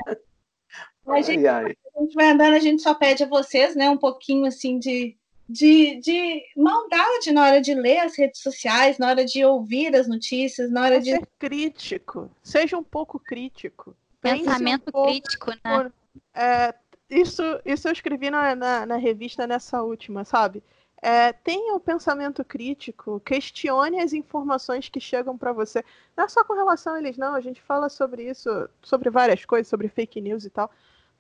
[1.08, 1.68] A gente, a
[2.00, 5.18] gente vai andando, a gente só pede a vocês, né, um pouquinho assim de,
[5.50, 10.08] de, de maldade na hora de ler as redes sociais, na hora de ouvir as
[10.08, 11.12] notícias, na hora de.
[11.12, 12.30] Ser crítico.
[12.44, 13.96] Seja um pouco crítico.
[14.22, 15.92] Pensamento um pouco, crítico, né?
[16.34, 16.76] É,
[17.10, 20.64] isso, isso eu escrevi na, na, na revista nessa última, sabe?
[21.02, 25.84] É, tenha o um pensamento crítico, questione as informações que chegam para você.
[26.16, 27.34] Não é só com relação a eles, não.
[27.34, 30.70] A gente fala sobre isso, sobre várias coisas, sobre fake news e tal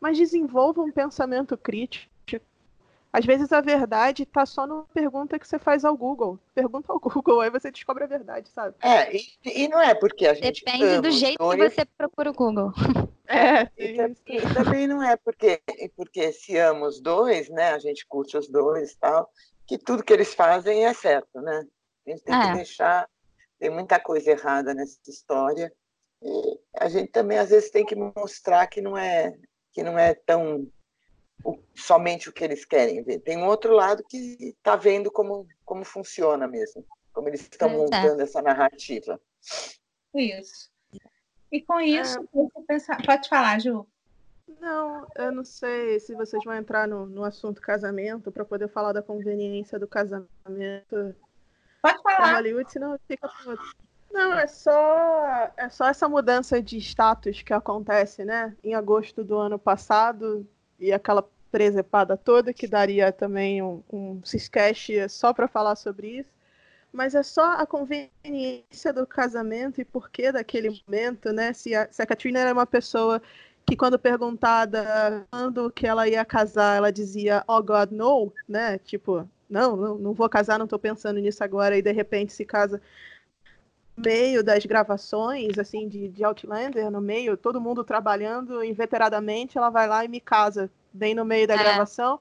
[0.02, 2.11] mas desenvolva um pensamento crítico.
[3.14, 6.40] Às vezes a verdade está só numa pergunta que você faz ao Google.
[6.56, 8.76] Pergunta ao Google, aí você descobre a verdade, sabe?
[8.82, 10.64] É, e, e não é porque a gente.
[10.64, 12.72] Depende do jeito que você procura o Google.
[13.34, 13.96] É, e,
[14.28, 15.62] e, também não é porque,
[15.96, 17.72] porque se ama os dois, né?
[17.72, 19.32] A gente curte os dois e tal,
[19.66, 21.66] que tudo que eles fazem é certo, né?
[22.06, 22.48] A gente tem é.
[22.48, 23.08] que deixar.
[23.58, 25.72] Tem muita coisa errada nessa história.
[26.22, 29.34] E a gente também, às vezes, tem que mostrar que não é
[29.72, 30.68] que não é tão
[31.44, 33.20] o, somente o que eles querem ver.
[33.20, 34.18] Tem um outro lado que
[34.58, 39.20] está vendo como, como funciona mesmo, como eles estão é, montando essa narrativa.
[40.14, 40.70] Isso.
[41.52, 42.62] E com isso, ah.
[42.68, 43.06] pensar...
[43.06, 43.86] pode falar, Ju.
[44.60, 48.94] Não, eu não sei se vocês vão entrar no, no assunto casamento para poder falar
[48.94, 51.16] da conveniência do casamento.
[51.82, 52.36] Pode falar.
[52.36, 53.30] Hollywood, senão fica
[54.12, 58.56] Não, é só é só essa mudança de status que acontece, né?
[58.64, 60.48] Em agosto do ano passado
[60.82, 66.30] e aquela presepada toda que daria também um, um Ciscast só para falar sobre isso.
[66.92, 71.54] Mas é só a conveniência do casamento e porquê daquele momento, né?
[71.54, 73.22] Se a, se a Katrina era uma pessoa
[73.66, 78.78] que quando perguntada quando que ela ia casar, ela dizia, oh God, no, né?
[78.80, 82.44] Tipo, não, não, não vou casar, não estou pensando nisso agora, e de repente se
[82.44, 82.82] casa
[84.04, 89.88] meio das gravações, assim, de, de Outlander, no meio, todo mundo trabalhando inveteradamente, ela vai
[89.88, 91.58] lá e me casa, bem no meio da é.
[91.58, 92.20] gravação,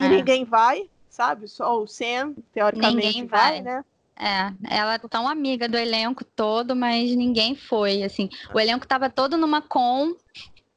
[0.00, 0.08] e é.
[0.08, 1.48] ninguém vai, sabe?
[1.48, 3.84] Só o Sam, teoricamente, ninguém vai, vai né?
[4.18, 8.30] É, ela é tão amiga do elenco todo, mas ninguém foi, assim.
[8.54, 10.16] O elenco tava todo numa com,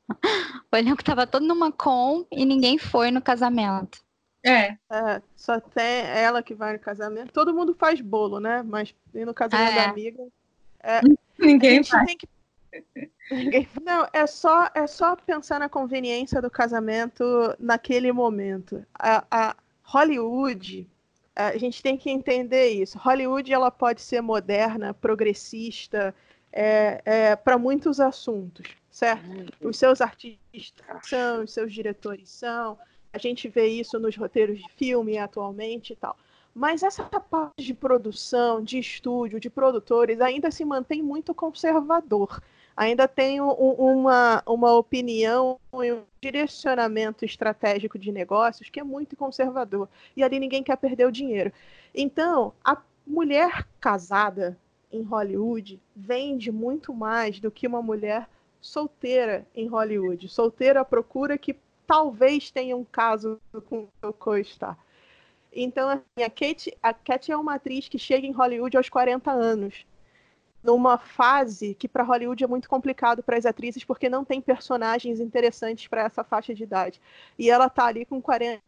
[0.71, 3.99] o elenco tava todo numa com e ninguém foi no casamento.
[4.43, 4.77] É.
[4.89, 5.21] é.
[5.35, 7.33] Só tem ela que vai no casamento.
[7.33, 8.63] Todo mundo faz bolo, né?
[8.63, 9.75] Mas no casamento é.
[9.75, 10.27] da amiga.
[10.81, 11.01] É,
[11.37, 12.05] ninguém vai.
[12.15, 12.27] Que...
[13.83, 17.23] Não, é só, é só pensar na conveniência do casamento
[17.59, 18.85] naquele momento.
[18.93, 20.87] A, a Hollywood,
[21.35, 22.97] a gente tem que entender isso.
[22.97, 26.13] Hollywood ela pode ser moderna, progressista,
[26.51, 29.53] é, é para muitos assuntos certo?
[29.61, 32.77] Os seus artistas são, os seus diretores são,
[33.11, 36.15] a gente vê isso nos roteiros de filme atualmente e tal.
[36.53, 42.41] Mas essa parte de produção, de estúdio, de produtores, ainda se mantém muito conservador.
[42.75, 49.15] Ainda tem um, uma, uma opinião e um direcionamento estratégico de negócios que é muito
[49.15, 49.87] conservador.
[50.15, 51.51] E ali ninguém quer perder o dinheiro.
[51.93, 54.57] Então, a mulher casada
[54.91, 58.27] em Hollywood vende muito mais do que uma mulher
[58.61, 60.27] solteira em Hollywood.
[60.27, 61.55] Solteira procura que
[61.89, 64.77] talvez tenha um caso com o co-star.
[65.51, 69.31] Então, assim, a Kate, a Kate é uma atriz que chega em Hollywood aos 40
[69.31, 69.87] anos.
[70.63, 75.19] Numa fase que para Hollywood é muito complicado para as atrizes, porque não tem personagens
[75.19, 77.01] interessantes para essa faixa de idade.
[77.39, 78.61] E ela está ali com 40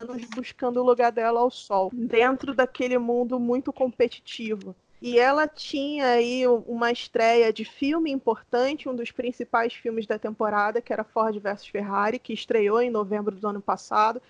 [0.00, 4.74] anos buscando o lugar dela ao sol, dentro daquele mundo muito competitivo.
[5.06, 10.80] E ela tinha aí uma estreia de filme importante, um dos principais filmes da temporada,
[10.80, 14.22] que era Ford vs Ferrari, que estreou em novembro do ano passado,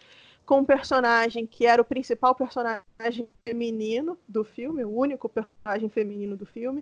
[0.45, 6.37] com um personagem que era o principal personagem feminino do filme, o único personagem feminino
[6.37, 6.81] do filme.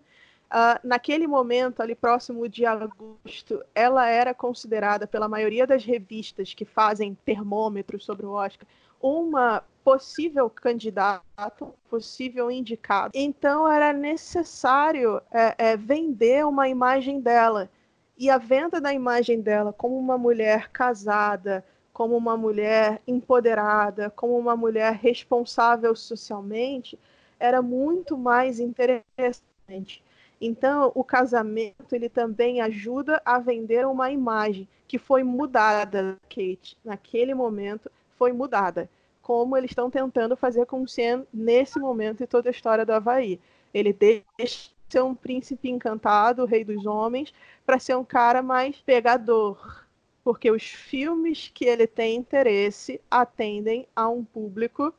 [0.51, 6.65] Uh, naquele momento, ali próximo de agosto, ela era considerada pela maioria das revistas que
[6.65, 8.67] fazem termômetros sobre o Oscar
[9.03, 13.13] uma possível candidato, possível indicado.
[13.15, 17.69] Então era necessário é, é, vender uma imagem dela.
[18.17, 24.39] E a venda da imagem dela como uma mulher casada, como uma mulher empoderada, como
[24.39, 26.99] uma mulher responsável socialmente,
[27.39, 30.03] era muito mais interessante.
[30.41, 37.35] Então, o casamento ele também ajuda a vender uma imagem que foi mudada, Kate, naquele
[37.35, 37.91] momento
[38.23, 38.89] foi mudada
[39.21, 40.87] como eles estão tentando fazer com o
[41.33, 43.41] nesse momento e toda a história do Havaí.
[43.75, 47.35] Ele deixa de ser um príncipe encantado, o rei dos homens,
[47.67, 49.85] para ser um cara mais pegador.
[50.23, 54.95] Porque os filmes que ele tem interesse atendem a um público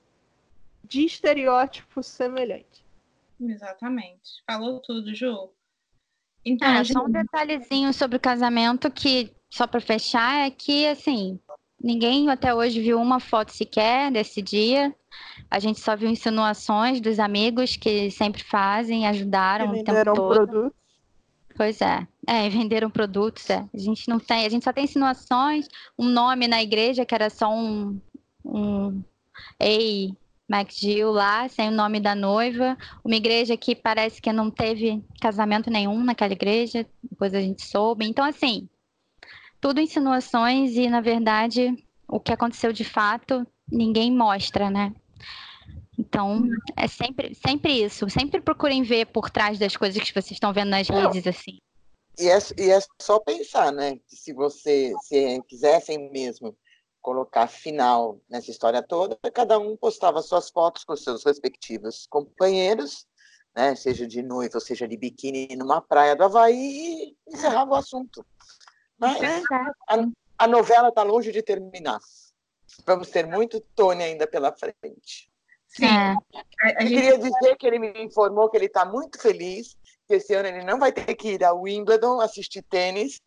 [0.83, 2.83] de estereótipo semelhante.
[3.39, 4.43] Exatamente.
[4.45, 5.49] Falou tudo, Ju.
[6.43, 11.39] Então, é, só um detalhezinho sobre o casamento que, só para fechar, é que, assim,
[11.83, 14.95] Ninguém até hoje viu uma foto sequer desse dia.
[15.51, 20.47] A gente só viu insinuações dos amigos que sempre fazem, ajudaram o tempo todo.
[20.47, 20.71] Produtos.
[21.55, 22.07] Pois é.
[22.25, 23.65] É, venderam produtos, é.
[23.73, 25.67] A gente não tem, a gente só tem insinuações,
[25.99, 27.99] um nome na igreja que era só um,
[28.45, 29.03] um
[29.59, 30.15] Ei
[30.47, 32.77] MacGill lá, sem o nome da noiva.
[33.03, 38.05] Uma igreja que parece que não teve casamento nenhum naquela igreja, depois a gente soube.
[38.05, 38.69] Então, assim,
[39.63, 41.73] tudo insinuações e, na verdade,
[42.05, 44.93] o que aconteceu de fato, ninguém mostra, né?
[45.97, 46.43] Então,
[46.75, 48.09] é sempre, sempre isso.
[48.09, 51.59] Sempre procurem ver por trás das coisas que vocês estão vendo nas redes, assim.
[52.19, 53.95] E é, e é só pensar, né?
[54.05, 56.57] Que se você se quisessem mesmo
[57.01, 63.07] colocar final nessa história toda, cada um postava suas fotos com seus respectivos companheiros,
[63.55, 63.75] né?
[63.75, 68.25] Seja de noiva, ou seja de biquíni numa praia do Havaí e encerrava o assunto.
[69.03, 69.43] Mas
[69.87, 70.05] a,
[70.37, 71.99] a novela está longe de terminar.
[72.85, 75.29] Vamos ter muito Tony ainda pela frente.
[75.67, 75.85] Sim.
[75.85, 76.15] É.
[76.83, 79.75] Eu queria dizer que ele me informou que ele está muito feliz,
[80.07, 83.21] que esse ano ele não vai ter que ir ao Wimbledon assistir tênis,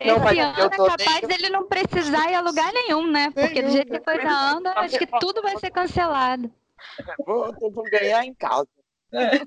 [0.00, 3.30] Esse ano é capaz dele não precisar ir a lugar nenhum, né?
[3.30, 6.52] Porque do jeito que a coisa anda, acho que tudo vai ser cancelado.
[7.24, 8.68] Vou, vou ganhar em casa.
[9.12, 9.40] É.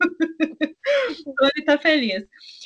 [1.38, 2.24] Tony tá feliz.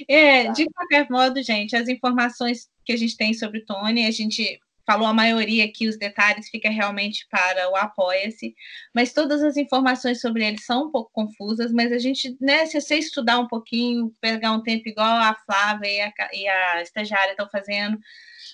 [0.09, 0.51] É.
[0.53, 5.07] De qualquer modo, gente, as informações que a gente tem sobre Tony, a gente falou
[5.07, 8.55] a maioria aqui, os detalhes fica realmente para o Apoia-se,
[8.95, 12.81] mas todas as informações sobre ele são um pouco confusas, mas a gente, né, se
[12.81, 17.33] você estudar um pouquinho, pegar um tempo igual a Flávia e a, e a estagiária
[17.33, 17.99] estão fazendo,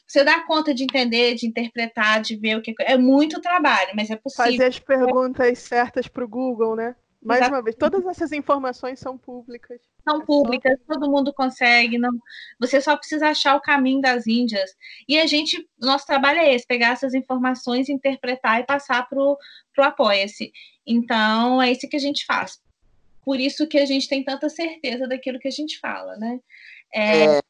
[0.04, 4.10] você dá conta de entender, de interpretar, de ver o que é muito trabalho, mas
[4.10, 4.50] é possível.
[4.50, 6.96] Fazer as perguntas certas para o Google, né?
[7.24, 7.54] Mais Exato.
[7.54, 9.80] uma vez, todas essas informações são públicas.
[10.06, 10.92] São é públicas, só...
[10.92, 11.96] todo mundo consegue.
[11.96, 12.10] Não,
[12.60, 14.70] você só precisa achar o caminho das Índias.
[15.08, 19.38] E a gente, nosso trabalho é esse: pegar essas informações, interpretar e passar para o
[19.78, 20.52] Apoia-se.
[20.86, 22.60] Então, é isso que a gente faz.
[23.24, 26.38] Por isso que a gente tem tanta certeza daquilo que a gente fala, né?
[26.92, 27.40] É, é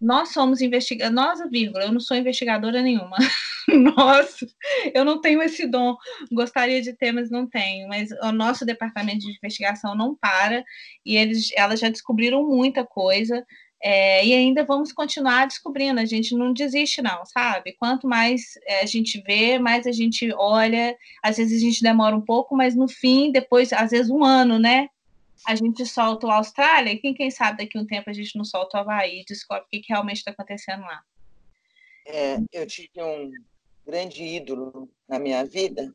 [0.00, 3.16] nós somos investigadores, nós, vírgula, eu não sou investigadora nenhuma.
[3.68, 4.46] Nossa,
[4.94, 5.96] eu não tenho esse dom.
[6.32, 7.88] Gostaria de ter, mas não tenho.
[7.88, 10.64] Mas o nosso departamento de investigação não para
[11.04, 13.44] e eles, elas já descobriram muita coisa.
[13.82, 17.76] É, e ainda vamos continuar descobrindo, a gente não desiste, não, sabe?
[17.78, 22.16] Quanto mais é, a gente vê, mais a gente olha, às vezes a gente demora
[22.16, 24.88] um pouco, mas no fim, depois, às vezes um ano, né?
[25.46, 28.36] A gente solta o Austrália, e quem, quem sabe daqui a um tempo a gente
[28.36, 31.02] não solta o Havaí e descobre o que, que realmente está acontecendo lá.
[32.06, 33.30] É, eu tive um
[33.86, 35.92] grande ídolo na minha vida,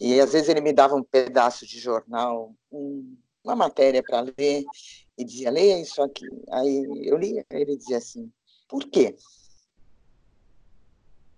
[0.00, 4.64] e às vezes ele me dava um pedaço de jornal, um, uma matéria para ler,
[5.16, 6.26] e dizia, leia isso aqui.
[6.50, 8.30] Aí eu lia, ele dizia assim,
[8.68, 9.16] por quê?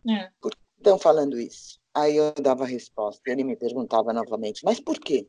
[0.08, 0.30] É.
[0.40, 1.80] Por que estão falando isso?
[1.94, 5.26] Aí eu dava a resposta, ele me perguntava novamente, mas por quê?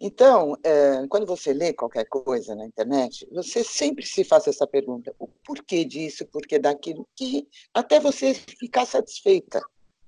[0.00, 5.14] Então, é, quando você lê qualquer coisa na internet, você sempre se faz essa pergunta:
[5.18, 9.60] o porquê disso, o porquê daquilo, que até você ficar satisfeita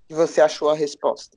[0.09, 1.37] que você achou a resposta.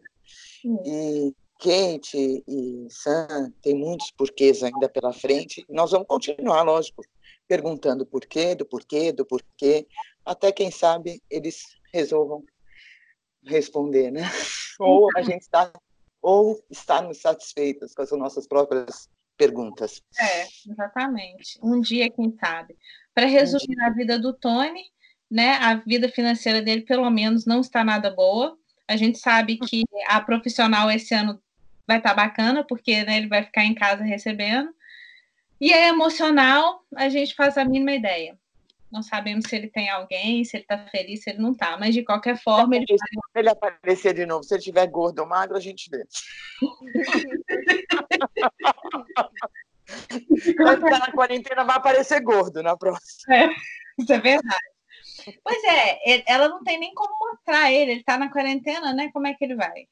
[0.65, 0.83] Hum.
[0.85, 5.65] E Kate e Sam tem muitos porquês ainda pela frente.
[5.69, 7.03] Nós vamos continuar, lógico,
[7.47, 9.87] perguntando porquê, do porquê, do porquê,
[10.25, 11.63] até quem sabe eles
[11.93, 12.43] resolvam
[13.43, 14.21] responder, né?
[14.79, 15.71] Ou a gente está
[16.21, 20.01] ou estarmos satisfeitas com as nossas próprias perguntas.
[20.19, 21.57] É, exatamente.
[21.63, 22.75] Um dia, quem sabe.
[23.13, 24.83] Para resumir um a vida do Tony,
[25.31, 28.57] né, a vida financeira dele, pelo menos, não está nada boa.
[28.87, 31.41] A gente sabe que a profissional esse ano
[31.87, 34.73] vai estar tá bacana, porque né, ele vai ficar em casa recebendo.
[35.61, 38.37] E é emocional, a gente faz a mínima ideia.
[38.91, 41.77] Não sabemos se ele tem alguém, se ele está feliz, se ele não está.
[41.77, 42.85] Mas de qualquer forma, ele.
[42.87, 42.95] Se
[43.35, 46.03] ele aparecer de novo, se ele estiver gordo ou magro, a gente vê.
[50.57, 53.35] Vai ficar na quarentena, vai aparecer gordo na próxima.
[53.35, 53.49] É,
[53.97, 54.69] isso é verdade.
[55.43, 59.09] Pois é, ela não tem nem como mostrar ele, ele está na quarentena, né?
[59.11, 59.87] Como é que ele vai?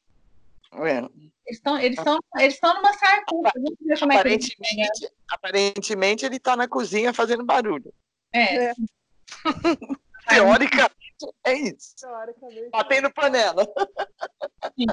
[0.74, 1.00] É.
[1.00, 3.52] Eles estão eles estão eles estão numa saia curta.
[4.02, 7.94] Aparentemente, é aparentemente ele está na cozinha fazendo barulho.
[8.38, 8.66] É.
[8.70, 8.74] é.
[10.30, 10.96] Teoricamente
[11.46, 11.96] é isso.
[12.00, 12.70] Teoricamente.
[12.70, 13.66] Batendo panela.
[14.76, 14.86] Sim.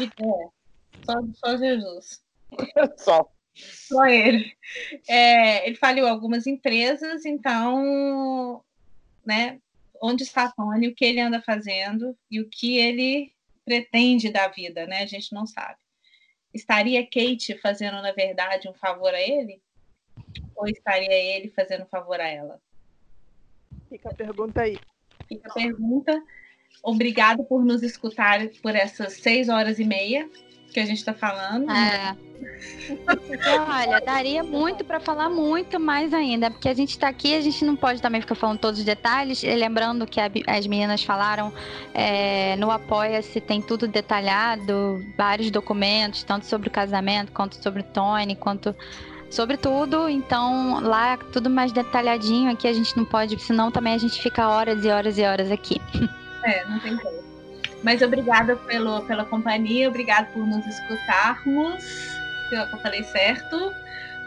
[0.00, 0.60] É.
[1.04, 2.22] Só, só Jesus.
[2.98, 3.30] Só.
[3.54, 4.56] Só ele.
[5.08, 8.64] É, ele faliu algumas empresas, então,
[9.24, 9.60] né?
[10.02, 14.86] Onde está Tony, o que ele anda fazendo e o que ele pretende da vida,
[14.86, 15.02] né?
[15.02, 15.78] A gente não sabe.
[16.52, 19.62] Estaria Kate fazendo, na verdade, um favor a ele?
[20.54, 22.60] Ou estaria ele fazendo favor a ela?
[23.88, 24.78] Fica a pergunta aí.
[25.28, 26.22] Fica a pergunta.
[26.82, 30.28] Obrigado por nos escutar por essas seis horas e meia
[30.72, 31.70] que a gente está falando.
[31.70, 32.16] É.
[33.68, 37.64] Olha, daria muito para falar muito mais ainda, porque a gente está aqui, a gente
[37.64, 39.42] não pode também ficar falando todos os detalhes.
[39.42, 41.52] lembrando que a, as meninas falaram
[41.92, 47.84] é, no Apoia-se tem tudo detalhado, vários documentos, tanto sobre o casamento, quanto sobre o
[47.84, 48.74] Tony, quanto
[49.30, 50.08] sobre tudo.
[50.08, 52.50] Então, lá tudo mais detalhadinho.
[52.50, 55.50] Aqui a gente não pode, senão também a gente fica horas e horas e horas
[55.50, 55.80] aqui.
[56.42, 57.22] É, não tem como.
[57.82, 61.84] Mas obrigada pelo, pela companhia, obrigada por nos escutarmos.
[61.84, 63.70] Se eu falei certo.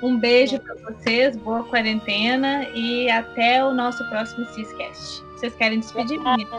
[0.04, 5.24] Um beijo para vocês, boa quarentena e até o nosso próximo Ciscast.
[5.36, 6.50] Vocês querem despedir, menina?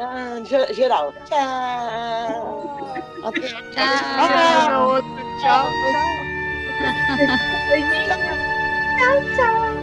[0.00, 0.40] Ah,
[0.72, 1.12] geral.
[1.26, 2.94] Tchau.
[3.20, 3.32] Tchau.
[3.32, 3.62] Tchau.
[3.72, 5.02] Tchau.
[5.40, 5.70] Tchau.
[5.80, 6.37] tchau,
[9.36, 9.74] tchau.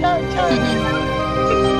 [0.00, 1.79] Tchau, tchau.